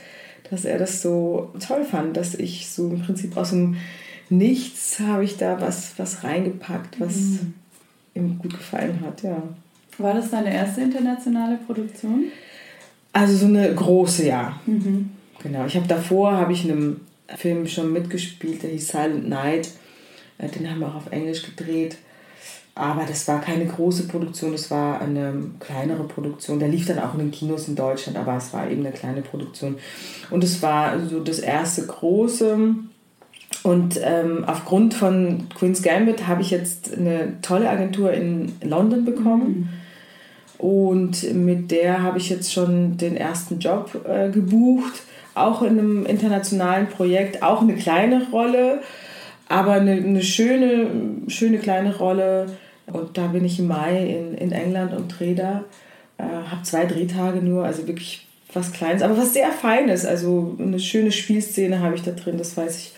dass 0.50 0.64
er 0.64 0.78
das 0.78 1.02
so 1.02 1.50
toll 1.64 1.84
fand, 1.84 2.16
dass 2.16 2.34
ich 2.34 2.68
so 2.70 2.90
im 2.90 3.02
Prinzip 3.02 3.36
aus 3.36 3.50
dem 3.50 3.76
Nichts 4.28 4.98
habe 4.98 5.24
ich 5.24 5.36
da 5.36 5.60
was, 5.60 5.92
was 5.98 6.24
reingepackt, 6.24 6.98
was 6.98 7.16
mhm. 7.16 7.54
ihm 8.14 8.38
gut 8.38 8.54
gefallen 8.54 9.00
hat. 9.04 9.22
Ja. 9.22 9.42
War 9.98 10.14
das 10.14 10.30
deine 10.30 10.54
erste 10.54 10.80
internationale 10.80 11.58
Produktion? 11.58 12.24
Also 13.12 13.36
so 13.36 13.46
eine 13.46 13.74
große, 13.74 14.26
ja. 14.26 14.58
Mhm. 14.64 15.10
Genau. 15.42 15.66
Ich 15.66 15.76
habe 15.76 15.86
davor 15.86 16.32
habe 16.32 16.52
ich 16.54 16.64
in 16.64 16.72
einem 16.72 17.00
Film 17.36 17.66
schon 17.66 17.92
mitgespielt, 17.92 18.62
der 18.62 18.70
hieß 18.70 18.88
Silent 18.88 19.28
Night. 19.28 19.70
Äh, 20.38 20.48
den 20.48 20.70
haben 20.70 20.80
wir 20.80 20.88
auch 20.88 20.96
auf 20.96 21.12
Englisch 21.12 21.42
gedreht. 21.42 21.98
Aber 22.74 23.04
das 23.06 23.28
war 23.28 23.40
keine 23.40 23.66
große 23.66 24.08
Produktion, 24.08 24.54
es 24.54 24.70
war 24.70 25.00
eine 25.02 25.34
kleinere 25.60 26.04
Produktion. 26.04 26.58
Der 26.58 26.68
lief 26.68 26.86
dann 26.86 26.98
auch 27.00 27.12
in 27.12 27.20
den 27.20 27.30
Kinos 27.30 27.68
in 27.68 27.76
Deutschland, 27.76 28.16
aber 28.16 28.36
es 28.36 28.52
war 28.54 28.70
eben 28.70 28.80
eine 28.80 28.94
kleine 28.94 29.20
Produktion. 29.20 29.76
Und 30.30 30.42
es 30.42 30.62
war 30.62 30.98
so 31.00 31.20
das 31.20 31.38
erste 31.38 31.86
große. 31.86 32.74
Und 33.62 34.00
ähm, 34.02 34.44
aufgrund 34.46 34.94
von 34.94 35.48
Queen's 35.54 35.82
Gambit 35.82 36.26
habe 36.26 36.40
ich 36.40 36.50
jetzt 36.50 36.96
eine 36.96 37.40
tolle 37.42 37.68
Agentur 37.68 38.12
in 38.12 38.52
London 38.62 39.04
bekommen. 39.04 39.70
Mhm. 40.58 40.66
Und 40.66 41.34
mit 41.34 41.70
der 41.70 42.02
habe 42.02 42.18
ich 42.18 42.30
jetzt 42.30 42.52
schon 42.52 42.96
den 42.96 43.16
ersten 43.16 43.58
Job 43.58 44.06
äh, 44.08 44.30
gebucht. 44.30 45.02
Auch 45.34 45.60
in 45.60 45.78
einem 45.78 46.06
internationalen 46.06 46.86
Projekt, 46.88 47.42
auch 47.42 47.60
eine 47.60 47.74
kleine 47.74 48.28
Rolle 48.30 48.80
aber 49.52 49.72
eine, 49.72 49.92
eine 49.92 50.22
schöne, 50.22 50.86
schöne 51.28 51.58
kleine 51.58 51.96
Rolle. 51.96 52.46
Und 52.86 53.16
da 53.16 53.28
bin 53.28 53.44
ich 53.44 53.58
im 53.58 53.68
Mai 53.68 54.06
in, 54.06 54.34
in 54.34 54.52
England 54.52 54.94
und 54.94 55.08
drehe 55.08 55.34
da. 55.34 55.64
Äh, 56.18 56.24
habe 56.24 56.62
zwei 56.62 56.84
Drehtage 56.84 57.38
nur, 57.38 57.64
also 57.64 57.86
wirklich 57.86 58.26
was 58.52 58.72
Kleines, 58.72 59.02
aber 59.02 59.16
was 59.16 59.32
sehr 59.32 59.50
Feines. 59.50 60.04
Also 60.04 60.56
eine 60.58 60.78
schöne 60.78 61.12
Spielszene 61.12 61.80
habe 61.80 61.94
ich 61.94 62.02
da 62.02 62.10
drin, 62.10 62.38
das 62.38 62.56
weiß 62.56 62.78
ich. 62.78 62.92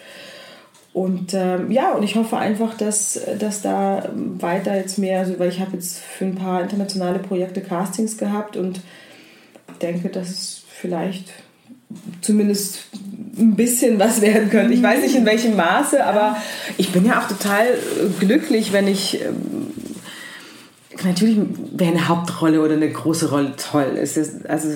Und 0.93 1.35
ähm, 1.35 1.73
ja, 1.73 1.93
und 1.93 2.05
ich 2.05 2.15
hoffe 2.15 2.37
einfach, 2.37 2.77
dass, 2.77 3.21
dass 3.39 3.63
da 3.63 4.09
weiter 4.15 4.77
jetzt 4.77 4.97
mehr, 4.97 5.21
also 5.21 5.39
weil 5.41 5.49
ich 5.49 5.59
habe 5.59 5.73
jetzt 5.73 5.99
für 5.99 6.25
ein 6.25 6.37
paar 6.37 6.63
internationale 6.63 7.19
Projekte 7.19 7.61
Castings 7.61 8.17
gehabt 8.17 8.57
und 8.57 8.81
denke, 9.83 10.09
dass 10.09 10.31
es 10.31 10.63
vielleicht 10.69 11.33
zumindest 12.21 12.87
ein 13.37 13.57
bisschen 13.57 13.99
was 13.99 14.21
werden 14.21 14.51
könnte. 14.51 14.73
Ich 14.73 14.83
weiß 14.83 15.03
nicht 15.03 15.17
in 15.17 15.27
welchem 15.27 15.57
Maße, 15.57 16.05
aber 16.05 16.37
ich 16.79 16.93
bin 16.93 17.05
ja 17.05 17.21
auch 17.21 17.29
total 17.29 17.67
glücklich, 18.21 18.73
wenn 18.73 18.87
ich 18.87 19.21
ähm, 19.21 19.64
natürlich 21.05 21.39
wäre 21.73 21.93
eine 21.93 22.09
Hauptrolle 22.09 22.61
oder 22.63 22.75
eine 22.75 22.91
große 22.91 23.31
Rolle 23.31 23.55
toll. 23.57 23.97
Ist 24.01 24.19
also, 24.47 24.69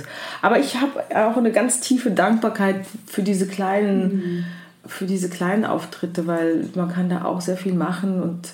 aber 0.43 0.59
ich 0.59 0.77
habe 0.77 1.03
auch 1.15 1.37
eine 1.37 1.53
ganz 1.53 1.81
tiefe 1.81 2.11
Dankbarkeit 2.11 2.85
für 3.07 3.23
diese 3.23 3.47
kleinen, 3.47 4.03
mhm. 4.03 4.45
für 4.87 5.07
diese 5.07 5.29
kleinen 5.29 5.65
Auftritte, 5.65 6.27
weil 6.27 6.69
man 6.75 6.89
kann 6.89 7.09
da 7.09 7.25
auch 7.25 7.41
sehr 7.41 7.57
viel 7.57 7.75
machen 7.75 8.23
und 8.23 8.53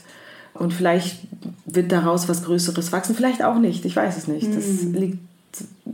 und 0.55 0.73
vielleicht 0.73 1.19
wird 1.67 1.91
daraus 1.91 2.29
was 2.29 2.45
Größeres 2.45 2.93
wachsen, 2.93 3.17
vielleicht 3.17 3.43
auch 3.43 3.59
nicht. 3.59 3.85
Ich 3.85 3.97
weiß 3.97 4.17
es 4.17 4.29
nicht. 4.29 4.55
Das 4.55 4.83
mhm. 4.83 4.95
liegt 4.95 5.19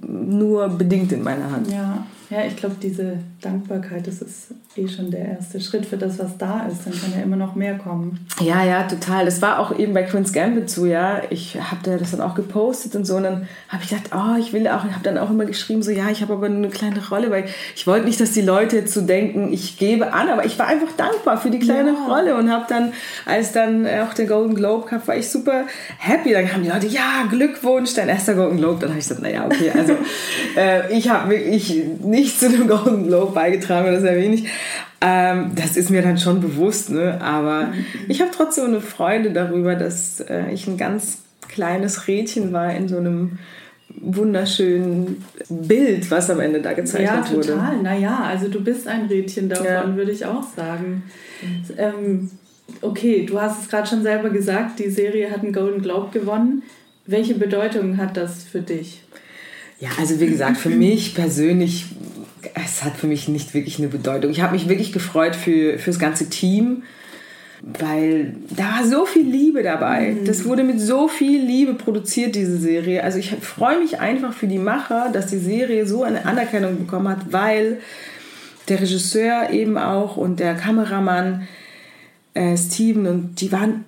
nur 0.06 0.68
bedingt 0.68 1.12
in 1.12 1.22
meiner 1.22 1.50
Hand. 1.50 1.70
Ja. 1.70 2.04
Ja, 2.30 2.44
ich 2.46 2.54
glaube, 2.54 2.76
diese 2.80 3.18
Dankbarkeit, 3.40 4.06
das 4.06 4.22
ist 4.22 4.54
eh 4.76 4.86
schon 4.86 5.10
der 5.10 5.30
erste 5.30 5.60
Schritt 5.60 5.84
für 5.84 5.96
das, 5.96 6.20
was 6.20 6.38
da 6.38 6.64
ist. 6.66 6.86
Dann 6.86 6.92
kann 6.92 7.12
ja 7.16 7.24
immer 7.24 7.34
noch 7.34 7.56
mehr 7.56 7.76
kommen. 7.76 8.24
Ja, 8.40 8.64
ja, 8.64 8.84
total. 8.84 9.24
Das 9.24 9.42
war 9.42 9.58
auch 9.58 9.76
eben 9.76 9.94
bei 9.94 10.04
Queen's 10.04 10.32
Gambit 10.32 10.70
so, 10.70 10.86
ja. 10.86 11.22
Ich 11.30 11.58
habe 11.60 11.98
das 11.98 12.12
dann 12.12 12.20
auch 12.20 12.36
gepostet 12.36 12.94
und 12.94 13.04
so. 13.04 13.16
Und 13.16 13.24
dann 13.24 13.48
habe 13.68 13.82
ich 13.82 13.88
gedacht, 13.88 14.10
oh, 14.14 14.38
ich 14.38 14.52
will 14.52 14.68
auch, 14.68 14.84
ich 14.84 14.92
habe 14.92 15.02
dann 15.02 15.18
auch 15.18 15.28
immer 15.30 15.44
geschrieben, 15.44 15.82
so, 15.82 15.90
ja, 15.90 16.08
ich 16.08 16.22
habe 16.22 16.34
aber 16.34 16.46
eine 16.46 16.68
kleine 16.68 17.04
Rolle, 17.08 17.30
weil 17.30 17.46
ich 17.74 17.88
wollte 17.88 18.06
nicht, 18.06 18.20
dass 18.20 18.30
die 18.30 18.42
Leute 18.42 18.76
jetzt 18.76 18.94
so 18.94 19.00
denken, 19.00 19.52
ich 19.52 19.76
gebe 19.76 20.12
an, 20.12 20.28
aber 20.28 20.44
ich 20.44 20.56
war 20.56 20.68
einfach 20.68 20.92
dankbar 20.96 21.40
für 21.40 21.50
die 21.50 21.58
kleine 21.58 21.94
ja. 21.94 22.06
Rolle 22.06 22.36
und 22.36 22.48
habe 22.48 22.66
dann, 22.68 22.92
als 23.26 23.50
dann 23.50 23.88
auch 23.88 24.14
der 24.14 24.26
Golden 24.26 24.54
Globe 24.54 24.88
gab, 24.88 25.08
war 25.08 25.16
ich 25.16 25.28
super 25.28 25.64
happy. 25.98 26.32
Dann 26.32 26.52
haben 26.52 26.62
die 26.62 26.68
Leute, 26.68 26.86
ja, 26.86 27.24
Glückwunsch, 27.28 27.94
dein 27.94 28.08
erster 28.08 28.34
Golden 28.34 28.58
Globe. 28.58 28.78
Dann 28.78 28.90
habe 28.90 29.00
ich 29.00 29.08
gesagt, 29.08 29.20
naja, 29.20 29.46
okay, 29.46 29.72
also 29.76 29.96
äh, 30.56 30.96
ich 30.96 31.08
habe 31.08 31.30
wirklich 31.30 31.82
nicht 32.04 32.19
nicht 32.20 32.38
zu 32.40 32.48
dem 32.48 32.68
Golden 32.68 33.06
Globe 33.06 33.32
beigetragen 33.32 33.88
oder 33.88 34.00
sehr 34.00 34.16
wenig. 34.16 34.46
Ähm, 35.00 35.52
das 35.54 35.76
ist 35.76 35.90
mir 35.90 36.02
dann 36.02 36.18
schon 36.18 36.40
bewusst, 36.40 36.90
ne? 36.90 37.20
aber 37.22 37.72
ich 38.08 38.20
habe 38.20 38.30
trotzdem 38.34 38.66
eine 38.66 38.80
Freude 38.82 39.30
darüber, 39.30 39.74
dass 39.74 40.20
äh, 40.20 40.50
ich 40.52 40.66
ein 40.66 40.76
ganz 40.76 41.22
kleines 41.48 42.06
Rädchen 42.06 42.52
war 42.52 42.72
in 42.74 42.86
so 42.86 42.98
einem 42.98 43.38
wunderschönen 43.88 45.24
Bild, 45.48 46.10
was 46.10 46.30
am 46.30 46.40
Ende 46.40 46.60
da 46.60 46.74
gezeichnet 46.74 47.32
wurde. 47.32 47.48
Ja, 47.48 47.54
total. 47.54 47.82
Naja, 47.82 48.20
also 48.24 48.48
du 48.48 48.62
bist 48.62 48.86
ein 48.86 49.06
Rädchen 49.06 49.48
davon, 49.48 49.66
ja. 49.66 49.96
würde 49.96 50.12
ich 50.12 50.26
auch 50.26 50.44
sagen. 50.44 51.02
Mhm. 51.42 51.64
Ähm, 51.76 52.30
okay, 52.82 53.26
du 53.26 53.40
hast 53.40 53.62
es 53.62 53.68
gerade 53.68 53.88
schon 53.88 54.02
selber 54.02 54.30
gesagt, 54.30 54.78
die 54.78 54.90
Serie 54.90 55.30
hat 55.30 55.42
einen 55.42 55.52
Golden 55.52 55.82
Globe 55.82 56.10
gewonnen. 56.18 56.62
Welche 57.06 57.34
Bedeutung 57.34 57.96
hat 57.96 58.16
das 58.16 58.44
für 58.44 58.60
dich? 58.60 59.02
Ja, 59.80 59.88
also 59.98 60.20
wie 60.20 60.26
gesagt, 60.26 60.58
für 60.58 60.68
mich 60.68 61.14
persönlich, 61.14 61.86
es 62.54 62.84
hat 62.84 62.96
für 62.96 63.06
mich 63.06 63.28
nicht 63.28 63.54
wirklich 63.54 63.78
eine 63.78 63.88
Bedeutung. 63.88 64.30
Ich 64.30 64.42
habe 64.42 64.52
mich 64.52 64.68
wirklich 64.68 64.92
gefreut 64.92 65.34
für, 65.34 65.78
für 65.78 65.90
das 65.90 65.98
ganze 65.98 66.28
Team, 66.28 66.82
weil 67.62 68.36
da 68.50 68.78
war 68.78 68.86
so 68.86 69.06
viel 69.06 69.26
Liebe 69.26 69.62
dabei. 69.62 70.12
Mhm. 70.12 70.26
Das 70.26 70.44
wurde 70.44 70.64
mit 70.64 70.80
so 70.80 71.08
viel 71.08 71.42
Liebe 71.42 71.74
produziert, 71.74 72.34
diese 72.34 72.58
Serie. 72.58 73.02
Also 73.02 73.18
ich 73.18 73.30
freue 73.30 73.80
mich 73.80 74.00
einfach 74.00 74.34
für 74.34 74.46
die 74.46 74.58
Macher, 74.58 75.10
dass 75.12 75.26
die 75.28 75.38
Serie 75.38 75.86
so 75.86 76.02
eine 76.02 76.26
Anerkennung 76.26 76.78
bekommen 76.78 77.08
hat, 77.08 77.32
weil 77.32 77.78
der 78.68 78.80
Regisseur 78.82 79.50
eben 79.50 79.78
auch 79.78 80.18
und 80.18 80.40
der 80.40 80.54
Kameramann 80.54 81.48
äh, 82.34 82.56
Steven 82.56 83.06
und 83.06 83.40
die 83.40 83.50
waren 83.50 83.84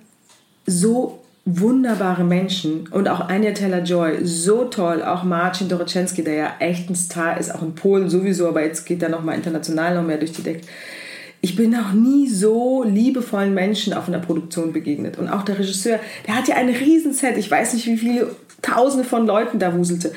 so 0.66 1.21
wunderbare 1.44 2.22
Menschen 2.22 2.86
und 2.88 3.08
auch 3.08 3.28
Anya 3.28 3.52
Taylor-Joy, 3.52 4.24
so 4.24 4.64
toll, 4.64 5.02
auch 5.02 5.24
Marcin 5.24 5.68
Doroczenski, 5.68 6.22
der 6.22 6.34
ja 6.34 6.52
echt 6.60 6.88
ein 6.88 6.94
Star 6.94 7.38
ist, 7.38 7.52
auch 7.52 7.62
in 7.62 7.74
Polen 7.74 8.08
sowieso, 8.08 8.48
aber 8.48 8.64
jetzt 8.64 8.84
geht 8.84 9.02
er 9.02 9.08
nochmal 9.08 9.34
international 9.34 9.96
noch 9.96 10.04
mehr 10.04 10.18
durch 10.18 10.32
die 10.32 10.42
Decke. 10.42 10.60
Ich 11.40 11.56
bin 11.56 11.70
noch 11.70 11.92
nie 11.92 12.28
so 12.28 12.84
liebevollen 12.84 13.52
Menschen 13.52 13.92
auf 13.92 14.06
einer 14.06 14.20
Produktion 14.20 14.72
begegnet. 14.72 15.18
Und 15.18 15.28
auch 15.28 15.42
der 15.42 15.58
Regisseur, 15.58 15.98
der 16.28 16.36
hat 16.36 16.46
ja 16.46 16.54
ein 16.54 16.68
Riesenset, 16.68 17.36
ich 17.36 17.50
weiß 17.50 17.74
nicht, 17.74 17.86
wie 17.86 17.98
viele 17.98 18.36
Tausende 18.62 19.02
von 19.02 19.26
Leuten 19.26 19.58
da 19.58 19.76
wuselte. 19.76 20.12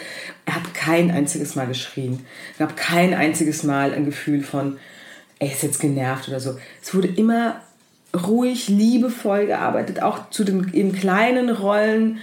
Er 0.46 0.56
hat 0.58 0.76
kein 0.76 1.10
einziges 1.10 1.56
Mal 1.56 1.66
geschrien. 1.66 2.24
Er 2.60 2.68
gab 2.68 2.78
kein 2.78 3.16
einziges 3.16 3.64
Mal 3.64 3.92
ein 3.92 4.06
Gefühl 4.06 4.44
von, 4.44 4.78
er 5.40 5.52
ist 5.52 5.64
jetzt 5.64 5.80
genervt 5.80 6.28
oder 6.28 6.40
so. 6.40 6.56
Es 6.80 6.94
wurde 6.94 7.08
immer 7.08 7.60
ruhig, 8.15 8.69
liebevoll 8.69 9.45
gearbeitet, 9.45 10.01
auch 10.01 10.30
zu 10.30 10.43
den 10.43 10.73
eben 10.73 10.93
kleinen 10.93 11.49
Rollen. 11.49 12.19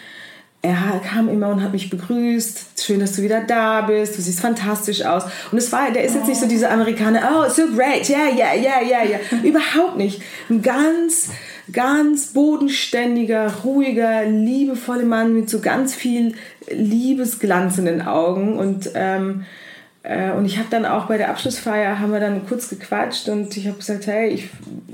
Er 0.65 1.01
kam 1.05 1.29
immer 1.29 1.49
und 1.49 1.61
hat 1.61 1.73
mich 1.73 1.91
begrüßt. 1.91 2.81
Schön, 2.81 3.01
dass 3.01 3.17
du 3.17 3.23
wieder 3.23 3.41
da 3.41 3.81
bist. 3.81 4.17
Du 4.17 4.23
siehst 4.23 4.41
fantastisch 4.41 5.05
aus. 5.05 5.25
Und 5.51 5.59
es 5.59 5.73
war, 5.73 5.91
der 5.91 6.05
ist 6.05 6.15
jetzt 6.15 6.29
nicht 6.29 6.41
so 6.41 6.47
dieser 6.47 6.71
Amerikaner, 6.71 7.21
oh, 7.35 7.51
so 7.51 7.67
great, 7.67 8.09
yeah, 8.09 8.29
yeah, 8.29 8.55
yeah, 8.55 8.81
yeah, 8.81 9.05
yeah. 9.05 9.19
Überhaupt 9.43 9.97
nicht. 9.97 10.23
Ein 10.49 10.63
ganz, 10.63 11.31
ganz 11.73 12.29
bodenständiger, 12.29 13.53
ruhiger, 13.65 14.25
liebevoller 14.25 15.05
Mann 15.05 15.35
mit 15.35 15.51
so 15.51 15.59
ganz 15.59 15.97
viel 15.97 16.35
Liebesglanz 16.71 17.79
in 17.79 17.87
den 17.87 18.03
Augen. 18.03 18.57
Und 18.57 18.91
ähm, 18.95 19.41
äh, 19.41 19.62
und 20.05 20.47
ich 20.47 20.59
habe 20.59 20.69
dann 20.71 20.85
auch 20.85 21.07
bei 21.07 21.17
der 21.17 21.31
Abschlussfeier, 21.31 22.01
haben 22.01 22.13
wir 22.13 22.21
dann 22.21 22.47
kurz 22.47 22.69
gequatscht 22.69 23.29
und 23.29 23.57
ich 23.57 23.69
habe 23.69 23.79
gesagt, 23.79 24.07
hey, 24.07 24.31
ich, 24.31 24.49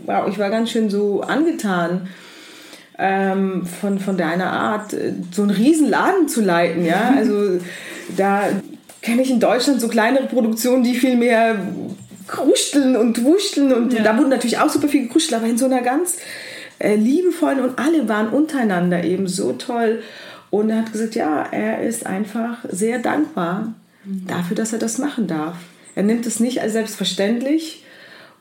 wow, 0.04 0.28
ich 0.28 0.38
war 0.38 0.50
ganz 0.50 0.70
schön 0.70 0.90
so 0.90 1.22
angetan 1.22 2.08
ähm, 2.98 3.64
von, 3.64 4.00
von 4.00 4.18
deiner 4.18 4.52
Art, 4.52 4.92
äh, 4.92 5.14
so 5.30 5.42
einen 5.42 5.50
riesen 5.52 5.88
Laden 5.88 6.28
zu 6.28 6.42
leiten. 6.42 6.84
Ja? 6.84 7.14
Also 7.16 7.58
da 8.16 8.42
kenne 9.00 9.22
ich 9.22 9.30
in 9.30 9.40
Deutschland 9.40 9.80
so 9.80 9.88
kleinere 9.88 10.26
Produktionen, 10.26 10.82
die 10.82 10.94
viel 10.94 11.16
mehr 11.16 11.56
kruscheln 12.26 12.94
und 12.96 13.24
wuscheln 13.24 13.72
und 13.72 13.94
ja. 13.94 14.02
da 14.02 14.18
wurde 14.18 14.28
natürlich 14.28 14.58
auch 14.58 14.68
super 14.68 14.88
viel 14.88 15.04
gekruschelt, 15.04 15.34
aber 15.34 15.46
in 15.46 15.56
so 15.56 15.64
einer 15.64 15.80
ganz 15.80 16.18
äh, 16.78 16.94
liebevollen 16.94 17.60
und 17.60 17.78
alle 17.78 18.08
waren 18.08 18.28
untereinander 18.28 19.04
eben 19.04 19.26
so 19.26 19.52
toll. 19.52 20.02
Und 20.50 20.70
er 20.70 20.78
hat 20.78 20.92
gesagt, 20.92 21.14
ja, 21.14 21.46
er 21.50 21.82
ist 21.82 22.06
einfach 22.06 22.58
sehr 22.70 22.98
dankbar 22.98 23.74
dafür, 24.26 24.56
dass 24.56 24.72
er 24.72 24.78
das 24.78 24.98
machen 24.98 25.26
darf. 25.26 25.56
Er 25.94 26.02
nimmt 26.02 26.26
es 26.26 26.40
nicht 26.40 26.60
als 26.60 26.72
selbstverständlich 26.72 27.84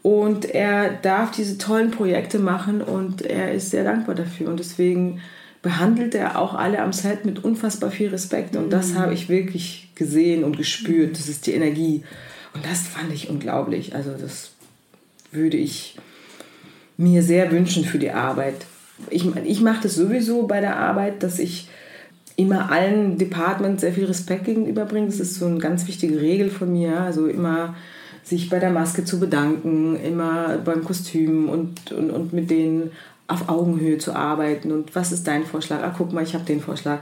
und 0.04 0.46
er 0.46 0.94
darf 0.94 1.32
diese 1.32 1.58
tollen 1.58 1.92
Projekte 1.92 2.40
machen 2.40 2.82
und 2.82 3.22
er 3.24 3.54
ist 3.54 3.72
sehr 3.72 3.84
dankbar 3.84 4.16
dafür. 4.16 4.50
Und 4.50 4.60
deswegen 4.60 5.22
behandelt 5.62 6.16
er 6.16 6.40
auch 6.40 6.54
alle 6.54 6.82
am 6.82 6.94
Set 6.94 7.26
mit 7.26 7.44
unfassbar 7.44 7.92
viel 7.92 8.10
Respekt. 8.10 8.56
Und 8.56 8.70
das 8.70 8.92
mhm. 8.92 9.00
habe 9.00 9.14
ich 9.14 9.28
wirklich 9.28 9.90
gesehen 9.96 10.44
und 10.44 10.58
gespürt. 10.58 11.18
Das 11.18 11.28
ist 11.28 11.48
die 11.48 11.54
Energie. 11.54 12.04
Und 12.54 12.66
das 12.66 12.88
fand 12.88 13.12
ich 13.12 13.30
unglaublich. 13.30 13.96
Also 13.96 14.12
das 14.12 14.52
würde 15.32 15.58
ich 15.58 15.98
mir 16.96 17.22
sehr 17.22 17.52
wünschen 17.52 17.84
für 17.84 18.00
die 18.00 18.12
Arbeit. 18.12 18.66
Ich, 19.10 19.26
ich 19.46 19.62
mache 19.62 19.84
das 19.84 19.96
sowieso 19.96 20.48
bei 20.48 20.62
der 20.62 20.78
Arbeit, 20.78 21.22
dass 21.22 21.38
ich 21.38 21.68
immer 22.38 22.72
allen 22.72 23.18
Departments 23.18 23.82
sehr 23.82 23.92
viel 23.92 24.06
Respekt 24.06 24.46
gegenüberbringe. 24.46 25.08
Das 25.08 25.20
ist 25.20 25.36
so 25.36 25.48
eine 25.48 25.58
ganz 25.58 25.88
wichtige 25.88 26.22
Regel 26.22 26.50
von 26.50 26.72
mir. 26.72 27.02
Also 27.02 27.28
immer 27.28 27.76
sich 28.24 28.50
bei 28.50 28.60
der 28.60 28.70
Maske 28.70 29.04
zu 29.04 29.20
bedanken, 29.20 29.98
immer 29.98 30.58
beim 30.64 30.84
Kostüm 30.84 31.50
und, 31.50 31.92
und, 31.92 32.12
und 32.12 32.34
mit 32.34 32.50
denen 32.50 32.92
auf 33.28 33.50
Augenhöhe 33.50 33.98
zu 33.98 34.14
arbeiten. 34.14 34.72
Und 34.72 34.96
was 34.96 35.12
ist 35.12 35.28
dein 35.28 35.46
Vorschlag? 35.46 35.82
Ah, 35.82 35.94
guck 35.98 36.14
mal, 36.14 36.24
ich 36.24 36.36
habe 36.36 36.46
den 36.46 36.62
Vorschlag. 36.62 37.00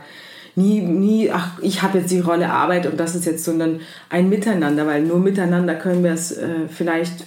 Nie, 0.55 0.79
nie, 0.79 1.29
ach, 1.31 1.59
ich 1.61 1.81
habe 1.81 1.99
jetzt 1.99 2.11
die 2.11 2.19
Rolle 2.19 2.49
Arbeit 2.49 2.85
und 2.85 2.97
das 2.97 3.13
ist 3.13 3.25
jetzt, 3.25 3.43
sondern 3.43 3.81
ein 4.09 4.29
Miteinander, 4.29 4.87
weil 4.87 5.03
nur 5.03 5.19
miteinander 5.19 5.75
können 5.75 6.01
wir 6.01 6.13
es 6.13 6.31
äh, 6.31 6.69
vielleicht 6.69 7.25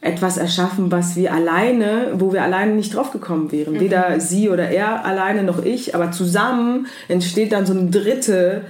etwas 0.00 0.36
erschaffen, 0.36 0.92
was 0.92 1.16
wir 1.16 1.32
alleine, 1.32 2.12
wo 2.14 2.32
wir 2.32 2.42
alleine 2.42 2.74
nicht 2.74 2.94
drauf 2.94 3.10
gekommen 3.10 3.50
wären. 3.50 3.74
Mhm. 3.74 3.80
Weder 3.80 4.20
sie 4.20 4.48
oder 4.48 4.68
er 4.68 5.04
alleine 5.04 5.42
noch 5.42 5.64
ich, 5.64 5.94
aber 5.94 6.12
zusammen 6.12 6.86
entsteht 7.08 7.52
dann 7.52 7.66
so 7.66 7.72
eine 7.72 7.90
dritte 7.90 8.62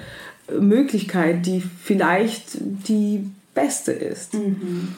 Möglichkeit, 0.59 1.45
die 1.47 1.61
vielleicht 1.61 2.57
die 2.61 3.29
beste 3.55 3.93
ist. 3.93 4.35
Mhm. 4.35 4.95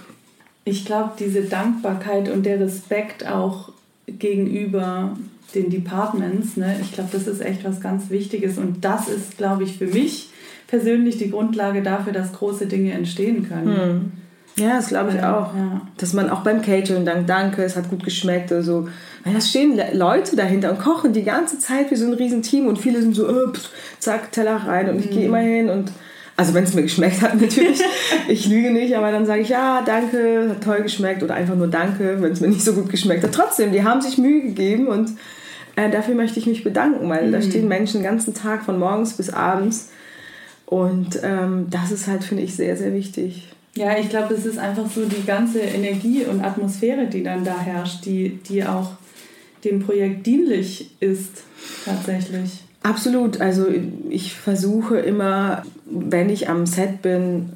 Ich 0.65 0.85
glaube, 0.85 1.13
diese 1.19 1.43
Dankbarkeit 1.43 2.29
und 2.29 2.45
der 2.45 2.61
Respekt 2.61 3.27
auch 3.27 3.73
gegenüber 4.07 5.17
den 5.55 5.71
Departments, 5.71 6.57
ne, 6.59 6.77
ich 6.83 6.93
glaube, 6.93 7.09
das 7.13 7.27
ist 7.27 7.41
echt 7.41 7.65
was 7.65 7.81
ganz 7.81 8.11
Wichtiges 8.11 8.59
und 8.59 8.85
das 8.85 9.09
ist, 9.09 9.39
glaube 9.39 9.65
ich, 9.65 9.79
für 9.79 9.87
mich 9.87 10.29
persönlich 10.67 11.17
die 11.17 11.31
Grundlage 11.31 11.83
dafür, 11.83 12.13
dass 12.13 12.35
große 12.35 12.67
Dinge 12.67 12.93
entstehen 12.93 13.49
können. 13.49 13.67
Mhm. 13.67 14.13
Ja, 14.59 14.77
das 14.77 14.89
glaube 14.89 15.11
ich 15.11 15.17
ja, 15.17 15.37
auch. 15.37 15.55
Ja. 15.55 15.81
Dass 15.97 16.13
man 16.13 16.31
auch 16.31 16.41
beim 16.41 16.63
Catering 16.63 17.05
dann 17.05 17.27
danke, 17.27 17.63
es 17.63 17.77
hat 17.77 17.89
gut 17.91 18.05
geschmeckt 18.05 18.51
oder 18.51 18.63
so. 18.63 18.89
Weil 19.25 19.35
da 19.35 19.41
stehen 19.41 19.81
Leute 19.95 20.37
dahinter 20.37 20.71
und 20.71 20.81
kochen 20.81 21.13
die 21.13 21.25
ganze 21.25 21.59
Zeit 21.59 21.91
wie 21.91 21.97
so 21.97 22.07
ein 22.07 22.15
Riesenteam 22.15 22.67
und 22.67 22.79
viele 22.79 23.01
sind 23.01 23.15
so, 23.15 23.27
pff, 23.53 23.71
zack, 23.99 24.33
Teller 24.33 24.57
rein 24.57 24.89
und 24.89 24.97
mhm. 24.97 25.03
ich 25.03 25.11
gehe 25.11 25.27
immer 25.27 25.39
hin 25.39 25.69
und 25.69 25.93
also 26.37 26.55
wenn 26.55 26.65
es 26.65 26.73
mir 26.73 26.83
geschmeckt 26.83 27.21
hat 27.21 27.35
natürlich, 27.41 27.81
ich 28.29 28.47
lüge 28.47 28.71
nicht, 28.71 28.97
aber 28.97 29.11
dann 29.11 29.27
sage 29.27 29.43
ich 29.43 29.49
ja, 29.49 29.83
danke, 29.85 30.51
hat 30.51 30.63
toll 30.63 30.83
geschmeckt 30.83 31.23
oder 31.23 31.35
einfach 31.35 31.57
nur 31.57 31.67
danke, 31.67 32.21
wenn 32.21 32.33
es 32.33 32.41
mir 32.41 32.49
nicht 32.49 32.65
so 32.65 32.75
gut 32.75 32.89
geschmeckt 32.89 33.25
hat. 33.25 33.33
Trotzdem, 33.33 33.73
die 33.73 33.85
haben 33.85 34.01
sich 34.01 34.19
Mühe 34.19 34.43
gegeben 34.43 34.87
und 34.87 35.11
äh, 35.77 35.91
dafür 35.91 36.15
möchte 36.15 36.39
ich 36.39 36.47
mich 36.47 36.65
bedanken, 36.65 37.09
weil 37.09 37.29
mhm. 37.29 37.33
da 37.33 37.43
stehen 37.43 37.69
Menschen 37.69 38.01
den 38.01 38.11
ganzen 38.11 38.35
Tag 38.35 38.65
von 38.65 38.79
morgens 38.79 39.15
bis 39.15 39.31
abends 39.31 39.91
und 40.65 41.19
ähm, 41.23 41.67
das 41.71 41.91
ist 41.91 42.07
halt, 42.07 42.25
finde 42.25 42.43
ich, 42.43 42.55
sehr, 42.55 42.77
sehr 42.77 42.93
wichtig. 42.93 43.49
Ja, 43.79 43.97
ich 43.97 44.09
glaube, 44.09 44.35
es 44.35 44.45
ist 44.45 44.59
einfach 44.59 44.91
so 44.91 45.05
die 45.05 45.25
ganze 45.25 45.61
Energie 45.61 46.25
und 46.25 46.45
Atmosphäre, 46.45 47.07
die 47.07 47.23
dann 47.23 47.45
da 47.45 47.61
herrscht, 47.61 48.05
die, 48.05 48.41
die 48.49 48.65
auch 48.65 48.91
dem 49.65 49.79
Projekt 49.79 50.27
dienlich 50.27 50.91
ist, 50.99 51.45
tatsächlich. 51.85 52.65
Absolut. 52.83 53.41
Also 53.41 53.67
ich 54.11 54.35
versuche 54.35 54.99
immer, 54.99 55.63
wenn 55.87 56.29
ich 56.29 56.49
am 56.49 56.67
Set 56.67 57.03
bin, 57.03 57.51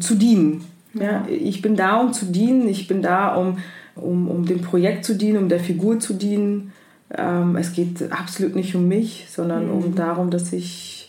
zu 0.00 0.14
dienen. 0.14 0.64
Ja, 0.92 1.26
ich 1.26 1.62
bin 1.62 1.74
da, 1.74 2.00
um 2.00 2.12
zu 2.12 2.26
dienen. 2.26 2.68
Ich 2.68 2.86
bin 2.86 3.00
da, 3.00 3.34
um, 3.34 3.56
um, 3.96 4.28
um 4.28 4.44
dem 4.44 4.60
Projekt 4.60 5.06
zu 5.06 5.14
dienen, 5.14 5.38
um 5.38 5.48
der 5.48 5.60
Figur 5.60 6.00
zu 6.00 6.12
dienen. 6.12 6.72
Ähm, 7.16 7.56
es 7.56 7.72
geht 7.72 8.12
absolut 8.12 8.54
nicht 8.54 8.74
um 8.74 8.88
mich, 8.88 9.26
sondern 9.30 9.68
mhm. 9.68 9.72
um 9.72 9.94
darum, 9.94 10.30
dass 10.30 10.52
ich 10.52 11.01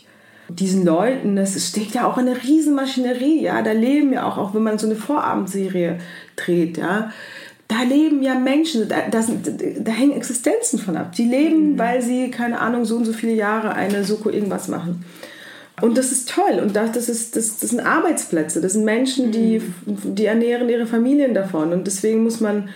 diesen 0.48 0.84
Leuten, 0.84 1.36
das 1.36 1.68
steckt 1.68 1.94
ja 1.94 2.06
auch 2.06 2.18
eine 2.18 2.42
Riesenmaschinerie, 2.42 3.42
ja, 3.42 3.62
da 3.62 3.72
leben 3.72 4.12
ja 4.12 4.26
auch, 4.26 4.36
auch 4.36 4.54
wenn 4.54 4.62
man 4.62 4.78
so 4.78 4.86
eine 4.86 4.96
Vorabendserie 4.96 5.98
dreht, 6.36 6.76
ja, 6.76 7.10
da 7.68 7.82
leben 7.82 8.22
ja 8.22 8.34
Menschen, 8.34 8.88
da, 8.88 8.96
da, 9.10 9.24
da 9.78 9.92
hängen 9.92 10.16
Existenzen 10.16 10.78
von 10.78 10.96
ab. 10.96 11.12
Die 11.12 11.24
leben, 11.24 11.72
mhm. 11.72 11.78
weil 11.78 12.02
sie, 12.02 12.30
keine 12.30 12.60
Ahnung, 12.60 12.84
so 12.84 12.96
und 12.96 13.04
so 13.04 13.12
viele 13.12 13.32
Jahre 13.32 13.74
eine 13.74 14.04
Soko 14.04 14.28
irgendwas 14.28 14.68
machen. 14.68 15.04
Und 15.80 15.98
das 15.98 16.12
ist 16.12 16.28
toll. 16.28 16.60
Und 16.62 16.76
das, 16.76 16.92
das, 16.92 17.08
ist, 17.08 17.36
das, 17.36 17.58
das 17.58 17.70
sind 17.70 17.80
Arbeitsplätze. 17.80 18.60
Das 18.60 18.74
sind 18.74 18.84
Menschen, 18.84 19.32
die, 19.32 19.60
mhm. 19.86 20.14
die 20.14 20.26
ernähren 20.26 20.68
ihre 20.68 20.86
Familien 20.86 21.34
davon. 21.34 21.72
Und 21.72 21.86
deswegen 21.86 22.22
muss 22.22 22.40
man 22.40 22.68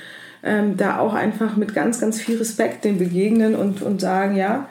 ähm, 0.42 0.76
da 0.76 0.98
auch 0.98 1.14
einfach 1.14 1.56
mit 1.56 1.74
ganz, 1.74 2.00
ganz 2.00 2.20
viel 2.20 2.38
Respekt 2.38 2.84
dem 2.84 2.98
begegnen 2.98 3.54
und, 3.54 3.82
und 3.82 4.00
sagen, 4.00 4.36
ja, 4.36 4.68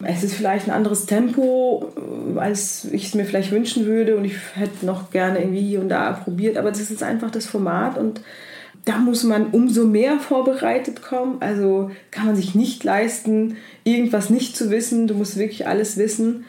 es 0.00 0.22
ist 0.22 0.34
vielleicht 0.34 0.68
ein 0.68 0.74
anderes 0.74 1.06
Tempo, 1.06 1.92
äh, 1.96 2.38
als 2.38 2.86
ich 2.92 3.06
es 3.06 3.14
mir 3.14 3.24
vielleicht 3.24 3.50
wünschen 3.50 3.86
würde 3.86 4.16
und 4.16 4.24
ich 4.24 4.36
hätte 4.54 4.86
noch 4.86 5.10
gerne 5.10 5.40
irgendwie 5.40 5.66
hier 5.66 5.80
und 5.80 5.88
da 5.88 6.12
probiert, 6.12 6.56
aber 6.56 6.70
das 6.70 6.90
ist 6.90 7.02
einfach 7.02 7.30
das 7.30 7.46
Format 7.46 7.98
und 7.98 8.20
da 8.84 8.96
muss 8.98 9.22
man 9.22 9.48
umso 9.48 9.84
mehr 9.84 10.18
vorbereitet 10.18 11.02
kommen. 11.02 11.38
Also 11.40 11.90
kann 12.10 12.24
man 12.24 12.36
sich 12.36 12.54
nicht 12.54 12.84
leisten, 12.84 13.56
irgendwas 13.84 14.30
nicht 14.30 14.56
zu 14.56 14.70
wissen. 14.70 15.06
Du 15.06 15.14
musst 15.14 15.36
wirklich 15.36 15.66
alles 15.66 15.98
wissen 15.98 16.46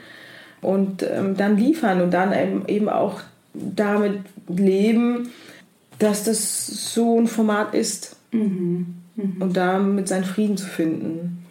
und 0.61 1.03
ähm, 1.03 1.35
dann 1.35 1.57
liefern 1.57 2.01
und 2.01 2.11
dann 2.11 2.31
eben, 2.31 2.65
eben 2.67 2.87
auch 2.87 3.19
damit 3.53 4.19
leben, 4.47 5.31
dass 5.97 6.23
das 6.23 6.65
so 6.93 7.19
ein 7.19 7.27
Format 7.27 7.73
ist 7.73 8.15
mhm. 8.31 8.95
Mhm. 9.17 9.41
und 9.41 9.57
damit 9.57 10.07
seinen 10.07 10.23
Frieden 10.23 10.55
zu 10.55 10.65
finden. 10.65 11.45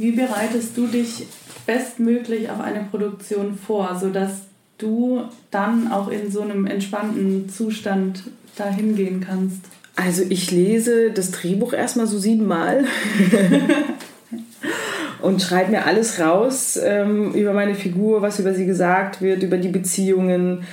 Wie 0.00 0.12
bereitest 0.12 0.78
du 0.78 0.86
dich 0.86 1.26
bestmöglich 1.66 2.48
auf 2.48 2.58
eine 2.58 2.84
Produktion 2.90 3.58
vor, 3.58 3.98
sodass 4.00 4.30
du 4.78 5.24
dann 5.50 5.92
auch 5.92 6.08
in 6.10 6.30
so 6.30 6.40
einem 6.40 6.66
entspannten 6.66 7.50
Zustand 7.50 8.22
dahin 8.56 8.96
gehen 8.96 9.20
kannst? 9.20 9.60
Also 9.96 10.22
ich 10.26 10.50
lese 10.50 11.10
das 11.10 11.32
Drehbuch 11.32 11.74
erstmal 11.74 12.06
so 12.06 12.18
siebenmal 12.18 12.86
und 15.20 15.42
schreibe 15.42 15.72
mir 15.72 15.84
alles 15.84 16.18
raus 16.18 16.78
ähm, 16.82 17.34
über 17.34 17.52
meine 17.52 17.74
Figur, 17.74 18.22
was 18.22 18.40
über 18.40 18.54
sie 18.54 18.64
gesagt 18.64 19.20
wird, 19.20 19.42
über 19.42 19.58
die 19.58 19.68
Beziehungen. 19.68 20.64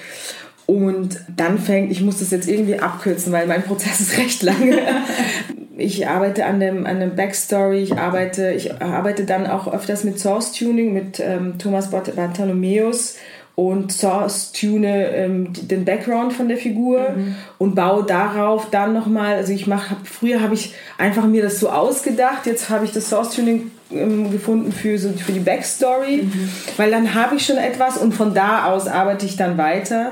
Und 0.67 1.19
dann 1.35 1.59
fängt, 1.59 1.91
ich 1.91 1.99
muss 1.99 2.19
das 2.19 2.31
jetzt 2.31 2.47
irgendwie 2.47 2.79
abkürzen, 2.79 3.33
weil 3.33 3.45
mein 3.45 3.63
Prozess 3.63 3.99
ist 3.99 4.17
recht 4.17 4.41
lange 4.41 4.77
ich 5.77 6.07
arbeite 6.07 6.45
an 6.45 6.59
dem, 6.59 6.85
an 6.85 6.99
dem 6.99 7.15
Backstory, 7.15 7.83
ich 7.83 7.97
arbeite, 7.97 8.51
ich 8.51 8.81
arbeite 8.81 9.25
dann 9.25 9.47
auch 9.47 9.71
öfters 9.71 10.03
mit 10.03 10.19
Source 10.19 10.51
Tuning, 10.51 10.93
mit 10.93 11.19
ähm, 11.19 11.59
Thomas 11.59 11.91
Bartholomeus 11.91 13.15
und 13.53 13.91
Source 13.91 14.51
tune 14.51 15.15
ähm, 15.15 15.51
den 15.53 15.83
Background 15.83 16.31
von 16.33 16.47
der 16.47 16.57
Figur 16.57 17.09
mhm. 17.15 17.35
und 17.57 17.73
baue 17.73 18.03
darauf 18.03 18.69
dann 18.69 18.93
nochmal, 18.93 19.35
also 19.35 19.51
ich 19.51 19.65
mache, 19.65 19.91
hab, 19.91 20.07
früher 20.07 20.41
habe 20.41 20.53
ich 20.53 20.75
einfach 20.99 21.25
mir 21.25 21.41
das 21.41 21.59
so 21.59 21.69
ausgedacht, 21.69 22.45
jetzt 22.45 22.69
habe 22.69 22.85
ich 22.85 22.91
das 22.91 23.09
Source 23.09 23.35
Tuning 23.35 23.71
ähm, 23.91 24.31
gefunden 24.31 24.71
für, 24.71 24.99
so, 24.99 25.09
für 25.09 25.31
die 25.31 25.39
Backstory, 25.39 26.23
mhm. 26.23 26.49
weil 26.77 26.91
dann 26.91 27.15
habe 27.15 27.35
ich 27.35 27.45
schon 27.47 27.57
etwas 27.57 27.97
und 27.97 28.13
von 28.13 28.35
da 28.35 28.65
aus 28.65 28.87
arbeite 28.87 29.25
ich 29.25 29.37
dann 29.37 29.57
weiter 29.57 30.11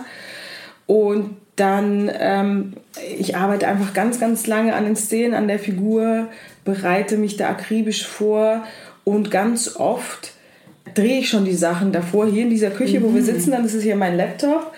und 0.87 1.37
dann, 1.55 2.11
ähm, 2.19 2.73
ich 3.17 3.35
arbeite 3.35 3.67
einfach 3.67 3.93
ganz, 3.93 4.19
ganz 4.19 4.47
lange 4.47 4.75
an 4.75 4.85
den 4.85 4.95
Szenen, 4.95 5.33
an 5.33 5.47
der 5.47 5.59
Figur, 5.59 6.27
bereite 6.63 7.17
mich 7.17 7.37
da 7.37 7.49
akribisch 7.49 8.05
vor 8.05 8.63
und 9.03 9.31
ganz 9.31 9.75
oft 9.75 10.33
drehe 10.93 11.19
ich 11.19 11.29
schon 11.29 11.45
die 11.45 11.53
Sachen 11.53 11.91
davor. 11.91 12.25
Hier 12.27 12.43
in 12.43 12.49
dieser 12.49 12.69
Küche, 12.69 12.99
mhm. 12.99 13.03
wo 13.03 13.13
wir 13.13 13.21
mhm. 13.21 13.25
sitzen, 13.25 13.51
dann 13.51 13.65
ist 13.65 13.73
es 13.73 13.83
hier 13.83 13.95
mein 13.95 14.15
Laptop 14.15 14.71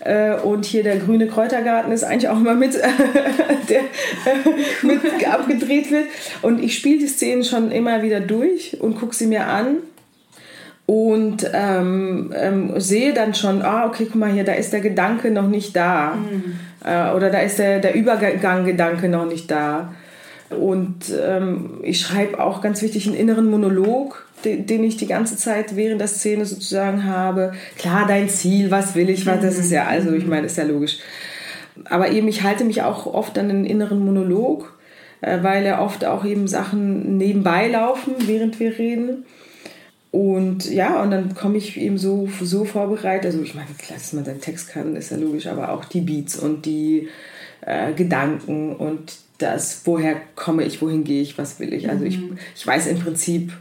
äh, 0.00 0.34
und 0.34 0.64
hier 0.64 0.82
der 0.82 0.96
grüne 0.96 1.26
Kräutergarten 1.26 1.92
ist 1.92 2.02
eigentlich 2.02 2.28
auch 2.28 2.38
immer 2.38 2.54
mit, 2.54 2.74
der 3.68 3.80
mit 4.82 5.28
abgedreht 5.28 5.90
wird. 5.90 6.06
Und 6.42 6.62
ich 6.62 6.76
spiele 6.76 6.98
die 6.98 7.06
Szenen 7.06 7.44
schon 7.44 7.70
immer 7.70 8.02
wieder 8.02 8.20
durch 8.20 8.78
und 8.80 8.98
gucke 8.98 9.14
sie 9.14 9.26
mir 9.26 9.46
an 9.46 9.76
und 10.86 11.48
ähm, 11.52 12.32
ähm, 12.34 12.80
sehe 12.80 13.14
dann 13.14 13.34
schon, 13.34 13.62
ah, 13.62 13.86
okay, 13.86 14.06
guck 14.06 14.16
mal 14.16 14.32
hier, 14.32 14.42
da 14.44 14.54
ist 14.54 14.72
der 14.72 14.80
Gedanke 14.80 15.30
noch 15.30 15.46
nicht 15.46 15.76
da. 15.76 16.16
Mhm. 16.16 16.58
Äh, 16.84 17.12
oder 17.12 17.30
da 17.30 17.40
ist 17.40 17.58
der, 17.58 17.80
der 17.80 17.94
Übergang-Gedanke 17.94 19.08
noch 19.08 19.26
nicht 19.26 19.50
da. 19.50 19.94
Und 20.50 21.12
ähm, 21.22 21.78
ich 21.82 22.00
schreibe 22.00 22.40
auch 22.40 22.60
ganz 22.60 22.82
wichtig 22.82 23.06
einen 23.06 23.16
inneren 23.16 23.48
Monolog, 23.48 24.26
den, 24.44 24.66
den, 24.66 24.82
ich 24.82 24.96
die 24.96 25.06
ganze 25.06 25.36
Zeit 25.36 25.76
während 25.76 26.00
der 26.00 26.08
Szene 26.08 26.44
sozusagen 26.44 27.04
habe. 27.04 27.52
Klar, 27.78 28.06
dein 28.08 28.28
Ziel, 28.28 28.70
was 28.70 28.94
will 28.94 29.10
ich, 29.10 29.26
was, 29.26 29.40
das 29.40 29.58
ist 29.58 29.70
ja, 29.70 29.86
also 29.86 30.12
ich 30.12 30.26
meine, 30.26 30.46
ist 30.46 30.58
ja 30.58 30.64
logisch. 30.64 30.98
Aber 31.84 32.10
eben, 32.10 32.26
ich 32.26 32.42
halte 32.42 32.64
mich 32.64 32.82
auch 32.82 33.06
oft 33.06 33.38
an 33.38 33.48
den 33.48 33.64
inneren 33.64 34.04
Monolog, 34.04 34.76
äh, 35.20 35.38
weil 35.42 35.64
ja 35.64 35.80
oft 35.80 36.04
auch 36.04 36.24
eben 36.24 36.48
Sachen 36.48 37.16
nebenbei 37.16 37.68
laufen, 37.68 38.14
während 38.26 38.58
wir 38.58 38.76
reden. 38.76 39.24
Und 40.10 40.68
ja, 40.68 41.02
und 41.02 41.12
dann 41.12 41.34
komme 41.34 41.56
ich 41.58 41.76
eben 41.76 41.96
so, 41.96 42.28
so 42.40 42.64
vorbereitet. 42.64 43.26
Also 43.26 43.42
ich 43.42 43.54
meine, 43.54 43.68
klar, 43.78 43.98
dass 43.98 44.12
man 44.12 44.24
seinen 44.24 44.40
Text 44.40 44.68
kann, 44.70 44.96
ist 44.96 45.10
ja 45.10 45.16
logisch, 45.16 45.46
aber 45.46 45.72
auch 45.72 45.84
die 45.84 46.00
Beats 46.00 46.36
und 46.36 46.66
die 46.66 47.08
äh, 47.60 47.92
Gedanken 47.92 48.74
und 48.74 49.18
das, 49.38 49.82
woher 49.84 50.20
komme 50.34 50.64
ich, 50.64 50.82
wohin 50.82 51.04
gehe 51.04 51.22
ich, 51.22 51.38
was 51.38 51.60
will 51.60 51.72
ich. 51.72 51.88
Also 51.88 52.04
ich, 52.04 52.18
mhm. 52.18 52.38
ich 52.54 52.66
weiß 52.66 52.88
im 52.88 52.98
Prinzip 52.98 53.52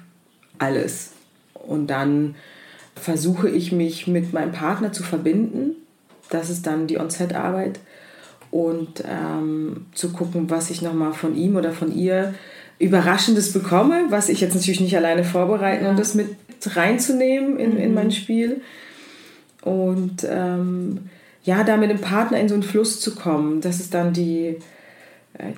alles. 0.58 1.12
Und 1.54 1.88
dann 1.88 2.36
versuche 2.96 3.50
ich 3.50 3.72
mich 3.72 4.08
mit 4.08 4.34
meinem 4.34 4.52
Partner 4.52 4.92
zu 4.92 5.04
verbinden. 5.04 5.76
Das 6.30 6.50
ist 6.50 6.68
dann 6.68 6.88
die 6.88 7.00
On-Set-Arbeit. 7.00 7.80
Und 8.52 9.04
ähm, 9.08 9.86
zu 9.94 10.12
gucken, 10.12 10.50
was 10.50 10.72
ich 10.72 10.82
nochmal 10.82 11.14
von 11.14 11.36
ihm 11.36 11.56
oder 11.56 11.72
von 11.72 11.96
ihr 11.96 12.34
Überraschendes 12.80 13.52
bekomme, 13.52 14.06
was 14.10 14.30
ich 14.30 14.42
jetzt 14.42 14.56
natürlich 14.56 14.80
nicht 14.80 14.96
alleine 14.96 15.24
vorbereiten 15.24 15.84
ja. 15.84 15.92
und 15.92 16.00
das 16.00 16.16
mit 16.16 16.30
reinzunehmen 16.66 17.60
in, 17.60 17.72
mhm. 17.72 17.78
in 17.78 17.94
mein 17.94 18.12
Spiel. 18.12 18.62
Und 19.62 20.26
ähm, 20.30 21.10
ja, 21.44 21.64
da 21.64 21.78
mit 21.78 21.90
dem 21.90 22.00
Partner 22.00 22.40
in 22.40 22.48
so 22.48 22.56
einen 22.56 22.64
Fluss 22.64 23.00
zu 23.00 23.16
kommen, 23.16 23.62
das 23.62 23.80
ist 23.80 23.94
dann 23.94 24.14
die, 24.14 24.58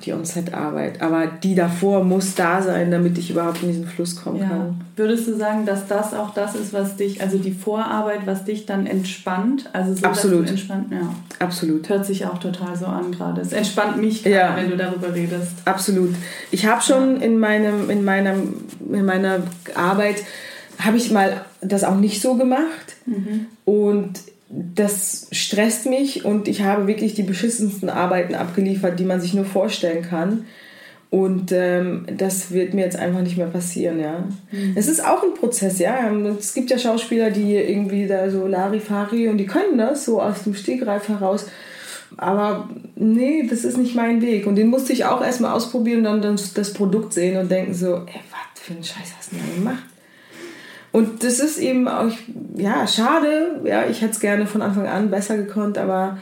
die 0.06 0.14
On-Set-Arbeit. 0.14 1.02
Aber 1.02 1.28
die 1.28 1.56
davor 1.56 2.04
muss 2.04 2.36
da 2.36 2.62
sein, 2.62 2.92
damit 2.92 3.18
ich 3.18 3.32
überhaupt 3.32 3.64
in 3.64 3.70
diesen 3.70 3.88
Fluss 3.88 4.16
kommen 4.16 4.40
ja. 4.40 4.48
kann. 4.48 4.82
Würdest 4.96 5.28
du 5.28 5.36
sagen, 5.36 5.66
dass 5.66 5.88
das 5.88 6.14
auch 6.14 6.34
das 6.34 6.56
ist, 6.56 6.72
was 6.72 6.96
dich, 6.98 7.22
also 7.22 7.38
die 7.38 7.52
Vorarbeit, 7.52 8.22
was 8.26 8.46
dich 8.46 8.66
dann 8.66 8.86
entspannt? 8.86 9.70
Also 9.74 9.96
so, 9.96 10.06
Absolut. 10.06 10.50
Entspannt, 10.50 10.92
ja. 10.92 11.14
Absolut. 11.40 11.90
Hört 11.90 12.06
sich 12.06 12.26
auch 12.26 12.38
total 12.38 12.76
so 12.76 12.86
an 12.86 13.12
gerade. 13.12 13.42
Es 13.42 13.54
entspannt 13.54 13.98
mich 13.98 14.24
gerade, 14.24 14.36
ja. 14.36 14.56
wenn 14.56 14.70
du 14.70 14.78
darüber 14.78 15.14
redest. 15.14 15.54
Absolut. 15.66 16.14
Ich 16.52 16.66
habe 16.66 16.82
schon 16.82 17.20
in, 17.20 17.40
meinem, 17.40 17.90
in, 17.90 18.04
meinem, 18.04 18.54
in 18.92 19.06
meiner 19.06 19.40
Arbeit, 19.76 20.18
habe 20.78 20.98
ich 20.98 21.12
mal 21.12 21.42
das 21.62 21.84
auch 21.84 21.98
nicht 21.98 22.22
so 22.22 22.36
gemacht. 22.36 22.96
Mhm. 23.06 23.48
Und 23.66 24.20
das 24.52 25.28
stresst 25.32 25.86
mich 25.86 26.26
und 26.26 26.47
ich 26.47 26.62
habe 26.62 26.88
wirklich 26.88 27.14
die 27.14 27.24
beschissensten 27.24 27.89
Arbeiten 27.89 28.36
abgeliefert, 28.36 28.99
die 28.99 29.06
man 29.06 29.22
sich 29.22 29.34
nur 29.34 29.45
vorstellen 29.45 30.04
kann. 30.04 30.45
Und 31.10 31.52
ähm, 31.52 32.06
das 32.18 32.52
wird 32.52 32.74
mir 32.74 32.86
jetzt 32.86 32.97
einfach 32.97 33.22
nicht 33.22 33.38
mehr 33.38 33.47
passieren, 33.47 33.99
ja. 33.99 34.30
Mhm. 34.52 34.74
Es 34.76 34.88
ist 34.88 35.06
auch 35.06 35.24
ein 35.24 35.34
Prozess, 35.34 35.78
ja. 35.80 36.10
Es 36.39 36.54
gibt 36.54 36.72
ja 36.72 36.78
Schauspieler, 36.78 37.32
die 37.32 37.54
irgendwie 37.56 38.08
da 38.08 38.30
so 38.30 38.47
Larifari 38.47 39.28
und 39.28 39.38
die 39.38 39.45
können 39.45 39.78
das 39.78 40.06
so 40.06 40.22
aus 40.22 40.43
dem 40.43 40.56
Stegreif 40.56 41.10
heraus. 41.10 41.47
Aber 42.16 42.70
nee, 42.95 43.45
das 43.49 43.66
ist 43.66 43.78
nicht 43.78 43.95
mein 43.95 44.22
Weg. 44.22 44.47
Und 44.47 44.56
den 44.56 44.68
musste 44.68 44.93
ich 44.93 45.04
auch 45.04 45.22
erstmal 45.22 45.52
ausprobieren 45.52 46.08
und 46.08 46.22
dann 46.22 46.39
das 46.56 46.74
Produkt 46.74 47.14
sehen 47.14 47.38
und 47.38 47.52
denken 47.52 47.74
so, 47.74 47.95
ey, 47.95 48.22
was 48.32 48.62
für 48.62 48.74
einen 48.74 48.84
Scheiß 48.84 49.14
hast 49.18 49.32
du 49.32 49.36
denn 49.36 49.56
gemacht? 49.56 49.84
Und 50.92 51.24
das 51.24 51.39
ist 51.39 51.58
eben 51.58 51.88
auch, 51.88 52.12
ja, 52.56 52.86
schade. 52.86 53.62
Ja, 53.64 53.86
ich 53.89 54.02
hätte 54.02 54.12
es 54.12 54.20
gerne 54.20 54.46
von 54.46 54.62
Anfang 54.62 54.88
an 54.88 55.10
besser 55.10 55.38
gekonnt, 55.38 55.78
aber 55.78 56.18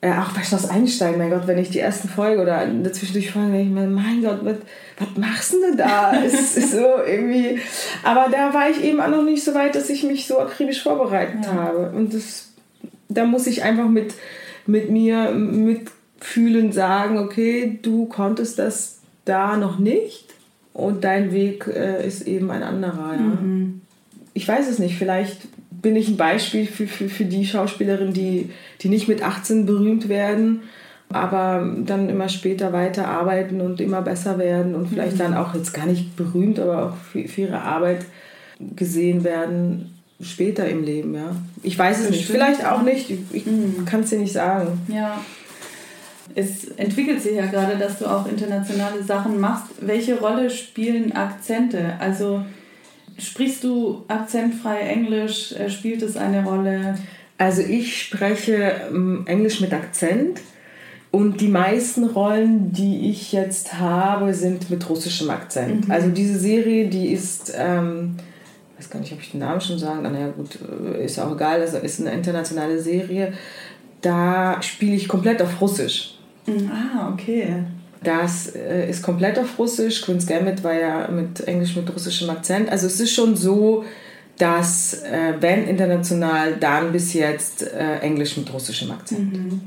äh, 0.00 0.12
auch 0.12 0.30
bei 0.32 0.42
Schloss 0.42 0.68
Einstein, 0.68 1.18
mein 1.18 1.30
Gott, 1.30 1.46
wenn 1.46 1.58
ich 1.58 1.70
die 1.70 1.80
ersten 1.80 2.08
Folge 2.08 2.40
oder 2.40 2.66
dazwischendurch 2.66 3.30
folge, 3.30 3.52
denke 3.52 3.68
ich 3.68 3.74
mir, 3.74 3.86
mein 3.86 4.22
Gott, 4.22 4.38
was, 4.42 4.56
was 4.98 5.08
machst 5.16 5.52
du 5.52 5.60
denn 5.60 5.76
da? 5.76 6.14
es 6.24 6.56
ist 6.56 6.72
so 6.72 6.86
irgendwie. 7.06 7.60
Aber 8.04 8.28
da 8.30 8.54
war 8.54 8.70
ich 8.70 8.82
eben 8.82 9.00
auch 9.00 9.08
noch 9.08 9.22
nicht 9.22 9.44
so 9.44 9.54
weit, 9.54 9.74
dass 9.74 9.90
ich 9.90 10.02
mich 10.02 10.26
so 10.26 10.38
akribisch 10.38 10.82
vorbereitet 10.82 11.44
ja. 11.44 11.52
habe. 11.52 11.90
Und 11.90 12.14
das, 12.14 12.52
da 13.08 13.24
muss 13.24 13.46
ich 13.46 13.64
einfach 13.64 13.88
mit, 13.88 14.14
mit 14.66 14.90
mir 14.90 15.30
mitfühlen, 15.30 16.72
sagen, 16.72 17.18
okay, 17.18 17.78
du 17.82 18.06
konntest 18.06 18.58
das 18.58 19.00
da 19.26 19.56
noch 19.56 19.78
nicht 19.78 20.24
und 20.72 21.04
dein 21.04 21.32
Weg 21.32 21.66
äh, 21.66 22.06
ist 22.06 22.26
eben 22.26 22.50
ein 22.50 22.62
anderer. 22.62 23.12
Ja. 23.12 23.20
Mhm 23.20 23.82
ich 24.36 24.46
weiß 24.46 24.68
es 24.68 24.78
nicht, 24.78 24.96
vielleicht 24.96 25.48
bin 25.70 25.96
ich 25.96 26.08
ein 26.08 26.18
Beispiel 26.18 26.66
für, 26.66 26.86
für, 26.86 27.08
für 27.08 27.24
die 27.24 27.46
Schauspielerin, 27.46 28.12
die, 28.12 28.50
die 28.82 28.90
nicht 28.90 29.08
mit 29.08 29.22
18 29.22 29.64
berühmt 29.64 30.10
werden, 30.10 30.60
aber 31.08 31.74
dann 31.84 32.10
immer 32.10 32.28
später 32.28 32.70
weiter 32.74 33.08
arbeiten 33.08 33.62
und 33.62 33.80
immer 33.80 34.02
besser 34.02 34.38
werden 34.38 34.74
und 34.74 34.88
vielleicht 34.88 35.14
mhm. 35.14 35.20
dann 35.20 35.34
auch 35.34 35.54
jetzt 35.54 35.72
gar 35.72 35.86
nicht 35.86 36.16
berühmt, 36.16 36.60
aber 36.60 36.84
auch 36.84 36.96
für, 36.96 37.26
für 37.26 37.42
ihre 37.42 37.62
Arbeit 37.62 38.04
gesehen 38.74 39.24
werden 39.24 39.94
später 40.20 40.68
im 40.68 40.84
Leben, 40.84 41.14
ja. 41.14 41.34
Ich 41.62 41.78
weiß 41.78 42.00
es 42.00 42.10
nicht, 42.10 42.26
vielleicht 42.26 42.66
auch 42.66 42.82
nicht, 42.82 43.10
ich 43.32 43.46
mhm. 43.46 43.86
kann 43.86 44.00
es 44.00 44.10
dir 44.10 44.18
nicht 44.18 44.34
sagen. 44.34 44.82
Ja. 44.88 45.18
Es 46.34 46.68
entwickelt 46.76 47.22
sich 47.22 47.36
ja 47.36 47.46
gerade, 47.46 47.78
dass 47.78 47.98
du 47.98 48.04
auch 48.04 48.26
internationale 48.26 49.02
Sachen 49.02 49.40
machst. 49.40 49.66
Welche 49.80 50.18
Rolle 50.18 50.50
spielen 50.50 51.12
Akzente? 51.12 51.94
Also 51.98 52.44
Sprichst 53.18 53.64
du 53.64 54.04
akzentfrei 54.08 54.80
Englisch? 54.80 55.52
Äh, 55.52 55.70
spielt 55.70 56.02
es 56.02 56.16
eine 56.16 56.44
Rolle? 56.44 56.98
Also 57.38 57.62
ich 57.62 58.02
spreche 58.02 58.88
ähm, 58.90 59.24
Englisch 59.26 59.60
mit 59.60 59.72
Akzent 59.72 60.40
und 61.10 61.40
die 61.40 61.48
meisten 61.48 62.04
Rollen, 62.04 62.72
die 62.72 63.10
ich 63.10 63.32
jetzt 63.32 63.74
habe, 63.74 64.34
sind 64.34 64.70
mit 64.70 64.88
russischem 64.88 65.30
Akzent. 65.30 65.86
Mhm. 65.86 65.90
Also 65.90 66.08
diese 66.08 66.38
Serie, 66.38 66.88
die 66.88 67.08
ist, 67.08 67.54
ähm, 67.56 68.16
ich 68.72 68.84
weiß 68.84 68.90
gar 68.90 69.00
nicht, 69.00 69.12
ob 69.12 69.20
ich 69.20 69.30
den 69.30 69.40
Namen 69.40 69.60
schon 69.60 69.78
sagen, 69.78 70.02
naja 70.02 70.28
gut, 70.28 70.58
äh, 70.94 71.04
ist 71.04 71.18
auch 71.18 71.34
egal, 71.34 71.60
das 71.60 71.74
ist 71.74 72.00
eine 72.00 72.12
internationale 72.12 72.78
Serie. 72.80 73.32
Da 74.02 74.60
spiele 74.62 74.94
ich 74.94 75.08
komplett 75.08 75.40
auf 75.40 75.60
Russisch. 75.60 76.18
Mhm. 76.46 76.70
Ah, 76.70 77.10
okay. 77.12 77.64
Das 78.06 78.54
äh, 78.54 78.88
ist 78.88 79.02
komplett 79.02 79.36
auf 79.36 79.58
Russisch. 79.58 80.02
Queen's 80.02 80.28
Gambit 80.28 80.62
war 80.62 80.74
ja 80.74 81.08
mit 81.08 81.40
Englisch 81.48 81.74
mit 81.74 81.92
russischem 81.92 82.30
Akzent. 82.30 82.70
Also 82.70 82.86
es 82.86 83.00
ist 83.00 83.12
schon 83.12 83.34
so, 83.34 83.84
dass 84.38 85.02
äh, 85.02 85.34
wenn 85.40 85.66
international, 85.66 86.54
dann 86.54 86.92
bis 86.92 87.14
jetzt 87.14 87.64
äh, 87.64 87.98
Englisch 87.98 88.36
mit 88.36 88.52
russischem 88.52 88.92
Akzent. 88.92 89.32
Mhm. 89.32 89.60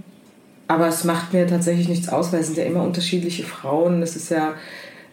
Aber 0.69 0.87
es 0.87 1.03
macht 1.03 1.33
mir 1.33 1.47
tatsächlich 1.47 1.89
nichts 1.89 2.07
aus, 2.07 2.31
weil 2.31 2.39
es 2.39 2.45
sind 2.45 2.57
ja 2.57 2.63
immer 2.63 2.83
unterschiedliche 2.83 3.43
Frauen. 3.43 4.01
Es 4.01 4.15
ist 4.15 4.31
ja 4.31 4.53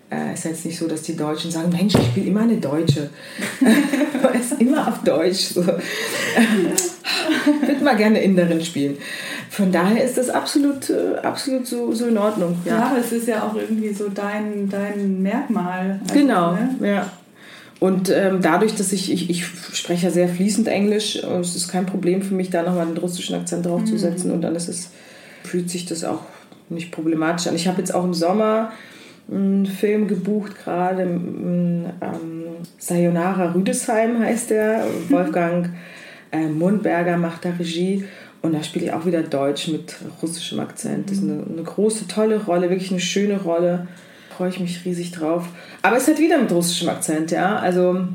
äh, 0.09 0.35
ist 0.35 0.45
jetzt 0.45 0.65
nicht 0.65 0.79
so, 0.79 0.87
dass 0.87 1.03
die 1.03 1.17
Deutschen 1.17 1.51
sagen, 1.51 1.71
Mensch, 1.71 1.97
ich 1.97 2.07
spiele 2.07 2.27
immer 2.27 2.43
eine 2.43 2.59
Deutsche. 2.59 3.11
es 4.35 4.53
ist 4.53 4.61
immer 4.61 4.87
auf 4.87 5.03
Deutsch. 5.03 5.47
So. 5.55 5.63
ich 7.63 7.69
würde 7.69 7.83
mal 7.83 7.97
gerne 7.97 8.23
Inderin 8.23 8.65
spielen. 8.65 8.99
Von 9.57 9.73
daher 9.73 10.05
ist 10.05 10.19
das 10.19 10.29
absolut, 10.29 10.91
äh, 10.91 11.17
absolut 11.23 11.67
so, 11.67 11.91
so 11.95 12.09
in 12.09 12.19
Ordnung. 12.19 12.59
Ja. 12.67 12.77
ja, 12.77 12.97
es 13.01 13.11
ist 13.11 13.27
ja 13.27 13.43
auch 13.43 13.55
irgendwie 13.55 13.91
so 13.95 14.11
dein, 14.11 14.69
dein 14.69 15.23
Merkmal. 15.23 15.99
Also, 16.03 16.15
genau, 16.15 16.53
ne? 16.53 16.77
ja. 16.83 17.11
Und 17.81 18.11
ähm, 18.11 18.43
dadurch, 18.43 18.75
dass 18.75 18.93
ich, 18.93 19.11
ich, 19.11 19.31
ich 19.31 19.47
spreche 19.73 20.09
ja 20.09 20.13
sehr 20.13 20.29
fließend 20.29 20.69
Englisch, 20.69 21.17
es 21.17 21.57
ist 21.57 21.69
kein 21.69 21.87
Problem 21.87 22.21
für 22.21 22.35
mich, 22.35 22.51
da 22.51 22.65
nochmal 22.65 22.87
einen 22.87 22.99
russischen 22.99 23.35
Akzent 23.35 23.65
draufzusetzen 23.65 24.29
mhm. 24.29 24.35
und 24.35 24.43
dann 24.43 24.55
ist 24.57 24.69
es, 24.69 24.91
fühlt 25.43 25.71
sich 25.71 25.87
das 25.87 26.05
auch 26.05 26.21
nicht 26.69 26.93
problematisch 26.93 27.47
an. 27.47 27.55
Ich 27.55 27.67
habe 27.67 27.79
jetzt 27.79 27.95
auch 27.95 28.05
im 28.05 28.13
Sommer 28.13 28.73
einen 29.31 29.65
Film 29.65 30.07
gebucht, 30.07 30.53
gerade 30.65 31.05
ähm, 31.05 31.87
Sayonara 32.77 33.55
Rüdesheim 33.55 34.19
heißt 34.21 34.51
der. 34.51 34.85
Wolfgang 35.09 35.71
äh, 36.31 36.47
Mundberger 36.47 37.17
macht 37.17 37.47
da 37.47 37.53
Regie. 37.59 38.05
Und 38.47 38.53
da 38.53 38.63
spiele 38.63 38.87
ich 38.87 38.93
auch 38.93 39.05
wieder 39.05 39.23
Deutsch 39.23 39.69
mit 39.69 39.97
russischem 40.23 40.61
Akzent. 40.61 41.11
Das 41.11 41.19
ist 41.19 41.25
eine, 41.25 41.43
eine 41.43 41.63
große, 41.63 42.07
tolle 42.07 42.45
Rolle, 42.45 42.71
wirklich 42.71 42.91
eine 42.91 43.01
schöne 43.01 43.41
Rolle. 43.41 43.89
Freue 44.37 44.51
ich 44.51 44.61
mich 44.61 44.85
riesig 44.85 45.13
drauf. 45.13 45.49
Aber 45.83 45.97
es 45.97 46.07
hat 46.07 46.19
wieder 46.19 46.39
mit 46.39 46.53
russischem 46.53 46.89
Akzent, 46.89 47.31
ja. 47.31 47.57
Also. 47.57 48.07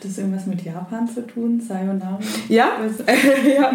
Hat 0.00 0.08
das 0.08 0.16
irgendwas 0.16 0.46
mit 0.46 0.62
Japan 0.64 1.06
zu 1.06 1.26
tun? 1.26 1.60
Sayonara? 1.60 2.18
Ja. 2.48 2.70
ja. 3.46 3.70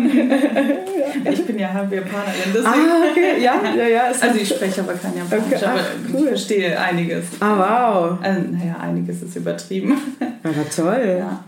Ich 1.32 1.46
bin 1.46 1.60
ja 1.60 1.72
halb 1.72 1.92
Japanerin. 1.94 2.34
Deswegen. 2.48 2.66
Ah, 2.66 3.12
okay. 3.12 3.44
Ja, 3.44 3.62
ja, 3.78 3.88
ja. 3.88 4.02
also 4.08 4.40
ich 4.40 4.50
spreche 4.50 4.82
aber 4.82 4.94
kein 4.94 5.16
Japanisch, 5.16 5.46
okay. 5.46 5.66
aber 5.66 5.82
cool. 6.12 6.22
ich 6.22 6.28
verstehe 6.30 6.80
einiges. 6.80 7.26
Ah, 7.40 7.58
wow. 7.58 8.18
Also, 8.24 8.42
naja, 8.50 8.76
einiges 8.82 9.22
ist 9.22 9.36
übertrieben. 9.36 9.96
Aber 10.42 10.70
toll. 10.76 11.18
Ja. 11.20 11.44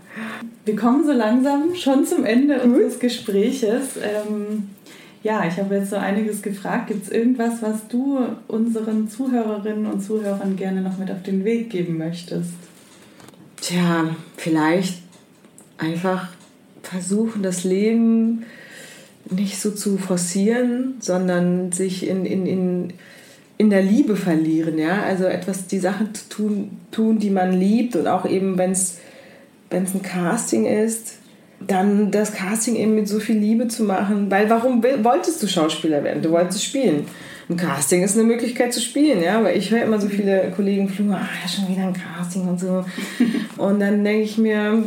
Wir 0.65 0.75
kommen 0.75 1.03
so 1.03 1.11
langsam 1.11 1.73
schon 1.73 2.05
zum 2.05 2.23
Ende 2.23 2.57
mhm. 2.63 2.75
unseres 2.75 2.99
Gespräches. 2.99 3.97
Ähm, 3.97 4.69
ja, 5.23 5.43
ich 5.47 5.57
habe 5.57 5.73
jetzt 5.73 5.89
so 5.89 5.95
einiges 5.95 6.43
gefragt. 6.43 6.89
Gibt 6.89 7.05
es 7.05 7.09
irgendwas, 7.09 7.63
was 7.63 7.87
du 7.87 8.19
unseren 8.47 9.09
Zuhörerinnen 9.09 9.87
und 9.87 10.01
Zuhörern 10.01 10.55
gerne 10.55 10.81
noch 10.81 10.99
mit 10.99 11.09
auf 11.09 11.23
den 11.23 11.43
Weg 11.45 11.71
geben 11.71 11.97
möchtest? 11.97 12.53
Tja, 13.67 14.15
vielleicht 14.37 15.01
einfach 15.77 16.29
versuchen, 16.83 17.43
das 17.43 17.65
Leben 17.65 18.45
nicht 19.29 19.59
so 19.59 19.71
zu 19.71 19.97
forcieren, 19.97 20.95
sondern 21.01 21.73
sich 21.73 22.07
in, 22.07 22.25
in, 22.25 22.45
in, 22.45 22.93
in 23.57 23.69
der 23.69 23.81
Liebe 23.81 24.15
verlieren. 24.15 24.77
Ja? 24.77 25.03
Also 25.03 25.25
etwas, 25.25 25.67
die 25.67 25.79
Sachen 25.79 26.15
zu 26.15 26.29
tun, 26.29 26.79
tun, 26.91 27.19
die 27.19 27.29
man 27.29 27.51
liebt 27.51 27.97
und 27.97 28.07
auch 28.07 28.25
eben, 28.25 28.57
wenn 28.57 28.71
es 28.71 28.99
wenn 29.69 29.83
es 29.83 29.93
ein 29.93 30.01
Casting 30.01 30.65
ist, 30.65 31.17
dann 31.59 32.11
das 32.11 32.33
Casting 32.33 32.75
eben 32.75 32.95
mit 32.95 33.07
so 33.07 33.19
viel 33.19 33.37
Liebe 33.37 33.67
zu 33.67 33.83
machen. 33.83 34.29
Weil 34.29 34.49
warum 34.49 34.83
wolltest 34.83 35.41
du 35.41 35.47
Schauspieler 35.47 36.03
werden? 36.03 36.21
Du 36.21 36.31
wolltest 36.31 36.63
spielen. 36.63 37.05
Ein 37.49 37.57
Casting 37.57 38.03
ist 38.03 38.15
eine 38.15 38.25
Möglichkeit 38.27 38.73
zu 38.73 38.81
spielen, 38.81 39.23
ja, 39.23 39.41
weil 39.41 39.57
ich 39.57 39.71
höre 39.71 39.83
immer 39.83 40.01
so 40.01 40.09
viele 40.09 40.51
Kollegen 40.53 40.89
fluchen, 40.89 41.13
ah, 41.13 41.29
ja, 41.41 41.47
schon 41.47 41.69
wieder 41.69 41.87
ein 41.87 41.93
Casting 41.93 42.45
und 42.45 42.59
so. 42.59 42.83
und 43.57 43.79
dann 43.79 44.03
denke 44.03 44.23
ich 44.23 44.37
mir, 44.37 44.83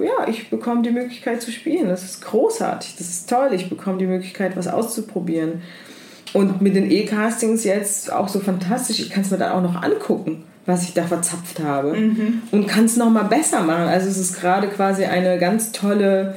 ja, 0.00 0.26
ich 0.26 0.48
bekomme 0.48 0.82
die 0.82 0.90
Möglichkeit 0.90 1.42
zu 1.42 1.52
spielen. 1.52 1.88
Das 1.88 2.04
ist 2.04 2.22
großartig, 2.22 2.96
das 2.96 3.08
ist 3.08 3.28
toll. 3.28 3.50
Ich 3.52 3.68
bekomme 3.68 3.98
die 3.98 4.06
Möglichkeit, 4.06 4.56
was 4.56 4.68
auszuprobieren. 4.68 5.62
Und 6.32 6.60
mit 6.62 6.76
den 6.76 6.90
E-Castings 6.90 7.64
jetzt 7.64 8.12
auch 8.12 8.28
so 8.28 8.40
fantastisch, 8.40 9.00
ich 9.00 9.10
kann 9.10 9.22
es 9.22 9.30
mir 9.30 9.38
dann 9.38 9.52
auch 9.52 9.62
noch 9.62 9.82
angucken 9.82 10.44
was 10.68 10.82
ich 10.82 10.92
da 10.92 11.04
verzapft 11.04 11.60
habe. 11.60 11.94
Mhm. 11.94 12.42
Und 12.50 12.68
kann 12.68 12.84
es 12.84 12.98
nochmal 12.98 13.24
besser 13.24 13.62
machen. 13.62 13.88
Also 13.88 14.06
es 14.08 14.18
ist 14.18 14.38
gerade 14.38 14.68
quasi 14.68 15.04
eine 15.04 15.38
ganz 15.38 15.72
tolle 15.72 16.34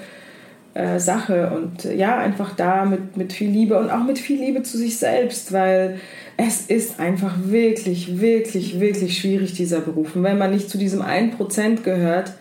äh, 0.74 1.00
Sache 1.00 1.52
und 1.54 1.84
äh, 1.84 1.96
ja, 1.96 2.18
einfach 2.18 2.56
da 2.56 2.86
mit, 2.86 3.18
mit 3.18 3.34
viel 3.34 3.50
Liebe 3.50 3.78
und 3.78 3.90
auch 3.90 4.06
mit 4.06 4.18
viel 4.18 4.40
Liebe 4.40 4.64
zu 4.64 4.78
sich 4.78 4.98
selbst, 4.98 5.52
weil 5.52 6.00
es 6.38 6.62
ist 6.62 6.98
einfach 6.98 7.36
wirklich, 7.44 8.22
wirklich, 8.22 8.80
wirklich 8.80 9.20
schwierig, 9.20 9.52
dieser 9.54 9.82
Beruf. 9.82 10.16
Und 10.16 10.24
wenn 10.24 10.38
man 10.38 10.52
nicht 10.52 10.70
zu 10.70 10.78
diesem 10.78 11.02
1% 11.02 11.82
gehört, 11.82 12.32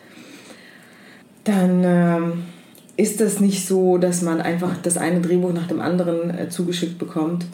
dann 1.42 1.82
ähm, 1.84 2.32
ist 2.96 3.20
das 3.20 3.40
nicht 3.40 3.66
so, 3.66 3.98
dass 3.98 4.22
man 4.22 4.40
einfach 4.40 4.76
das 4.80 4.96
eine 4.96 5.20
Drehbuch 5.20 5.52
nach 5.52 5.66
dem 5.66 5.80
anderen 5.80 6.30
äh, 6.30 6.48
zugeschickt 6.50 7.00
bekommt 7.00 7.46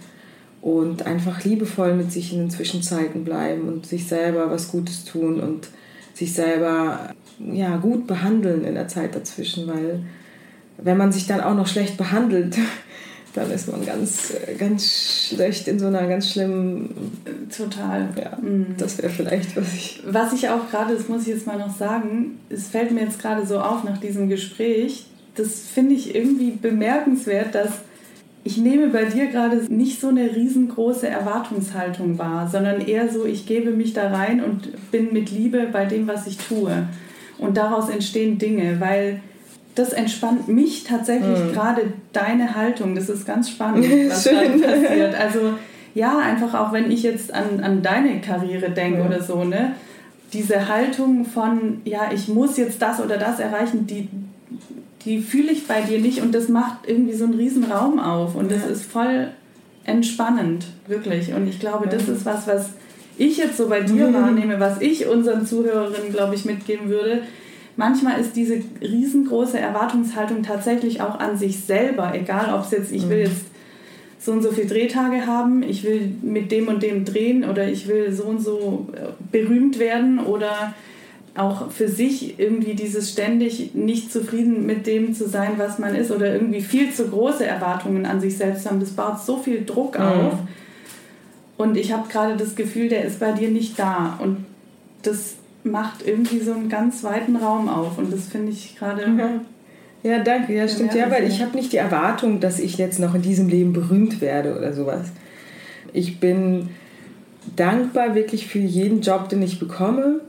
und 0.67 1.07
einfach 1.07 1.45
liebevoll 1.45 1.95
mit 1.95 2.11
sich 2.11 2.33
in 2.33 2.41
den 2.41 2.51
Zwischenzeiten 2.51 3.23
bleiben 3.23 3.69
und 3.69 3.87
sich 3.87 4.09
selber 4.09 4.51
was 4.51 4.67
Gutes 4.73 5.05
tun 5.05 5.39
und 5.39 5.69
sich 6.13 6.35
selber 6.35 7.15
ja, 7.39 7.77
gut 7.77 8.09
behandeln 8.09 8.65
in 8.65 8.75
der 8.75 8.89
Zeit 8.89 9.15
dazwischen, 9.15 9.69
weil 9.69 10.01
wenn 10.79 10.97
man 10.97 11.13
sich 11.13 11.29
dann 11.29 11.41
auch 11.41 11.55
noch 11.55 11.69
schlecht 11.69 11.97
behandelt, 11.97 12.59
dann 13.35 13.49
ist 13.53 13.71
man 13.71 13.87
ganz, 13.87 14.35
ganz 14.59 15.29
schlecht 15.29 15.69
in 15.69 15.79
so 15.79 15.87
einer 15.87 16.09
ganz 16.09 16.33
schlimmen. 16.33 17.13
Total. 17.57 18.09
Ja, 18.21 18.37
mhm. 18.43 18.75
das 18.77 18.99
wäre 18.99 19.11
vielleicht, 19.11 19.57
was 19.57 19.73
ich. 19.73 20.03
Was 20.05 20.33
ich 20.33 20.49
auch 20.49 20.69
gerade, 20.69 20.97
das 20.97 21.09
muss 21.09 21.23
ich 21.23 21.29
jetzt 21.29 21.47
mal 21.47 21.61
noch 21.61 21.77
sagen, 21.77 22.41
es 22.49 22.67
fällt 22.67 22.91
mir 22.91 23.03
jetzt 23.03 23.21
gerade 23.21 23.47
so 23.47 23.61
auf 23.61 23.85
nach 23.85 23.99
diesem 23.99 24.29
Gespräch, 24.29 25.07
das 25.37 25.61
finde 25.61 25.95
ich 25.95 26.13
irgendwie 26.17 26.51
bemerkenswert, 26.51 27.55
dass 27.55 27.71
ich 28.47 28.59
nehme 28.59 28.87
bei 28.89 29.07
dir 29.07 29.27
gerade 29.27 29.57
nicht 29.75 30.01
so 30.01 30.09
eine 30.09 30.37
riesengroße 30.37 31.09
Erwartungshaltung 31.09 32.17
wahr, 32.17 32.49
sondern 32.49 32.81
eher 32.81 33.09
so, 33.09 33.27
ich 33.27 33.45
gebe 33.45 33.73
mich 33.73 33.93
da 33.93 34.09
rein 34.13 34.43
und 34.43 34.93
bin 34.93 35.13
mit 35.13 35.33
Liebe 35.33 35.67
bei 35.73 35.85
dem, 35.85 36.07
was 36.07 36.29
ich 36.29 36.39
tue. 36.39 36.87
Und 37.39 37.57
daraus 37.57 37.89
entstehen 37.89 38.39
Dinge, 38.39 38.81
weil 38.81 39.21
das 39.75 39.93
entspannt 39.93 40.47
mich 40.47 40.85
tatsächlich 40.85 41.41
mhm. 41.41 41.53
gerade 41.55 41.93
deine 42.13 42.55
Haltung. 42.55 42.95
Das 42.95 43.09
ist 43.09 43.27
ganz 43.27 43.51
spannend, 43.51 43.85
was 44.11 44.23
da 44.23 44.31
passiert. 44.31 45.15
Also 45.17 45.55
ja, 45.97 46.17
einfach 46.17 46.55
auch 46.55 46.73
wenn 46.73 46.89
ich 46.93 47.03
jetzt 47.03 47.35
an, 47.35 47.59
an 47.61 47.83
deine 47.83 48.21
Karriere 48.21 48.71
denke 48.71 49.01
ja. 49.01 49.07
oder 49.07 49.23
so, 49.23 49.43
ne? 49.43 49.73
Diese 50.33 50.69
Haltung 50.69 51.25
von, 51.25 51.81
ja, 51.85 52.11
ich 52.15 52.29
muss 52.29 52.57
jetzt 52.57 52.81
das 52.81 53.01
oder 53.01 53.17
das 53.17 53.41
erreichen, 53.41 53.89
die, 53.89 54.09
die 55.07 55.21
fühle 55.21 55.53
ich 55.53 55.67
bei 55.67 55.81
dir 55.81 56.01
nicht 56.01 56.21
und 56.21 56.35
das 56.35 56.49
macht 56.49 56.81
irgendwie 56.87 57.15
so 57.15 57.25
einen 57.25 57.35
riesen 57.35 57.65
Raum 57.65 57.99
auf 57.99 58.35
und 58.35 58.51
das 58.51 58.67
ist 58.67 58.85
voll 58.85 59.29
entspannend, 59.85 60.67
wirklich. 60.89 61.33
Und 61.33 61.47
ich 61.49 61.61
glaube, 61.61 61.89
das 61.89 62.09
ist 62.09 62.27
was, 62.27 62.47
was 62.49 62.71
ich 63.17 63.37
jetzt 63.39 63.57
so 63.57 63.69
bei 63.69 63.81
dir 63.81 64.09
mhm. 64.09 64.15
wahrnehme, 64.15 64.61
was 64.61 64.81
ich 64.81 65.07
unseren 65.07 65.47
Zuhörerinnen, 65.47 66.13
glaube 66.13 66.35
ich, 66.35 66.45
mitgeben 66.45 66.89
würde. 66.89 67.23
Manchmal 67.77 68.21
ist 68.21 68.35
diese 68.35 68.59
riesengroße 68.83 69.59
Erwartungshaltung 69.59 70.43
tatsächlich 70.43 71.01
auch 71.01 71.21
an 71.21 71.39
sich 71.39 71.61
selber, 71.61 72.13
egal 72.15 72.53
ob 72.53 72.65
es 72.65 72.73
jetzt, 72.73 72.93
ich 72.93 73.09
will 73.09 73.19
mhm. 73.19 73.25
jetzt 73.25 73.45
so 74.19 74.33
und 74.33 74.43
so 74.43 74.51
viele 74.51 74.67
Drehtage 74.67 75.27
haben, 75.27 75.63
ich 75.63 75.85
will 75.85 76.11
mit 76.23 76.51
dem 76.51 76.67
und 76.67 76.83
dem 76.83 77.05
drehen 77.05 77.45
oder 77.45 77.69
ich 77.69 77.87
will 77.87 78.13
so 78.13 78.25
und 78.25 78.41
so 78.41 78.89
äh, 78.93 79.13
berühmt 79.31 79.79
werden 79.79 80.19
oder 80.19 80.75
auch 81.39 81.71
für 81.71 81.89
sich 81.89 82.39
irgendwie 82.39 82.75
dieses 82.75 83.11
ständig 83.11 83.75
nicht 83.75 84.13
zufrieden 84.13 84.67
mit 84.67 84.87
dem 84.87 85.15
zu 85.15 85.29
sein, 85.29 85.53
was 85.57 85.79
man 85.79 85.95
ist 85.95 86.11
oder 86.11 86.33
irgendwie 86.33 86.61
viel 86.61 86.93
zu 86.93 87.09
große 87.09 87.47
Erwartungen 87.47 88.07
an 88.07 88.21
sich 88.21 88.37
selbst 88.37 88.67
haben, 88.67 88.81
das 88.81 88.91
baut 88.91 89.21
so 89.21 89.39
viel 89.39 89.65
Druck 89.65 89.99
mhm. 89.99 90.05
auf. 90.05 90.35
Und 91.57 91.77
ich 91.77 91.93
habe 91.93 92.09
gerade 92.09 92.37
das 92.37 92.55
Gefühl, 92.55 92.89
der 92.89 93.05
ist 93.05 93.21
bei 93.21 93.33
dir 93.33 93.49
nicht 93.49 93.79
da. 93.79 94.19
Und 94.23 94.45
das 95.03 95.37
macht 95.65 96.07
irgendwie 96.07 96.41
so 96.41 96.53
einen 96.53 96.69
ganz 96.69 97.03
weiten 97.03 97.37
Raum 97.37 97.69
auf. 97.69 97.99
Und 97.99 98.13
das 98.13 98.27
finde 98.27 98.53
ich 98.53 98.77
gerade. 98.77 99.03
Ja, 100.03 100.19
danke. 100.19 100.55
Ja, 100.55 100.69
stimmt. 100.69 100.95
Ja, 100.95 101.11
weil 101.11 101.25
ich 101.25 101.43
habe 101.43 101.57
nicht 101.57 101.73
die 101.73 101.79
Erwartung, 101.79 102.41
dass 102.41 102.59
ich 102.59 102.77
jetzt 102.77 102.99
noch 102.99 103.15
in 103.15 103.23
diesem 103.23 103.49
Leben 103.49 103.73
berühmt 103.73 104.21
werde 104.21 104.57
oder 104.57 104.73
sowas. 104.73 105.09
Ich 105.93 106.21
bin 106.21 106.69
dankbar 107.57 108.15
wirklich 108.15 108.47
für 108.47 108.59
jeden 108.59 109.01
Job, 109.01 109.29
den 109.29 109.43
ich 109.43 109.59
bekomme 109.59 110.21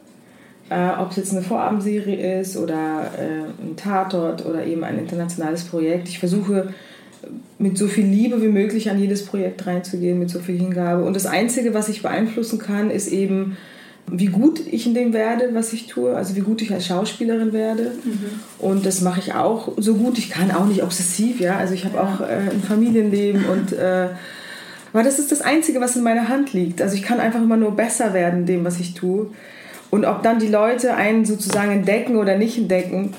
äh, 0.70 0.90
Ob 1.00 1.12
es 1.12 1.18
jetzt 1.18 1.32
eine 1.32 1.42
Vorabendserie 1.42 2.42
ist 2.42 2.58
oder 2.58 3.12
äh, 3.18 3.64
ein 3.64 3.76
Tatort 3.76 4.46
oder 4.46 4.66
eben 4.66 4.84
ein 4.84 4.98
internationales 4.98 5.64
Projekt. 5.64 6.10
Ich 6.10 6.20
versuche 6.20 6.74
mit 7.60 7.78
so 7.78 7.88
viel 7.88 8.06
Liebe 8.06 8.42
wie 8.42 8.48
möglich 8.48 8.90
an 8.90 9.00
jedes 9.00 9.26
Projekt 9.26 9.66
reinzugehen, 9.66 10.20
mit 10.20 10.30
so 10.30 10.40
viel 10.40 10.58
Hingabe. 10.58 11.04
Und 11.04 11.16
das 11.16 11.26
Einzige, 11.26 11.74
was 11.74 11.90
ich 11.90 12.02
beeinflussen 12.02 12.60
kann, 12.60 12.92
ist 12.92 13.08
eben, 13.08 13.58
wie 14.10 14.28
gut 14.28 14.62
ich 14.70 14.86
in 14.88 14.94
dem 14.94 15.14
werde, 15.14 15.50
was 15.54 15.74
ich 15.74 15.88
tue, 15.88 16.16
also 16.16 16.36
wie 16.36 16.42
gut 16.42 16.62
ich 16.62 16.72
als 16.72 16.86
Schauspielerin 16.86 17.54
werde. 17.54 17.92
Mhm. 18.04 18.20
Und 18.60 18.86
das 18.86 19.02
mache 19.02 19.20
ich 19.20 19.34
auch 19.34 19.74
so 19.78 19.96
gut. 19.96 20.18
Ich 20.18 20.30
kann 20.30 20.52
auch 20.52 20.66
nicht 20.66 20.84
obsessiv, 20.84 21.40
ja. 21.40 21.58
Also 21.58 21.74
ich 21.74 21.86
habe 21.86 22.02
auch 22.02 22.22
äh, 22.22 22.52
ein 22.52 22.62
Familienleben 22.62 23.46
und 23.46 23.74
äh, 23.74 24.10
aber 24.94 25.04
das 25.04 25.20
ist 25.20 25.32
das 25.32 25.42
Einzige, 25.42 25.82
was 25.82 25.96
in 25.96 26.04
meiner 26.04 26.30
Hand 26.30 26.54
liegt. 26.54 26.82
Also 26.82 26.96
ich 26.96 27.04
kann 27.04 27.20
einfach 27.20 27.42
immer 27.42 27.58
nur 27.58 27.76
besser 27.76 28.14
werden 28.14 28.42
in 28.42 28.46
dem, 28.46 28.66
was 28.66 28.80
ich 28.80 28.94
tue. 28.94 29.28
Und 29.90 30.06
ob 30.06 30.24
dann 30.24 30.40
die 30.40 30.48
Leute 30.48 30.96
einen 30.96 31.26
sozusagen 31.26 31.72
entdecken 31.72 32.18
oder 32.18 32.38
nicht 32.38 32.58
entdecken, 32.58 33.14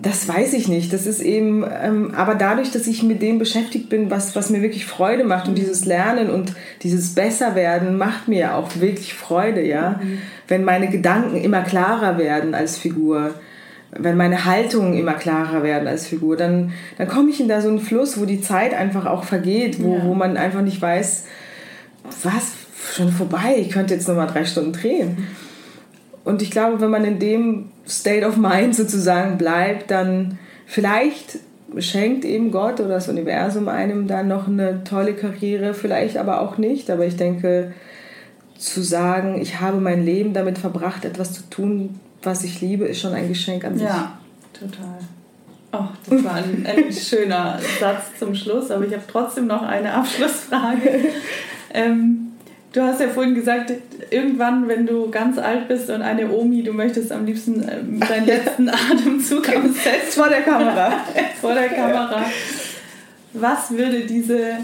das 0.00 0.28
weiß 0.28 0.52
ich 0.52 0.68
nicht. 0.68 0.92
Das 0.92 1.06
ist 1.06 1.20
eben, 1.20 1.64
ähm, 1.82 2.14
aber 2.14 2.34
dadurch, 2.34 2.70
dass 2.70 2.86
ich 2.86 3.02
mit 3.02 3.20
dem 3.20 3.38
beschäftigt 3.38 3.88
bin, 3.88 4.10
was, 4.10 4.36
was 4.36 4.50
mir 4.50 4.62
wirklich 4.62 4.86
Freude 4.86 5.24
macht 5.24 5.48
und 5.48 5.56
dieses 5.56 5.84
Lernen 5.84 6.30
und 6.30 6.52
dieses 6.82 7.14
Besserwerden 7.14 7.98
macht 7.98 8.28
mir 8.28 8.54
auch 8.54 8.76
wirklich 8.76 9.14
Freude, 9.14 9.62
ja. 9.66 10.00
Mhm. 10.02 10.18
Wenn 10.46 10.64
meine 10.64 10.88
Gedanken 10.88 11.36
immer 11.36 11.62
klarer 11.62 12.16
werden 12.16 12.54
als 12.54 12.78
Figur, 12.78 13.34
wenn 13.90 14.16
meine 14.16 14.44
Haltungen 14.44 14.94
immer 14.94 15.14
klarer 15.14 15.62
werden 15.62 15.88
als 15.88 16.06
Figur, 16.06 16.36
dann, 16.36 16.72
dann 16.96 17.08
komme 17.08 17.30
ich 17.30 17.40
in 17.40 17.48
da 17.48 17.60
so 17.60 17.68
einen 17.68 17.80
Fluss, 17.80 18.20
wo 18.20 18.24
die 18.24 18.40
Zeit 18.40 18.74
einfach 18.74 19.06
auch 19.06 19.24
vergeht, 19.24 19.82
wo, 19.82 19.96
ja. 19.96 20.04
wo 20.04 20.14
man 20.14 20.36
einfach 20.36 20.62
nicht 20.62 20.80
weiß, 20.80 21.24
was, 22.22 22.52
schon 22.94 23.10
vorbei, 23.10 23.56
ich 23.58 23.70
könnte 23.70 23.94
jetzt 23.94 24.08
nochmal 24.08 24.28
drei 24.28 24.44
Stunden 24.44 24.72
drehen. 24.72 25.26
Und 26.24 26.42
ich 26.42 26.50
glaube, 26.50 26.80
wenn 26.80 26.90
man 26.90 27.04
in 27.04 27.18
dem 27.18 27.70
State 27.86 28.26
of 28.26 28.36
Mind 28.36 28.74
sozusagen 28.74 29.38
bleibt, 29.38 29.90
dann 29.90 30.38
vielleicht 30.66 31.38
schenkt 31.78 32.24
eben 32.24 32.50
Gott 32.50 32.80
oder 32.80 32.90
das 32.90 33.08
Universum 33.08 33.68
einem 33.68 34.06
dann 34.06 34.28
noch 34.28 34.48
eine 34.48 34.84
tolle 34.84 35.14
Karriere, 35.14 35.74
vielleicht 35.74 36.16
aber 36.16 36.40
auch 36.40 36.58
nicht. 36.58 36.90
Aber 36.90 37.06
ich 37.06 37.16
denke, 37.16 37.72
zu 38.58 38.82
sagen, 38.82 39.40
ich 39.40 39.60
habe 39.60 39.78
mein 39.78 40.04
Leben 40.04 40.34
damit 40.34 40.58
verbracht, 40.58 41.04
etwas 41.04 41.32
zu 41.32 41.42
tun, 41.48 42.00
was 42.22 42.44
ich 42.44 42.60
liebe, 42.60 42.84
ist 42.86 43.00
schon 43.00 43.14
ein 43.14 43.28
Geschenk 43.28 43.64
an 43.64 43.74
sich. 43.74 43.86
Ja, 43.86 44.18
total. 44.52 44.98
Oh, 45.72 45.84
das 46.08 46.24
war 46.24 46.34
ein, 46.34 46.66
ein 46.66 46.92
schöner 46.92 47.58
Satz 47.78 48.18
zum 48.18 48.34
Schluss, 48.34 48.70
aber 48.70 48.86
ich 48.86 48.92
habe 48.92 49.04
trotzdem 49.06 49.46
noch 49.46 49.62
eine 49.62 49.92
Abschlussfrage. 49.94 51.00
ähm, 51.74 52.27
Du 52.72 52.82
hast 52.82 53.00
ja 53.00 53.08
vorhin 53.08 53.34
gesagt, 53.34 53.72
irgendwann, 54.10 54.68
wenn 54.68 54.86
du 54.86 55.10
ganz 55.10 55.38
alt 55.38 55.68
bist 55.68 55.88
und 55.88 56.02
eine 56.02 56.30
Omi, 56.30 56.62
du 56.62 56.72
möchtest 56.72 57.10
am 57.10 57.24
liebsten 57.24 57.66
ähm, 57.66 58.00
deinen 58.00 58.26
letzten 58.26 58.68
Atemzug 58.68 59.48
am 59.54 59.72
Set 59.72 60.02
vor 60.10 60.28
der 60.28 60.42
Kamera. 60.42 60.92
vor 61.40 61.54
der 61.54 61.68
Kamera. 61.68 62.26
Was 63.32 63.70
würde 63.70 64.00
diese 64.00 64.58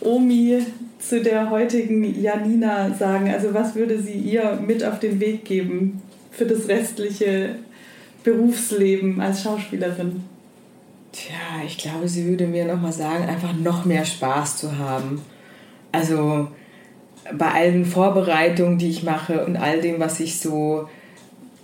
Omi 0.00 0.64
zu 0.98 1.22
der 1.22 1.48
heutigen 1.50 2.20
Janina 2.20 2.92
sagen? 2.92 3.30
Also 3.30 3.54
was 3.54 3.76
würde 3.76 4.02
sie 4.02 4.18
ihr 4.18 4.58
mit 4.60 4.82
auf 4.82 4.98
den 4.98 5.20
Weg 5.20 5.44
geben 5.44 6.02
für 6.32 6.46
das 6.46 6.66
restliche 6.66 7.56
Berufsleben 8.24 9.20
als 9.20 9.42
Schauspielerin? 9.42 10.24
Tja, 11.12 11.64
ich 11.64 11.78
glaube, 11.78 12.08
sie 12.08 12.26
würde 12.26 12.48
mir 12.48 12.64
nochmal 12.64 12.92
sagen, 12.92 13.28
einfach 13.28 13.52
noch 13.52 13.84
mehr 13.84 14.04
Spaß 14.04 14.56
zu 14.56 14.76
haben. 14.76 15.22
Also 15.92 16.48
bei 17.32 17.50
allen 17.50 17.84
Vorbereitungen, 17.84 18.78
die 18.78 18.90
ich 18.90 19.02
mache 19.02 19.44
und 19.44 19.56
all 19.56 19.80
dem, 19.80 20.00
was 20.00 20.20
ich 20.20 20.38
so 20.38 20.88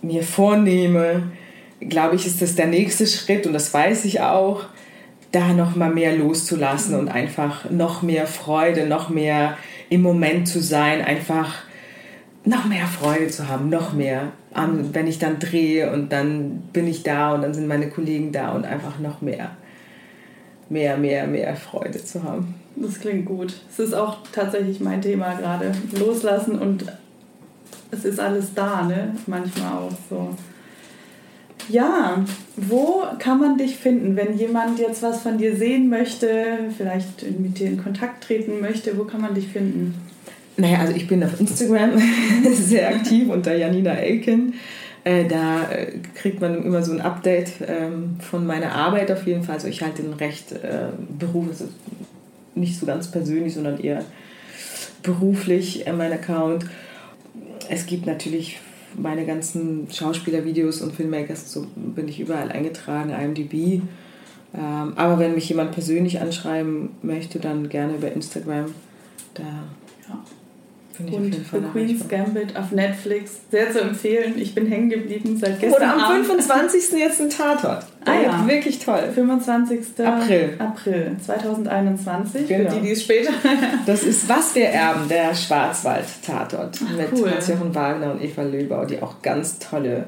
mir 0.03 0.23
vornehme, 0.23 1.31
glaube 1.81 2.17
ich, 2.17 2.27
ist 2.27 2.41
das 2.43 2.55
der 2.55 2.67
nächste 2.67 3.07
Schritt 3.07 3.47
und 3.47 3.53
das 3.53 3.73
weiß 3.73 4.05
ich 4.05 4.21
auch, 4.21 4.65
da 5.33 5.53
noch 5.53 5.77
mal 5.77 5.91
mehr 5.91 6.17
loszulassen 6.17 6.97
und 6.97 7.09
einfach 7.09 7.71
noch 7.71 8.03
mehr 8.03 8.27
Freude, 8.27 8.87
noch 8.87 9.11
mehr 9.11 9.57
im 9.89 10.03
Moment 10.03 10.49
zu 10.49 10.61
sein, 10.61 11.03
einfach 11.03 11.63
noch 12.45 12.65
mehr 12.65 12.87
Freude 12.87 13.29
zu 13.29 13.49
haben, 13.49 13.69
noch 13.69 13.93
mehr. 13.93 14.33
Wenn 14.53 15.07
ich 15.07 15.19
dann 15.19 15.39
drehe 15.39 15.93
und 15.93 16.11
dann 16.11 16.63
bin 16.73 16.89
ich 16.89 17.03
da 17.03 17.35
und 17.35 17.43
dann 17.43 17.55
sind 17.55 17.69
meine 17.69 17.89
Kollegen 17.89 18.33
da 18.33 18.53
und 18.53 18.65
einfach 18.65 18.99
noch 18.99 19.21
mehr, 19.21 19.53
mehr, 20.69 20.97
mehr, 20.97 21.27
mehr 21.27 21.55
Freude 21.55 22.05
zu 22.05 22.25
haben. 22.25 22.60
Das 22.77 23.01
klingt 23.01 23.27
gut. 23.27 23.55
Es 23.71 23.79
ist 23.79 23.95
auch 23.95 24.19
tatsächlich 24.33 24.81
mein 24.81 25.03
Thema 25.03 25.35
gerade. 25.35 25.73
Loslassen 25.99 26.59
und 26.59 26.85
es 27.91 28.05
ist 28.05 28.21
alles 28.21 28.55
da, 28.55 28.83
ne? 28.83 29.15
Manchmal 29.27 29.73
auch 29.73 29.93
so. 30.09 30.37
Ja, 31.69 32.25
wo 32.57 33.05
kann 33.19 33.39
man 33.39 33.59
dich 33.59 33.77
finden, 33.77 34.17
wenn 34.17 34.37
jemand 34.37 34.79
jetzt 34.79 35.03
was 35.03 35.23
von 35.23 35.39
dir 35.39 35.57
sehen 35.57 35.89
möchte, 35.89 36.29
vielleicht 36.77 37.39
mit 37.39 37.59
dir 37.59 37.69
in 37.69 37.83
Kontakt 37.83 38.25
treten 38.25 38.61
möchte? 38.61 38.97
Wo 38.99 39.05
kann 39.05 39.21
man 39.21 39.35
dich 39.35 39.49
finden? 39.49 39.95
Naja, 40.57 40.79
also 40.79 40.95
ich 40.95 41.07
bin 41.07 41.23
auf 41.23 41.39
Instagram 41.39 41.93
sehr 42.53 42.89
aktiv 42.89 43.29
unter 43.29 43.55
Janina 43.55 43.93
Elken. 43.93 44.55
Äh, 45.05 45.27
da 45.27 45.71
äh, 45.71 45.93
kriegt 46.15 46.41
man 46.41 46.63
immer 46.63 46.83
so 46.83 46.93
ein 46.93 47.01
Update 47.01 47.53
ähm, 47.67 48.17
von 48.19 48.47
meiner 48.47 48.73
Arbeit 48.73 49.11
auf 49.11 49.27
jeden 49.27 49.43
Fall. 49.43 49.55
Also 49.55 49.69
ich 49.69 49.83
halte 49.83 50.03
den 50.03 50.13
recht 50.13 50.53
äh, 50.53 50.89
Beruf, 51.19 51.47
also 51.49 51.69
nicht 52.55 52.79
so 52.79 52.87
ganz 52.87 53.11
persönlich, 53.11 53.55
sondern 53.55 53.81
eher 53.81 54.05
beruflich 55.03 55.85
mein 55.97 56.13
Account. 56.13 56.67
Es 57.69 57.87
gibt 57.87 58.07
natürlich 58.07 58.61
meine 58.97 59.25
ganzen 59.25 59.89
Schauspielervideos 59.91 60.83
und 60.83 60.95
Filmmakers, 60.95 61.53
so 61.53 61.67
bin 61.77 62.09
ich 62.09 62.21
überall 62.21 62.51
eingetragen, 62.51 63.11
IMDb. 63.11 63.83
Ähm, 64.53 64.93
aber 64.97 65.19
wenn 65.19 65.35
mich 65.35 65.49
jemand 65.49 65.73
persönlich 65.73 66.21
anschreiben 66.21 66.91
möchte, 67.03 67.39
dann 67.39 67.69
gerne 67.69 67.95
über 67.95 68.11
Instagram. 68.11 68.67
Da 69.35 69.43
ja. 69.43 70.25
Finde 70.93 71.13
ich 71.13 71.19
und 71.19 71.27
auf 71.27 71.33
jeden 71.33 71.45
Fall 71.45 71.61
The 71.61 71.67
Queen's 71.69 72.09
Gambit 72.09 72.57
auf 72.57 72.73
Netflix. 72.73 73.41
Sehr 73.51 73.71
zu 73.71 73.81
empfehlen. 73.81 74.35
Ich 74.39 74.55
bin 74.55 74.67
hängen 74.67 74.91
geblieben 74.91 75.37
seit 75.37 75.61
gestern. 75.61 75.83
Oder 75.83 76.09
am 76.09 76.25
25. 76.25 76.99
jetzt 76.99 77.21
ein 77.21 77.31
Tatort. 77.31 77.87
Ah 78.05 78.15
ja. 78.15 78.47
Wirklich 78.47 78.79
toll. 78.79 79.11
25. 79.15 79.81
April. 80.05 80.55
April 80.59 81.17
2021. 81.25 82.49
Genau. 82.49 82.71
Für 82.71 82.77
die, 82.77 82.87
die 82.87 82.93
es 82.93 83.03
später. 83.03 83.33
das 83.87 84.05
ist 84.05 84.29
Was 84.29 84.55
wir 84.55 84.67
erben, 84.67 85.09
der 85.09 85.35
Schwarzwald-Tatort. 85.35 86.81
Mit 86.97 87.09
cool. 87.13 87.31
Hans-Jochen 87.31 87.75
Wagner 87.75 88.13
und 88.13 88.23
Eva 88.23 88.43
Löber, 88.43 88.87
die 88.87 89.03
auch 89.03 89.21
ganz 89.21 89.59
tolle 89.59 90.07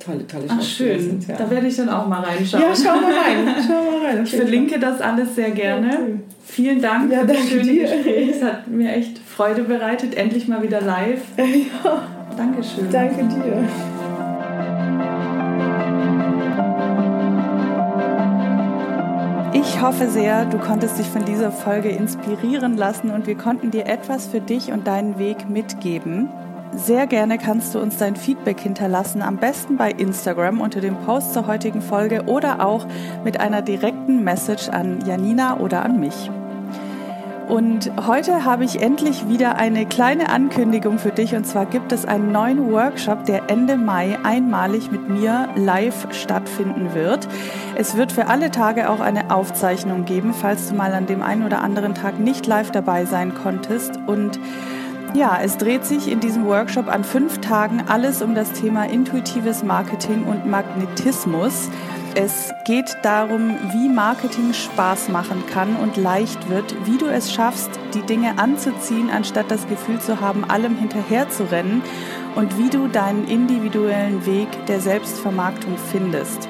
tolle, 0.00 0.26
tolle 0.26 0.44
Ach, 0.48 0.62
schön. 0.62 0.98
Sind, 0.98 1.28
ja. 1.28 1.36
Da 1.36 1.48
werde 1.50 1.66
ich 1.66 1.76
dann 1.76 1.88
auch 1.88 2.06
mal 2.06 2.22
reinschauen. 2.22 2.64
Ja, 2.64 2.74
schau 2.74 3.00
mal 3.00 3.12
rein. 3.12 3.54
Schau 3.66 3.90
mal 3.90 4.06
rein. 4.06 4.24
Ich 4.24 4.30
verlinke 4.34 4.78
das 4.78 5.00
alles 5.00 5.34
sehr 5.34 5.50
gerne. 5.50 5.88
Ja, 5.88 5.98
cool. 6.00 6.20
Vielen 6.44 6.82
Dank 6.82 7.12
ja, 7.12 7.20
für 7.20 7.26
das 7.26 7.48
schöne 7.48 7.62
dir. 7.62 7.82
Gespräch. 7.82 8.30
Es 8.30 8.42
hat 8.42 8.66
mir 8.66 8.92
echt 8.92 9.18
Freude 9.18 9.62
bereitet. 9.62 10.16
Endlich 10.16 10.48
mal 10.48 10.62
wieder 10.62 10.80
live. 10.80 11.20
Ja. 11.84 12.02
Dankeschön. 12.36 12.88
Danke 12.90 13.24
dir. 13.24 14.19
Ich 19.60 19.82
hoffe 19.82 20.08
sehr, 20.08 20.46
du 20.46 20.56
konntest 20.56 20.98
dich 20.98 21.06
von 21.06 21.26
dieser 21.26 21.52
Folge 21.52 21.90
inspirieren 21.90 22.78
lassen 22.78 23.10
und 23.10 23.26
wir 23.26 23.36
konnten 23.36 23.70
dir 23.70 23.84
etwas 23.84 24.26
für 24.26 24.40
dich 24.40 24.72
und 24.72 24.86
deinen 24.86 25.18
Weg 25.18 25.50
mitgeben. 25.50 26.30
Sehr 26.74 27.06
gerne 27.06 27.36
kannst 27.36 27.74
du 27.74 27.78
uns 27.78 27.98
dein 27.98 28.16
Feedback 28.16 28.58
hinterlassen, 28.58 29.20
am 29.20 29.36
besten 29.36 29.76
bei 29.76 29.90
Instagram 29.90 30.62
unter 30.62 30.80
dem 30.80 30.96
Post 31.00 31.34
zur 31.34 31.46
heutigen 31.46 31.82
Folge 31.82 32.24
oder 32.24 32.64
auch 32.64 32.86
mit 33.22 33.38
einer 33.38 33.60
direkten 33.60 34.24
Message 34.24 34.70
an 34.70 35.04
Janina 35.04 35.60
oder 35.60 35.84
an 35.84 36.00
mich. 36.00 36.30
Und 37.50 37.90
heute 38.06 38.44
habe 38.44 38.64
ich 38.64 38.80
endlich 38.80 39.26
wieder 39.28 39.56
eine 39.56 39.84
kleine 39.84 40.28
Ankündigung 40.28 41.00
für 41.00 41.10
dich. 41.10 41.34
Und 41.34 41.44
zwar 41.44 41.66
gibt 41.66 41.90
es 41.90 42.04
einen 42.04 42.30
neuen 42.30 42.70
Workshop, 42.70 43.24
der 43.24 43.50
Ende 43.50 43.76
Mai 43.76 44.16
einmalig 44.22 44.92
mit 44.92 45.08
mir 45.08 45.48
live 45.56 46.06
stattfinden 46.12 46.94
wird. 46.94 47.26
Es 47.74 47.96
wird 47.96 48.12
für 48.12 48.28
alle 48.28 48.52
Tage 48.52 48.88
auch 48.88 49.00
eine 49.00 49.34
Aufzeichnung 49.34 50.04
geben, 50.04 50.32
falls 50.32 50.68
du 50.68 50.76
mal 50.76 50.92
an 50.92 51.06
dem 51.06 51.22
einen 51.22 51.44
oder 51.44 51.60
anderen 51.60 51.96
Tag 51.96 52.20
nicht 52.20 52.46
live 52.46 52.70
dabei 52.70 53.04
sein 53.04 53.34
konntest. 53.34 53.98
Und 54.06 54.38
ja, 55.14 55.36
es 55.42 55.56
dreht 55.56 55.84
sich 55.84 56.08
in 56.08 56.20
diesem 56.20 56.46
Workshop 56.46 56.86
an 56.86 57.02
fünf 57.02 57.40
Tagen 57.40 57.82
alles 57.88 58.22
um 58.22 58.36
das 58.36 58.52
Thema 58.52 58.84
intuitives 58.84 59.64
Marketing 59.64 60.22
und 60.22 60.46
Magnetismus. 60.48 61.68
Es 62.16 62.52
geht 62.64 62.96
darum, 63.02 63.56
wie 63.72 63.88
Marketing 63.88 64.52
Spaß 64.52 65.10
machen 65.10 65.44
kann 65.46 65.76
und 65.76 65.96
leicht 65.96 66.48
wird, 66.48 66.74
wie 66.84 66.98
du 66.98 67.06
es 67.06 67.32
schaffst, 67.32 67.70
die 67.94 68.02
Dinge 68.02 68.38
anzuziehen, 68.38 69.10
anstatt 69.10 69.50
das 69.50 69.68
Gefühl 69.68 70.00
zu 70.00 70.20
haben, 70.20 70.44
allem 70.44 70.76
hinterher 70.76 71.28
zu 71.28 71.44
rennen 71.50 71.82
und 72.34 72.58
wie 72.58 72.68
du 72.68 72.88
deinen 72.88 73.28
individuellen 73.28 74.26
Weg 74.26 74.48
der 74.66 74.80
Selbstvermarktung 74.80 75.76
findest. 75.92 76.48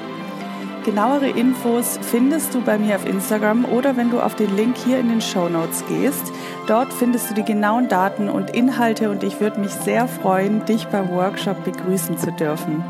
Genauere 0.83 1.29
Infos 1.29 1.99
findest 2.01 2.55
du 2.55 2.61
bei 2.61 2.79
mir 2.79 2.95
auf 2.95 3.05
Instagram 3.05 3.65
oder 3.65 3.95
wenn 3.97 4.09
du 4.09 4.19
auf 4.19 4.35
den 4.35 4.55
Link 4.55 4.75
hier 4.77 4.99
in 4.99 5.09
den 5.09 5.21
Show 5.21 5.47
Notes 5.47 5.83
gehst. 5.87 6.33
Dort 6.65 6.91
findest 6.91 7.29
du 7.29 7.35
die 7.35 7.45
genauen 7.45 7.87
Daten 7.87 8.29
und 8.29 8.49
Inhalte 8.49 9.11
und 9.11 9.21
ich 9.21 9.39
würde 9.39 9.59
mich 9.59 9.71
sehr 9.71 10.07
freuen, 10.07 10.65
dich 10.65 10.87
beim 10.87 11.11
Workshop 11.11 11.63
begrüßen 11.63 12.17
zu 12.17 12.31
dürfen. 12.31 12.83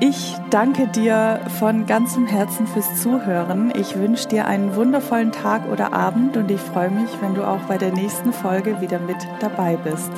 Ich 0.00 0.36
danke 0.50 0.88
dir 0.88 1.40
von 1.58 1.86
ganzem 1.86 2.26
Herzen 2.26 2.66
fürs 2.66 3.00
Zuhören. 3.00 3.72
Ich 3.76 3.96
wünsche 3.96 4.28
dir 4.28 4.46
einen 4.46 4.74
wundervollen 4.74 5.32
Tag 5.32 5.70
oder 5.70 5.92
Abend 5.92 6.36
und 6.36 6.50
ich 6.50 6.60
freue 6.60 6.90
mich, 6.90 7.10
wenn 7.20 7.34
du 7.34 7.46
auch 7.46 7.60
bei 7.68 7.78
der 7.78 7.92
nächsten 7.92 8.32
Folge 8.32 8.80
wieder 8.80 8.98
mit 8.98 9.16
dabei 9.40 9.76
bist. 9.76 10.10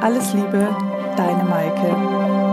Alles 0.00 0.32
Liebe, 0.34 0.68
deine 1.16 1.44
Maike. 1.44 2.51